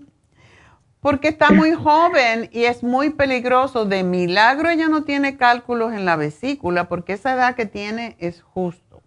[1.01, 3.85] Porque está muy joven y es muy peligroso.
[3.85, 8.43] De milagro ella no tiene cálculos en la vesícula porque esa edad que tiene es
[8.43, 9.01] justo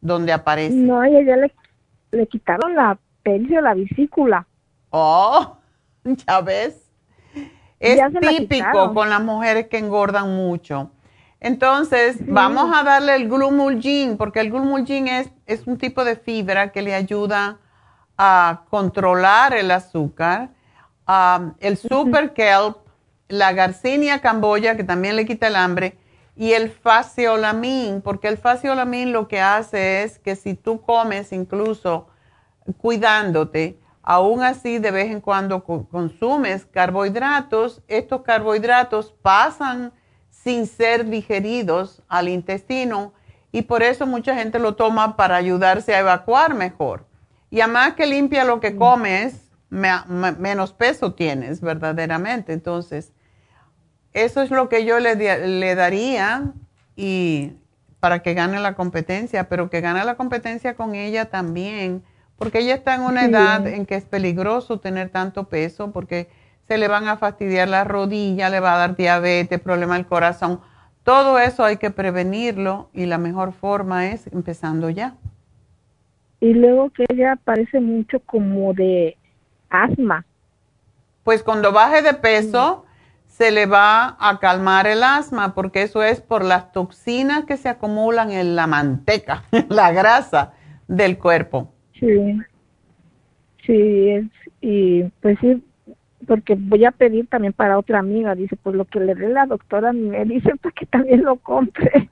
[0.00, 0.74] donde aparece.
[0.74, 1.54] No, y ella le,
[2.10, 4.44] le quitaron la pelvis la vesícula.
[4.90, 5.56] Oh,
[6.04, 6.81] ya ves.
[7.82, 10.90] Es la típico con las mujeres que engordan mucho.
[11.40, 16.70] Entonces, vamos a darle el glumulgin, porque el glumulgin es, es un tipo de fibra
[16.70, 17.58] que le ayuda
[18.16, 20.50] a controlar el azúcar.
[21.08, 22.76] Um, el super kelp,
[23.26, 25.98] la garcinia camboya, que también le quita el hambre,
[26.36, 32.06] y el faciolamin, porque el faciolamin lo que hace es que si tú comes incluso
[32.78, 39.92] cuidándote, aún así de vez en cuando co- consumes carbohidratos, estos carbohidratos pasan
[40.30, 43.12] sin ser digeridos al intestino
[43.52, 47.06] y por eso mucha gente lo toma para ayudarse a evacuar mejor.
[47.50, 52.52] Y además que limpia lo que comes, me- me- menos peso tienes verdaderamente.
[52.54, 53.12] Entonces,
[54.12, 56.52] eso es lo que yo le, le daría
[56.96, 57.52] y
[58.00, 62.02] para que gane la competencia, pero que gane la competencia con ella también,
[62.38, 63.30] porque ella está en una Sí.
[63.30, 66.28] edad en que es peligroso tener tanto peso, porque
[66.68, 70.60] se le van a fastidiar las rodillas, le va a dar diabetes, problema del corazón.
[71.04, 75.14] Todo eso hay que prevenirlo y la mejor forma es empezando ya.
[76.40, 79.16] Y luego que ella parece mucho como de
[79.70, 80.24] asma.
[81.24, 82.84] Pues cuando baje de peso,
[83.28, 87.68] se le va a calmar el asma, porque eso es por las toxinas que se
[87.68, 90.52] acumulan en la manteca, la grasa
[90.88, 91.68] del cuerpo.
[92.02, 92.40] Sí.
[93.64, 94.24] Sí, es,
[94.60, 95.62] y pues sí,
[96.26, 99.46] porque voy a pedir también para otra amiga, dice, pues lo que le dé la
[99.46, 102.10] doctora me dice para que también lo compre.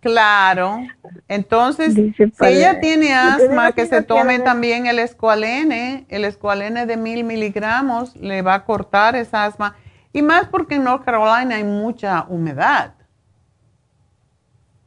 [0.00, 0.78] Claro.
[1.26, 7.24] Entonces, si ella tiene asma, que se tome también el escualene, el escualene de mil
[7.24, 9.74] miligramos, le va a cortar esa asma.
[10.12, 12.94] Y más porque en North Carolina hay mucha humedad.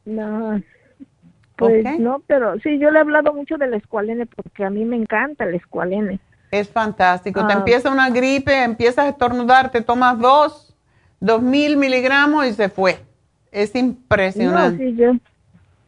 [0.06, 0.60] No,
[1.66, 4.96] pues no, pero sí, yo le he hablado mucho del escualene porque a mí me
[4.96, 6.18] encanta el escualene.
[6.50, 7.46] Es fantástico.
[7.46, 7.56] Te Ah.
[7.58, 10.74] empieza una gripe, empiezas a estornudar, te tomas dos,
[11.20, 12.98] dos mil miligramos y se fue.
[13.52, 14.84] Es impresionante.
[14.84, 15.12] No, sí, yo,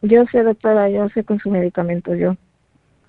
[0.01, 2.35] yo sé, doctora, yo sé con su medicamento, yo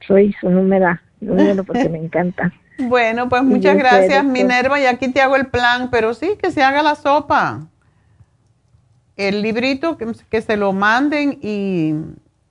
[0.07, 2.53] soy su número, número porque me encanta.
[2.77, 4.24] Bueno, pues muchas gracias.
[4.24, 7.69] Minerva, y aquí te hago el plan, pero sí, que se haga la sopa.
[9.16, 11.95] El librito, que, que se lo manden y,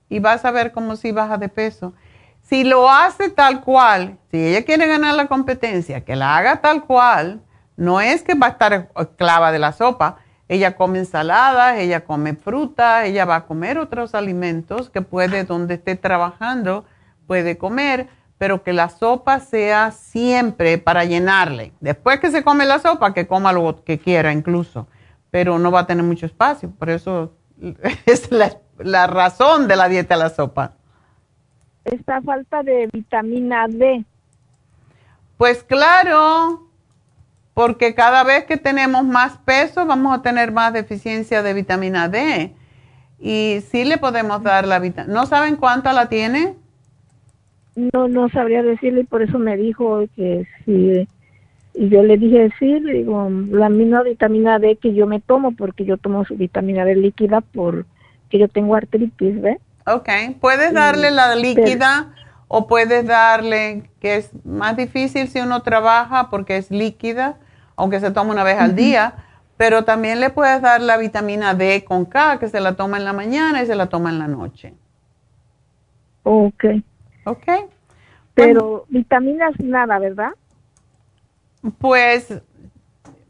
[0.08, 1.94] y vas a ver cómo si baja de peso.
[2.42, 6.84] Si lo hace tal cual, si ella quiere ganar la competencia, que la haga tal
[6.84, 7.40] cual,
[7.76, 10.18] no es que va a estar esclava de la sopa.
[10.46, 15.74] Ella come ensaladas, ella come fruta, ella va a comer otros alimentos que puede, donde
[15.74, 16.84] esté trabajando,
[17.26, 21.72] puede comer, pero que la sopa sea siempre para llenarle.
[21.80, 24.86] Después que se come la sopa, que coma lo que quiera incluso,
[25.30, 26.70] pero no va a tener mucho espacio.
[26.70, 27.32] Por eso
[28.06, 30.72] es la, la razón de la dieta de la sopa.
[31.84, 34.04] Esta falta de vitamina D.
[35.36, 36.68] Pues claro,
[37.52, 42.52] porque cada vez que tenemos más peso vamos a tener más deficiencia de vitamina D.
[43.20, 45.12] Y sí le podemos dar la vitamina.
[45.12, 46.56] ¿No saben cuánta la tiene?
[47.76, 51.08] No, no sabría decirle y por eso me dijo que sí.
[51.76, 55.56] Y yo le dije, sí, le digo, la misma vitamina D que yo me tomo,
[55.56, 57.40] porque yo tomo su vitamina D líquida
[58.24, 59.60] porque yo tengo artritis, ¿ve?
[59.86, 60.08] Ok,
[60.40, 62.14] puedes darle la líquida
[62.48, 67.36] o puedes darle, que es más difícil si uno trabaja porque es líquida,
[67.76, 69.14] aunque se toma una vez al día,
[69.56, 73.04] pero también le puedes dar la vitamina D con K, que se la toma en
[73.04, 74.74] la mañana y se la toma en la noche.
[76.22, 76.64] Ok.
[77.24, 77.46] Ok.
[78.34, 80.30] Pero vitaminas nada, ¿verdad?
[81.78, 82.42] Pues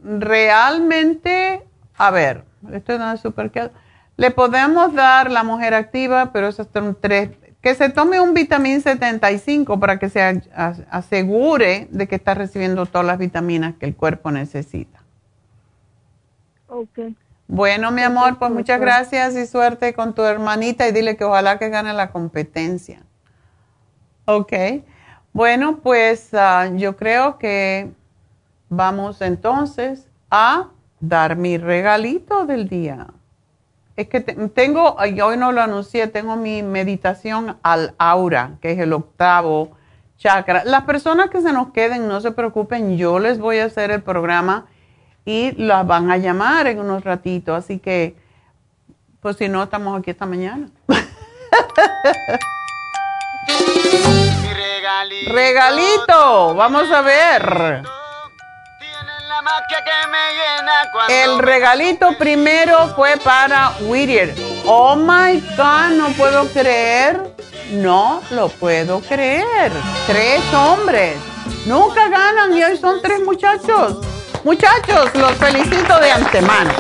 [0.03, 1.63] realmente,
[1.97, 3.71] a ver, esto no es súper que
[4.17, 7.31] le podemos dar la mujer activa, pero esos son tres.
[7.61, 10.43] Que se tome un vitamín 75 para que se
[10.91, 15.01] asegure de que está recibiendo todas las vitaminas que el cuerpo necesita.
[16.69, 16.99] Ok.
[17.47, 18.99] Bueno, mi amor, pues muchas doctora.
[18.99, 23.03] gracias y suerte con tu hermanita y dile que ojalá que gane la competencia.
[24.27, 24.53] Ok.
[25.33, 27.91] Bueno, pues ah, yo creo que
[28.69, 30.69] vamos entonces a
[31.01, 33.09] dar mi regalito del día.
[33.97, 38.79] Es que te- tengo, hoy no lo anuncié, tengo mi meditación al aura, que es
[38.79, 39.77] el octavo
[40.19, 40.63] chakra.
[40.65, 44.03] Las personas que se nos queden, no se preocupen, yo les voy a hacer el
[44.03, 44.67] programa
[45.25, 48.17] y las van a llamar en unos ratitos, así que,
[49.21, 50.69] pues si no, estamos aquí esta mañana.
[55.27, 57.83] Regalito, vamos a ver.
[61.09, 64.35] El regalito primero fue para Whittier.
[64.67, 67.21] Oh my God, no puedo creer.
[67.73, 69.73] No lo puedo creer.
[70.07, 71.17] Tres hombres.
[71.67, 73.99] Nunca ganan y hoy son tres muchachos.
[74.45, 76.73] Muchachos, los felicito de antemano.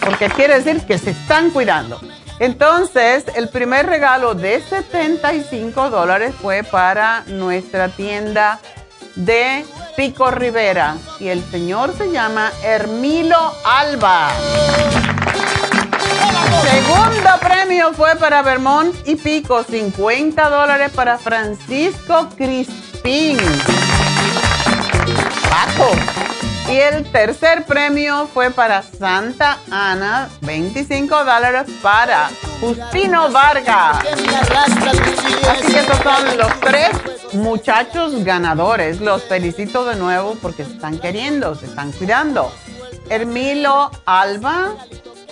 [0.00, 2.00] Porque quiere decir que se están cuidando.
[2.38, 8.60] Entonces, el primer regalo de 75 dólares fue para nuestra tienda
[9.16, 9.64] de
[9.96, 14.30] Pico Rivera y el señor se llama Hermilo Alba.
[16.62, 23.38] Segundo premio fue para Vermont y Pico, 50 dólares para Francisco Crispín.
[25.48, 26.35] Paco.
[26.68, 32.28] Y el tercer premio fue para Santa Ana, 25 dólares para
[32.60, 34.04] Justino Vargas.
[35.48, 36.90] Así que estos son los tres
[37.34, 39.00] muchachos ganadores.
[39.00, 42.50] Los felicito de nuevo porque se están queriendo, se están cuidando.
[43.10, 44.74] Hermilo Alba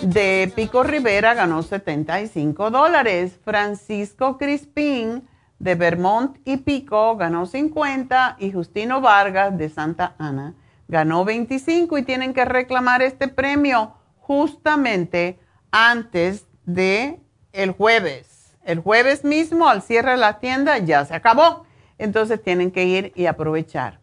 [0.01, 3.33] de Pico Rivera ganó 75 dólares.
[3.43, 5.27] Francisco Crispín
[5.59, 10.53] de Vermont y Pico ganó 50 y Justino Vargas de Santa Ana
[10.87, 15.39] ganó 25 y tienen que reclamar este premio justamente
[15.71, 17.19] antes de
[17.53, 18.55] el jueves.
[18.63, 21.65] El jueves mismo al cierre de la tienda ya se acabó.
[21.97, 23.99] Entonces tienen que ir y aprovechar.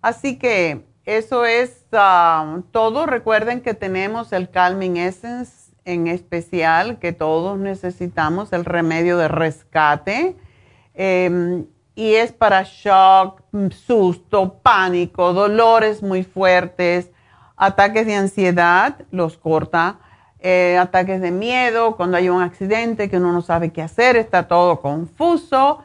[0.00, 3.06] Así que eso es ah, todo.
[3.06, 10.36] Recuerden que tenemos el Calming Essence en especial que todos necesitamos, el remedio de rescate.
[10.94, 11.64] Eh,
[11.96, 13.40] y es para shock,
[13.70, 17.10] susto, pánico, dolores muy fuertes,
[17.56, 19.98] ataques de ansiedad, los corta,
[20.40, 24.46] eh, ataques de miedo, cuando hay un accidente que uno no sabe qué hacer, está
[24.46, 25.82] todo confuso,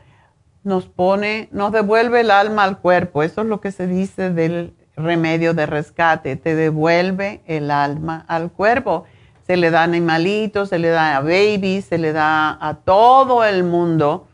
[0.63, 3.23] nos pone, nos devuelve el alma al cuerpo.
[3.23, 8.51] Eso es lo que se dice del remedio de rescate, te devuelve el alma al
[8.51, 9.05] cuerpo.
[9.47, 13.45] Se le da a animalitos, se le da a babies, se le da a todo
[13.45, 14.27] el mundo.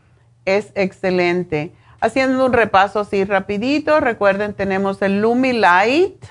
[0.48, 1.74] Es excelente.
[2.00, 6.24] Haciendo un repaso así rapidito, recuerden, tenemos el Lumi Light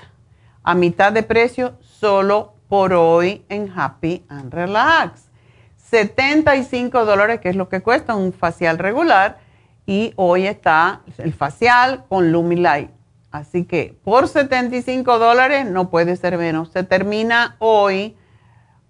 [0.64, 5.28] a mitad de precio solo por hoy en Happy and Relax.
[5.76, 9.38] 75 dólares, que es lo que cuesta un facial regular,
[9.86, 12.90] y hoy está el facial con Lumi Light.
[13.30, 16.72] Así que por 75 dólares no puede ser menos.
[16.72, 18.16] Se termina hoy,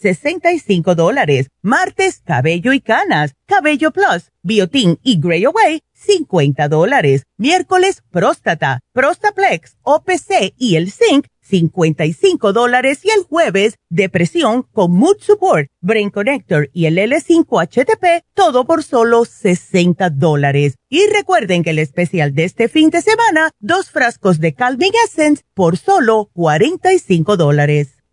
[0.00, 1.48] 65 dólares.
[1.62, 7.24] Martes, cabello y canas, cabello plus, biotin y gray away, 50 dólares.
[7.36, 15.16] Miércoles, próstata, prostaplex, OPC y el zinc, 55 dólares y el jueves, depresión con Mood
[15.20, 20.74] Support, Brain Connector y el L5HTP, todo por solo 60 dólares.
[20.88, 25.42] Y recuerden que el especial de este fin de semana, dos frascos de Calming Essence
[25.54, 27.97] por solo 45 dólares.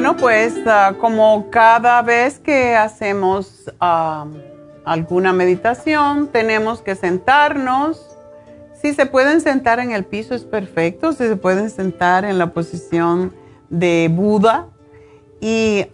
[0.00, 4.26] Bueno, pues ah, como cada vez que hacemos ah,
[4.84, 8.16] alguna meditación, tenemos que sentarnos.
[8.80, 12.54] Si se pueden sentar en el piso es perfecto, si se pueden sentar en la
[12.54, 13.34] posición
[13.68, 14.68] de Buda.
[15.38, 15.86] Y,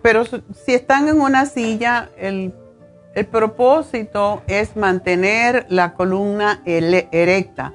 [0.00, 2.52] pero si están en una silla, el,
[3.14, 7.72] el propósito es mantener la columna erecta.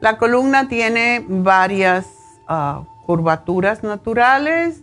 [0.00, 2.06] La columna tiene varias
[2.48, 4.82] ah, curvaturas naturales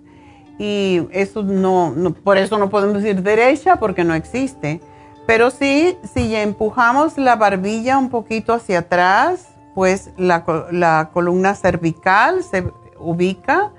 [0.59, 1.93] y eso no,
[2.23, 4.81] por eso no podemos decir derecha porque no existe.
[5.25, 12.43] Pero sí, si empujamos la barbilla un poquito hacia atrás, pues la, la columna cervical
[12.43, 12.65] se
[12.99, 13.71] ubica,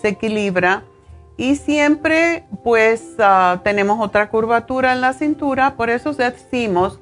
[0.00, 0.84] se equilibra
[1.36, 7.00] y siempre pues ah, tenemos otra curvatura en la cintura, por eso decimos,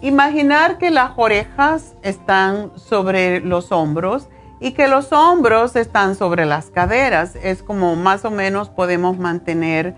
[0.00, 4.28] imaginar que las orejas están sobre los hombros
[4.60, 7.36] y que los hombros están sobre las caderas.
[7.42, 9.94] Es como más o menos podemos mantener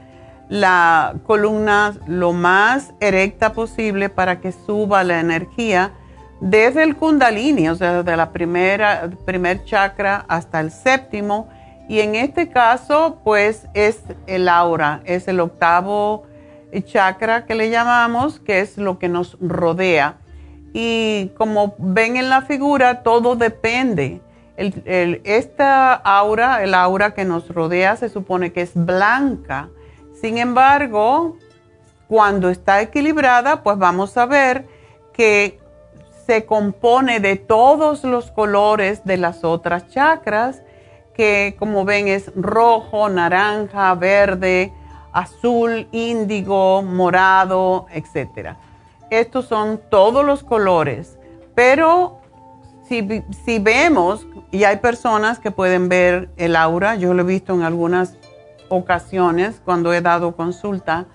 [0.49, 5.93] la columna lo más erecta posible para que suba la energía
[6.41, 11.49] desde el kundalini, o sea, desde la primera, primer chakra hasta el séptimo
[11.89, 16.25] y en este caso, pues es el aura, es el octavo
[16.83, 20.17] chakra que le llamamos, que es lo que nos rodea.
[20.73, 24.21] Y como ven en la figura, todo depende.
[24.57, 29.69] esta aura, el aura que nos rodea, se supone que es blanca.
[30.21, 31.37] Sin embargo,
[32.09, 34.67] cuando está equilibrada, pues vamos a ver
[35.13, 35.61] que
[36.27, 40.63] se compone de todos los colores de las otras chakras
[41.15, 44.73] que como ven es rojo, naranja, verde,
[45.13, 48.57] azul, índigo, morado, etc.
[49.11, 51.19] Estos son todos los colores,
[51.55, 52.19] pero
[52.89, 57.55] si, si, vemos, y hay personas que pueden ver el aura, yo lo he visto
[57.55, 58.17] en algunas
[58.69, 61.07] ocasiones cuando he dado consulta,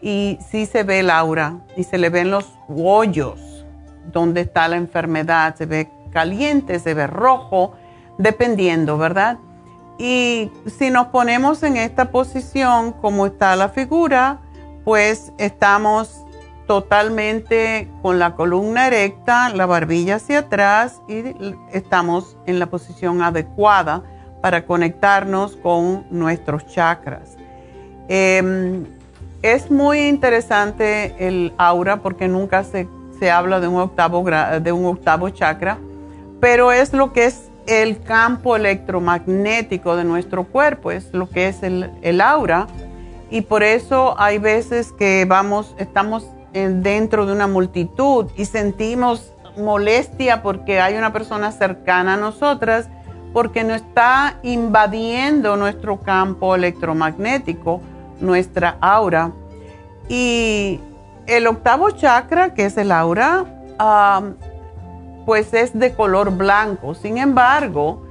[0.00, 3.64] y sí se ve el aura y se le ven los hoyos
[4.12, 7.74] donde está la enfermedad, se ve caliente, se ve rojo,
[8.18, 9.38] dependiendo, ¿verdad?
[9.98, 14.38] Y si nos ponemos en esta posición como está la figura,
[14.84, 16.24] pues estamos
[16.68, 21.24] totalmente con la columna erecta, la barbilla hacia atrás y
[21.72, 24.02] estamos en la posición adecuada
[24.42, 27.36] para conectarnos con nuestros chakras.
[28.08, 28.84] Em,
[29.42, 32.86] es muy interesante el aura porque nunca se,
[33.18, 35.78] se habla de un, octavo, de un octavo chakra,
[36.40, 41.62] pero es lo que es el campo electromagnético de nuestro cuerpo, es lo que es
[41.62, 42.66] el, aura.
[43.30, 50.42] Y por eso hay veces que vamos, estamos dentro de una multitud y sentimos molestia
[50.42, 52.88] porque hay una persona cercana a nosotras,
[53.34, 57.82] porque nos está invadiendo nuestro campo electromagnético,
[58.20, 59.32] nuestra aura.
[60.08, 60.80] Y
[61.26, 63.44] el octavo chakra, que es el aura,
[65.28, 66.94] pues es de color blanco.
[66.94, 68.02] Sin embargo,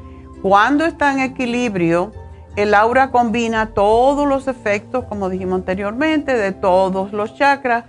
[0.44, 2.12] cuando está en equilibrio,
[2.56, 7.86] el aura combina todos los efectos, como dijimos anteriormente, de todos los chakras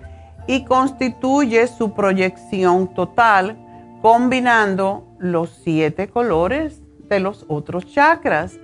[0.47, 3.59] y constituye su proyección total,
[4.01, 6.81] combinando los siete colores
[7.11, 8.59] de los otros chakras.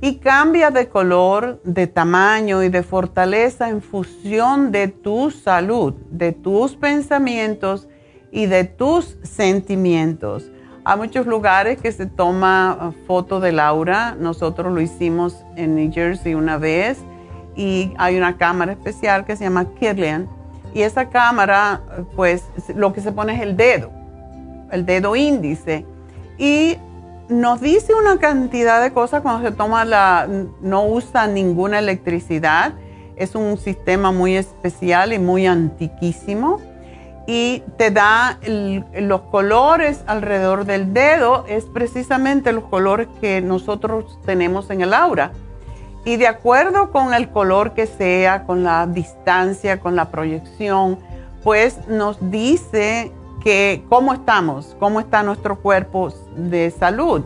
[0.00, 6.32] Y cambia de color, de tamaño y de fortaleza en función de tu salud, de
[6.32, 7.86] tus pensamientos
[8.32, 10.50] y de tus sentimientos.
[10.84, 14.16] Hay muchos lugares que se toma uh, foto del aura.
[14.18, 16.98] Nosotros lo hicimos en New Jersey una vez
[17.54, 20.28] y hay una cámara especial que se llama Kirlian.
[20.72, 21.82] Y esa cámara,
[22.14, 22.44] pues
[22.74, 23.90] lo que se pone es el dedo,
[24.70, 25.84] el dedo índice.
[26.38, 26.78] Y
[27.28, 30.28] nos dice una cantidad de cosas cuando se toma la,
[30.62, 32.72] no usa ninguna electricidad.
[33.16, 36.60] Es un sistema muy especial y muy antiquísimo
[37.32, 38.40] y te da
[38.98, 45.30] los colores alrededor del dedo, es precisamente los colores que nosotros tenemos en el aura.
[46.04, 50.98] Y de acuerdo con el color que sea, con la distancia, con la proyección,
[51.44, 53.12] pues nos dice
[53.44, 57.22] que cómo estamos, cómo está nuestro cuerpo de salud.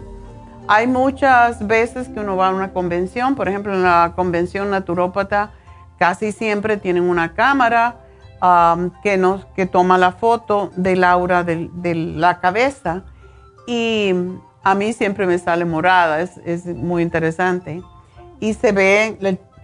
[0.69, 5.53] Hay muchas veces que uno va a una convención, por ejemplo en la convención naturópata
[5.99, 8.04] casi siempre tienen una cámara
[8.43, 13.05] Um, que, toma la foto del aura de, la cabeza
[13.67, 14.13] y
[14.63, 17.83] a mí siempre me sale morada, es, muy interesante.
[18.41, 19.17] Y se ve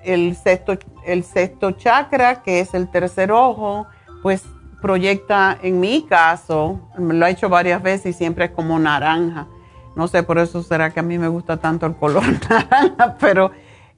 [0.02, 3.86] el, sexto, el sexto chakra, que es el tercer ojo,
[4.22, 4.44] pues
[4.80, 9.46] proyecta en mi caso, lo he hecho varias veces y siempre es como naranja.
[9.94, 13.50] No sé, por eso será que a mí me gusta tanto el color naranja, pero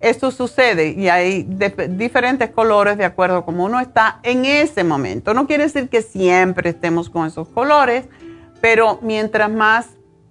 [0.02, 1.44] esto sucede y hay
[1.90, 5.32] diferentes colores de acuerdo a cómo uno está en ese momento.
[5.32, 8.06] No quiere decir que siempre estemos con esos colores,
[8.60, 9.90] pero mientras más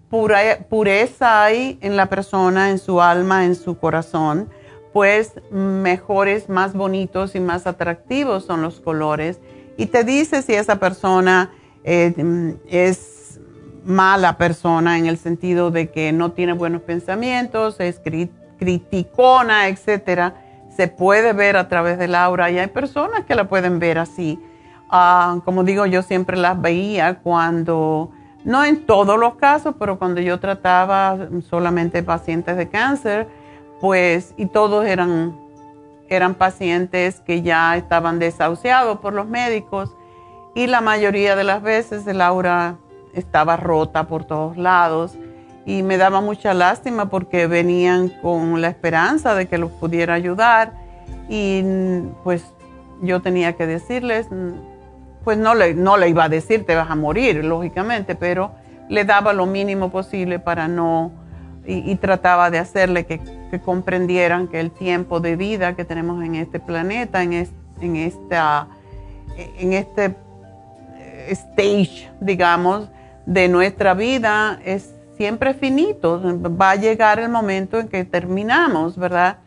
[0.09, 4.49] pureza hay en la persona, en su alma, en su corazón,
[4.91, 9.39] pues mejores, más bonitos y más atractivos son los colores.
[9.77, 11.53] Y te dice si esa persona
[11.85, 13.39] eh, es
[13.85, 17.99] mala persona en el sentido de que no tiene buenos pensamientos, es
[18.61, 20.35] criticona, etcétera,
[20.69, 24.39] se puede ver a través del aura y hay personas que la pueden ver así.
[24.87, 28.11] Ah, como digo, yo siempre las veía cuando,
[28.43, 31.17] no en todos los casos, pero cuando yo trataba
[31.49, 33.27] solamente pacientes de cáncer,
[33.79, 35.35] pues, y todos eran,
[36.07, 39.95] eran pacientes que ya estaban desahuciados por los médicos
[40.53, 42.75] y la mayoría de las veces el aura
[43.15, 45.17] estaba rota por todos lados
[45.65, 50.73] y me daba mucha lástima porque venían con la esperanza de que los pudiera ayudar
[51.29, 51.63] y
[52.23, 52.43] pues
[53.01, 54.27] yo tenía que decirles,
[55.23, 58.51] pues no le, no le iba a decir te vas a morir, lógicamente, pero
[58.89, 61.11] le daba lo mínimo posible para no,
[61.65, 63.21] y, trataba de hacerle que,
[63.63, 68.67] comprendieran que el tiempo de vida que tenemos en este planeta, en, en, esta,
[69.59, 70.15] en este
[71.29, 72.89] stage, digamos,
[73.25, 76.19] de nuestra vida es siempre finito.
[76.59, 79.37] Va a llegar el momento en que terminamos, ¿verdad?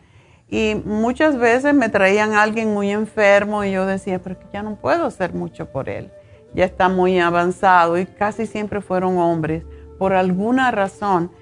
[0.49, 4.63] Y muchas veces me traían a alguien muy enfermo y yo decía, pero que ya
[4.63, 6.13] no puedo hacer mucho por él.
[6.55, 9.65] Ya está muy avanzado y casi siempre fueron hombres.
[9.99, 11.33] Por alguna razón,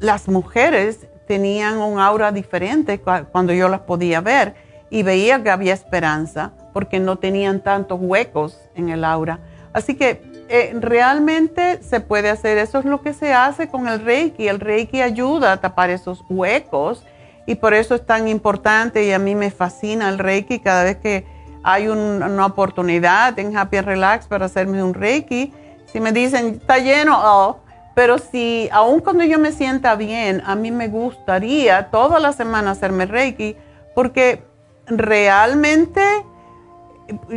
[0.00, 3.00] las mujeres tenían un aura diferente
[3.30, 4.56] cuando yo las podía ver
[4.90, 9.38] y veía que había esperanza porque no tenían tantos huecos en el aura.
[9.72, 14.04] Así que eh, realmente se puede hacer, eso es lo que se hace con el
[14.04, 14.48] Reiki.
[14.48, 17.04] El Reiki ayuda a tapar esos huecos
[17.46, 20.96] y por eso es tan importante y a mí me fascina el Reiki cada vez
[20.96, 21.24] que
[21.62, 25.52] hay una oportunidad en Happy Relax para hacerme un Reiki.
[25.86, 27.60] Si me dicen, está lleno, oh,
[27.94, 32.72] pero si aun cuando yo me sienta bien, a mí me gustaría toda la semana
[32.72, 33.56] hacerme Reiki
[33.94, 34.42] porque
[34.86, 36.02] realmente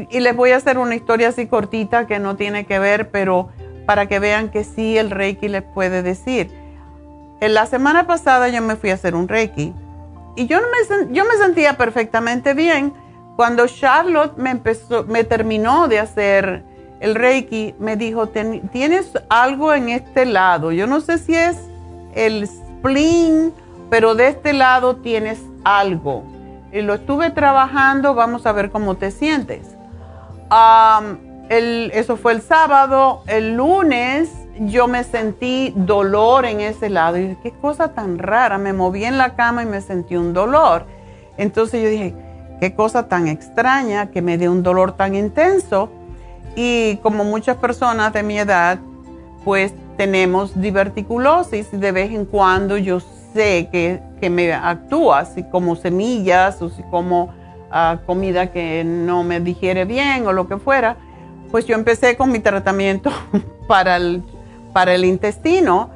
[0.09, 3.49] y les voy a hacer una historia así cortita que no tiene que ver, pero
[3.85, 6.51] para que vean que sí el Reiki les puede decir.
[7.39, 9.73] En la semana pasada yo me fui a hacer un Reiki
[10.35, 12.93] y yo, me, sentía perfectamente bien.
[13.35, 16.63] Cuando Charlotte me, empezó, me terminó de hacer
[16.99, 20.71] el Reiki, me dijo, tienes algo en este lado.
[20.71, 21.57] Yo no sé si es
[22.13, 23.53] el spleen,
[23.89, 26.23] pero de este lado tienes algo
[26.71, 29.75] lo estuve trabajando, vamos a ver cómo te sientes.
[31.49, 37.17] eso fue el sábado, el lunes yo me sentí dolor en ese lado.
[37.17, 40.85] Y qué cosa tan rara, me moví en la cama y me sentí un dolor.
[41.37, 42.15] Entonces yo dije,
[42.59, 45.89] qué cosa tan extraña que me dé un dolor tan intenso.
[46.55, 48.79] Y como muchas personas de mi edad,
[49.45, 52.99] pues tenemos diverticulosis y de vez en cuando yo
[53.37, 57.33] sé que, que me actúa, así como semillas o si como
[57.71, 60.97] ah, comida que no me digiere bien o lo que fuera,
[61.51, 63.11] pues yo empecé con mi tratamiento
[63.67, 64.23] para el,
[64.73, 65.91] para el intestino.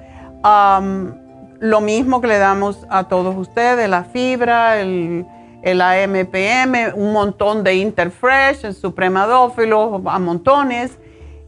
[1.60, 5.26] lo mismo que le damos a todos ustedes, la fibra, el,
[5.64, 10.98] el AMPM, un montón de Interfresh, el supremadófilo, a montones.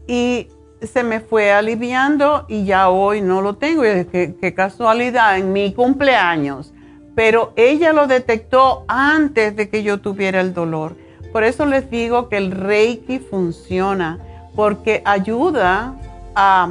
[0.06, 0.48] Y
[0.82, 3.84] se me fue aliviando y ya hoy no lo tengo.
[3.84, 6.72] Y qué, casualidad, en mi cumpleaños.
[7.14, 10.96] Pero ella lo detectó antes de que yo tuviera el dolor.
[11.32, 14.18] Por eso les digo que el Reiki funciona,
[14.54, 15.94] porque ayuda
[16.34, 16.68] a,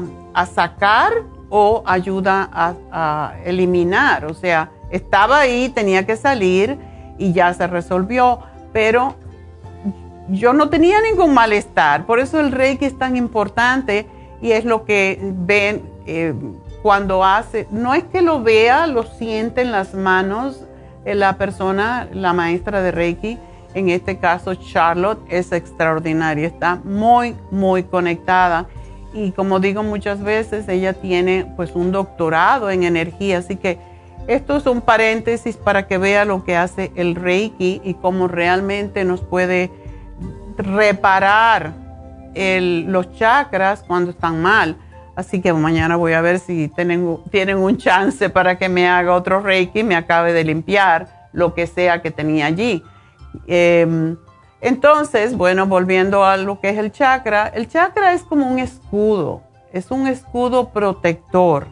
[0.53, 1.11] sacar
[1.49, 4.25] o ayuda a, a eliminar.
[4.25, 6.77] O sea, estaba ahí, tenía que salir
[7.17, 8.39] y ya se resolvió,
[8.71, 9.15] pero
[10.29, 12.05] yo no tenía ningún malestar.
[12.05, 14.07] Por eso el Reiki es tan importante
[14.41, 16.33] y es lo que ven eh,
[16.81, 17.67] cuando hace.
[17.71, 20.65] No es que lo vea, lo siente en las manos
[21.05, 23.37] la persona, la maestra de Reiki.
[23.73, 28.67] En este caso, Charlotte es extraordinaria, está muy, muy conectada.
[29.13, 33.77] Y como digo muchas veces, ella tiene pues un doctorado en energía, así que
[34.27, 39.03] esto es un paréntesis para que vea lo que hace el Reiki y cómo realmente
[39.03, 39.69] nos puede
[40.57, 41.73] reparar
[42.35, 44.77] los chakras cuando están mal.
[45.15, 49.13] Así que mañana voy a ver si tienen, tienen un chance para que me haga
[49.13, 52.83] otro reiki y me acabe de limpiar lo que sea que tenía allí.
[53.45, 54.17] Em,
[54.61, 59.41] entonces, bueno, volviendo a lo que es el chakra, el chakra es como un escudo,
[59.71, 61.67] es un escudo protector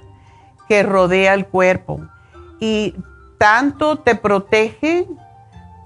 [0.67, 2.01] que rodea el cuerpo
[2.59, 2.95] y
[3.37, 5.07] tanto te protege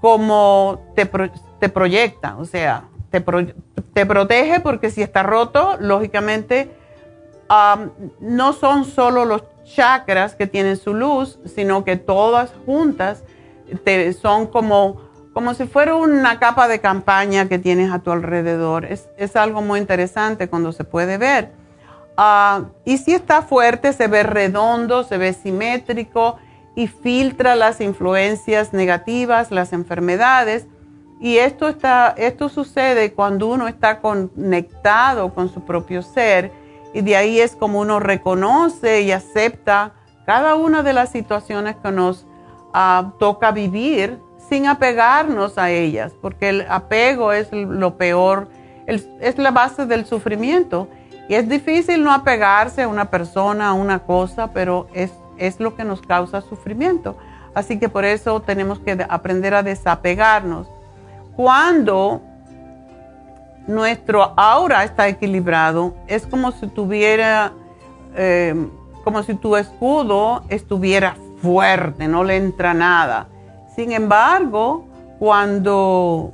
[0.00, 1.08] como te,
[1.58, 6.70] te proyecta, o sea, te, te, protege porque si está roto, lógicamente
[8.20, 13.22] no son solo los chakras que tienen su luz, sino que todas juntas
[13.84, 15.00] te, son como,
[15.32, 18.84] como si fuera una capa de campaña que tienes a tu alrededor.
[18.84, 21.52] Es, es algo muy interesante cuando se puede ver.
[22.16, 26.38] Ah, y si está fuerte, se ve redondo, se ve simétrico
[26.74, 30.66] y filtra las influencias negativas, las enfermedades.
[31.18, 36.52] Y esto, está, esto sucede cuando uno está conectado con su propio ser
[36.92, 39.92] y de ahí es como uno reconoce y acepta
[40.26, 42.26] cada una de las situaciones que nos
[42.74, 48.48] ah, toca vivir sin apegarnos a ellas, porque el apego es lo peor,
[48.86, 50.88] es la base del sufrimiento.
[51.28, 55.74] Y es difícil no apegarse a una persona, a una cosa, pero es, es lo
[55.74, 57.16] que nos causa sufrimiento.
[57.54, 60.68] Así que por eso tenemos que aprender a desapegarnos.
[61.36, 62.22] Cuando
[63.66, 67.52] nuestro aura está equilibrado, es como si tuviera,
[68.14, 68.54] eh,
[69.04, 73.28] como si tu escudo estuviera fuerte, no le entra nada.
[73.74, 74.86] Sin embargo,
[75.18, 76.32] cuando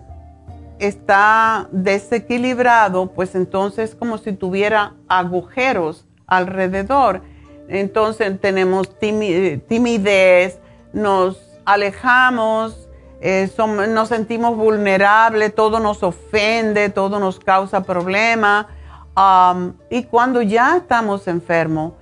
[0.79, 7.23] está desequilibrado, pues entonces como si tuviera agujeros alrededor.
[7.69, 10.61] Entonces tenemos timidez,
[10.93, 12.89] nos alejamos,
[13.25, 13.49] eh,
[13.89, 18.67] nos sentimos vulnerables, todo nos ofende, todo nos causa problemas.
[19.91, 21.93] y cuando ya estamos enfermos,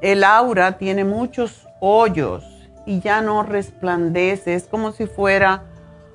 [0.00, 2.44] el aura tiene muchos hoyos
[2.86, 5.64] y ya no resplandece, es como si fuera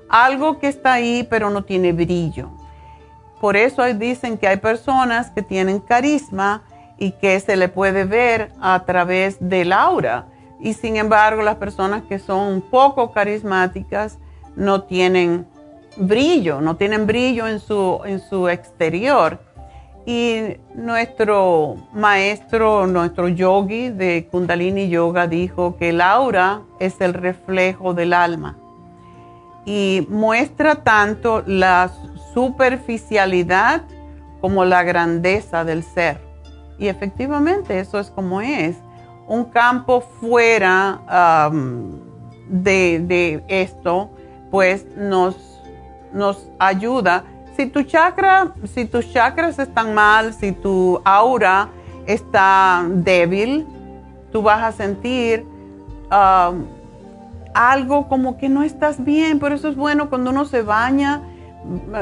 [0.08, 2.48] algo que está ahí pero no tiene brillo.
[3.42, 6.62] Por eso dicen que hay personas que tienen carisma
[6.96, 10.26] y que se le puede ver a través del aura.
[10.58, 14.18] Y sin embargo, las personas que son poco carismáticas
[14.58, 15.46] no tienen
[15.96, 19.38] brillo, no tienen brillo en su, en su exterior.
[20.04, 27.94] Y nuestro maestro, nuestro yogi de Kundalini Yoga dijo que el aura es el reflejo
[27.94, 28.56] del alma
[29.68, 31.90] y muestra tanto la
[32.32, 33.82] superficialidad
[34.40, 36.18] como la grandeza del ser.
[36.78, 38.76] Y efectivamente eso es como es.
[39.26, 41.50] Un campo fuera
[42.48, 44.08] de, esto,
[44.50, 45.36] pues nos,
[46.12, 47.24] nos ayuda.
[47.56, 51.70] Si tu chakra, si tus chakras están mal, si tu aura
[52.06, 53.66] está débil,
[54.32, 55.44] tú vas a sentir
[57.54, 59.38] algo como que no estás bien.
[59.38, 61.22] Por eso es bueno cuando uno se baña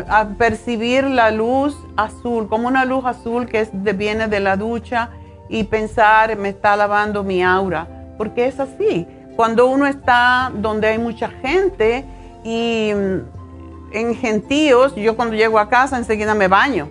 [0.09, 5.11] a percibir la luz azul, como una luz azul que viene de la ducha
[5.49, 7.87] y pensar, me está lavando mi aura,
[8.19, 9.07] porque es así.
[9.35, 12.05] Cuando uno está donde hay mucha gente
[12.47, 13.21] y mm,
[13.93, 16.89] en gentíos, yo cuando llego a casa enseguida me baño.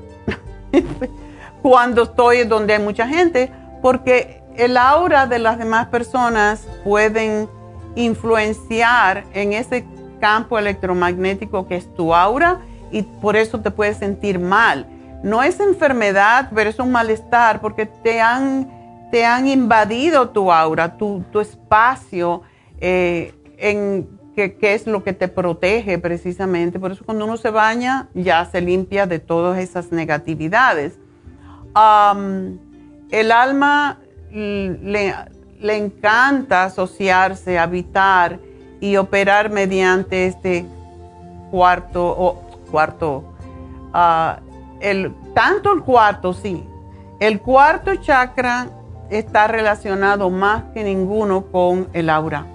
[1.61, 3.50] cuando estoy donde hay mucha gente,
[3.82, 7.50] porque el aura de las demás personas pueden
[7.95, 9.85] influenciar en ese
[10.19, 12.59] campo electromagnético que es tu aura
[12.92, 14.85] y por eso te puedes sentir mal.
[15.24, 20.98] No es enfermedad, pero es un malestar porque te han, te han invadido tu aura,
[20.98, 22.42] tu, espacio,
[22.80, 26.80] eh, en, que, es lo que te protege precisamente.
[26.80, 30.99] Por eso cuando uno se baña ya se limpia de todas esas negatividades.
[33.11, 33.99] el alma
[34.31, 35.14] le,
[35.59, 38.39] le encanta asociarse, habitar
[38.80, 40.65] y operar mediante este
[41.51, 43.23] cuarto, o cuarto,
[43.93, 44.39] ah,
[44.80, 46.64] el, tanto el cuarto, sí,
[47.19, 48.67] el cuarto chakra
[49.09, 52.45] está relacionado más que ninguno con el aura.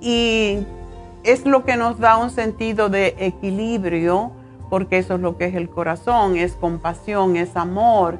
[0.00, 0.58] Y
[1.26, 4.32] es lo que nos da un sentido de equilibrio,
[4.70, 8.18] porque eso es lo que es el corazón, es compasión, es amor.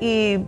[0.00, 0.38] y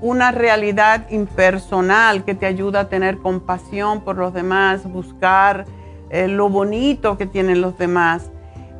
[0.00, 5.64] una realidad impersonal que te ayuda a tener compasión por los demás, buscar
[6.10, 8.30] eh, lo bonito que tienen los demás.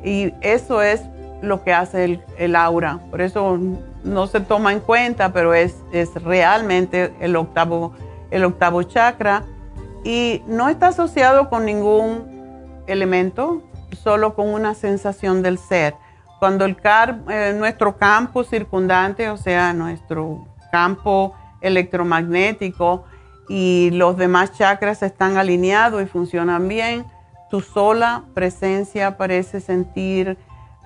[0.04, 1.02] Y eso es
[1.42, 3.00] lo que hace el, aura.
[3.10, 3.58] Por eso
[4.04, 7.92] no se toma en cuenta, pero es, es realmente el octavo,
[8.30, 9.44] el octavo chakra.
[10.04, 13.62] Y no está asociado con ningún elemento,
[14.02, 15.94] solo con una sensación del ser.
[16.38, 23.04] Cuando el car, eh, nuestro campo circundante, o sea, nuestro campo electromagnético
[23.48, 27.04] y los demás chakras están alineados y funcionan bien,
[27.50, 30.36] tu sola presencia parece sentir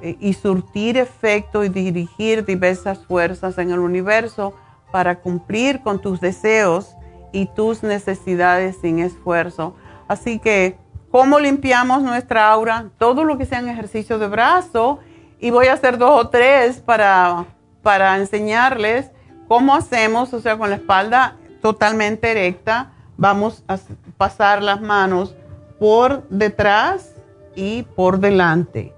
[0.00, 4.54] eh, y surtir efecto y dirigir diversas fuerzas en el universo
[4.90, 6.94] para cumplir con tus deseos
[7.32, 9.74] y tus necesidades sin esfuerzo.
[10.08, 10.76] Así que,
[11.10, 12.90] ¿cómo limpiamos nuestra aura?
[12.98, 14.98] Todo lo que sean ejercicios de brazo,
[15.40, 17.46] y voy a hacer dos o tres para,
[17.82, 19.10] para enseñarles
[19.52, 20.32] ¿Cómo hacemos?
[20.32, 23.78] O sea, con la espalda totalmente erecta, vamos a
[24.16, 25.34] pasar las manos
[25.78, 27.12] por detrás
[27.54, 28.94] y por delante,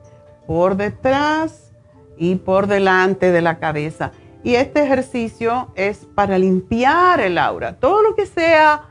[0.46, 1.72] por detrás
[2.16, 4.12] y por delante de la cabeza.
[4.44, 7.76] Y este ejercicio es para limpiar el aura.
[7.76, 8.82] Todo lo que sea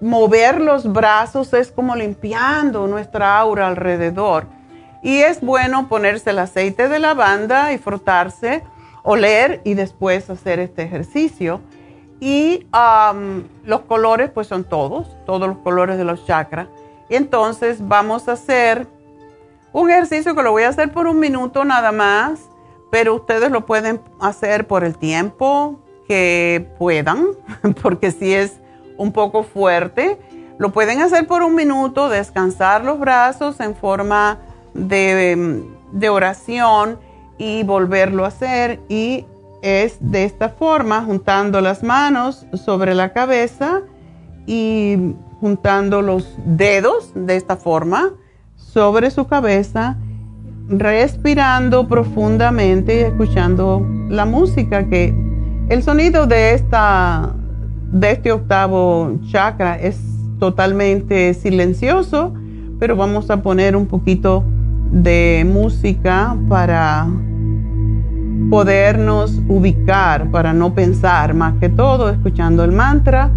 [0.00, 4.46] mover los brazos es como limpiando nuestra aura alrededor.
[5.02, 8.64] Y es bueno ponerse el aceite de lavanda y frotarse,
[9.02, 11.60] oler y después hacer este ejercicio.
[12.20, 12.66] Y
[13.64, 16.68] los colores pues son todos, todos los colores de los chakras.
[17.10, 18.86] Y entonces vamos a hacer
[19.72, 22.40] un ejercicio que lo voy a hacer por un minuto nada más,
[22.92, 27.28] pero ustedes lo pueden hacer por el tiempo que puedan,
[27.82, 28.60] porque si es
[28.98, 30.18] un poco fuerte,
[30.58, 34.40] lo pueden hacer por un minuto, descansar los brazos en forma
[34.74, 35.64] de,
[36.10, 36.98] oración
[37.38, 38.78] y volverlo a hacer.
[38.90, 39.24] Y
[39.62, 43.80] es de esta forma, juntando las manos sobre la cabeza
[44.46, 48.10] y juntando los dedos de esta forma
[48.56, 49.96] sobre su cabeza,
[50.68, 55.14] respirando profundamente y escuchando la música que
[55.68, 57.34] el sonido de esta
[57.92, 60.00] de este octavo chakra es
[60.38, 62.32] totalmente silencioso,
[62.78, 64.44] pero vamos a poner un poquito
[64.90, 67.06] de música para
[68.50, 73.30] podernos ubicar, para no pensar más que todo, escuchando el mantra.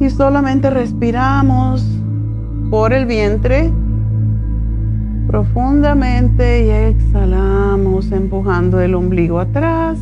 [0.00, 1.84] Y solamente respiramos
[2.70, 3.70] por el vientre
[5.30, 9.96] profundamente y exhalamos empujando el ombligo atrás.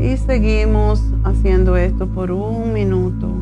[0.00, 3.37] Y seguimos haciendo esto por un minuto.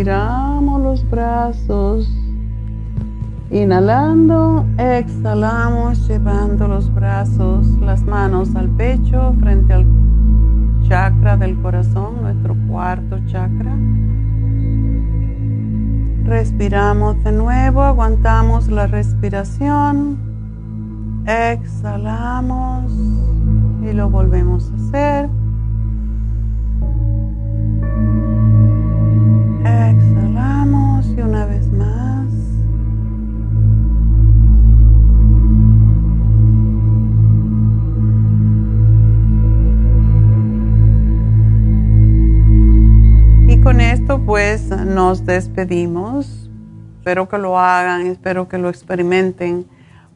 [0.00, 2.10] Estiramos los brazos.
[3.50, 9.84] Inhalando, exhalamos, llevando los brazos, las manos al pecho, frente al
[10.88, 13.76] chakra del corazón, nuestro cuarto chakra.
[16.24, 20.18] Respiramos de nuevo, aguantamos la respiración.
[21.26, 22.90] Exhalamos
[23.82, 25.39] y lo volvemos a hacer.
[29.90, 32.26] Exhalamos y una vez más.
[43.48, 46.50] Y con esto pues nos despedimos.
[46.98, 49.66] Espero que lo hagan, espero que lo experimenten,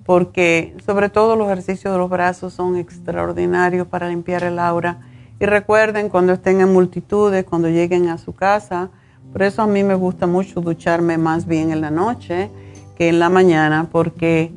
[0.05, 5.01] porque sobre todo los ejercicios de los brazos son extraordinarios para limpiar el aura.
[5.41, 8.91] Y recuerden cuando estén en multitudes, cuando lleguen a su casa,
[9.35, 12.53] por eso a mí me gusta mucho ducharme más bien en la noche
[12.97, 14.53] que en la mañana, porque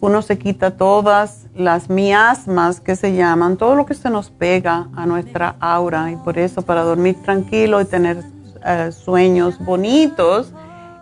[0.00, 4.88] uno se quita todas las miasmas que se llaman, todo lo que se nos pega
[4.96, 6.10] a nuestra aura.
[6.10, 8.24] Y por eso para dormir tranquilo y tener
[8.64, 10.54] eh, sueños bonitos,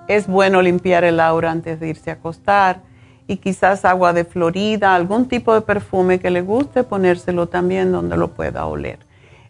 [0.09, 2.81] es bueno limpiar el aura antes de irse a acostar.
[3.29, 8.17] Y quizás agua de Florida, algún tipo de perfume que le guste, ponérselo también donde
[8.17, 9.06] lo pueda oler.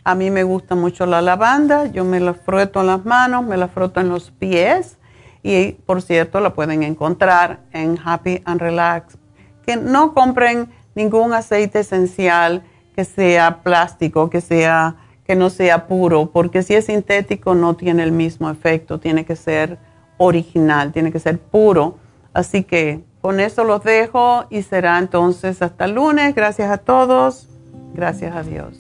[0.06, 3.56] A mí me gusta mucho la lavanda, yo me la froto en las manos, me
[3.56, 4.98] la froto en los pies
[5.42, 9.18] y por cierto la pueden encontrar en Happy and Relax.
[9.66, 12.62] Que no compren ningún aceite esencial
[12.94, 14.94] que sea plástico, que sea
[15.26, 19.34] que no sea puro, porque si es sintético no tiene el mismo efecto, tiene que
[19.34, 19.76] ser
[20.18, 21.98] original, tiene que ser puro.
[22.32, 26.32] Así que con eso los dejo y será entonces hasta lunes.
[26.36, 27.48] Gracias a todos.
[27.92, 28.78] Gracias a Dios.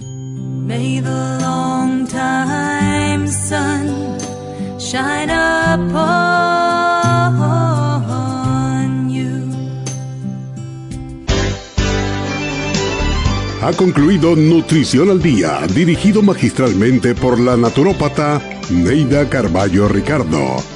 [13.62, 20.75] Ha concluido Nutrición al Día, dirigido magistralmente por la naturópata Neida Carballo Ricardo.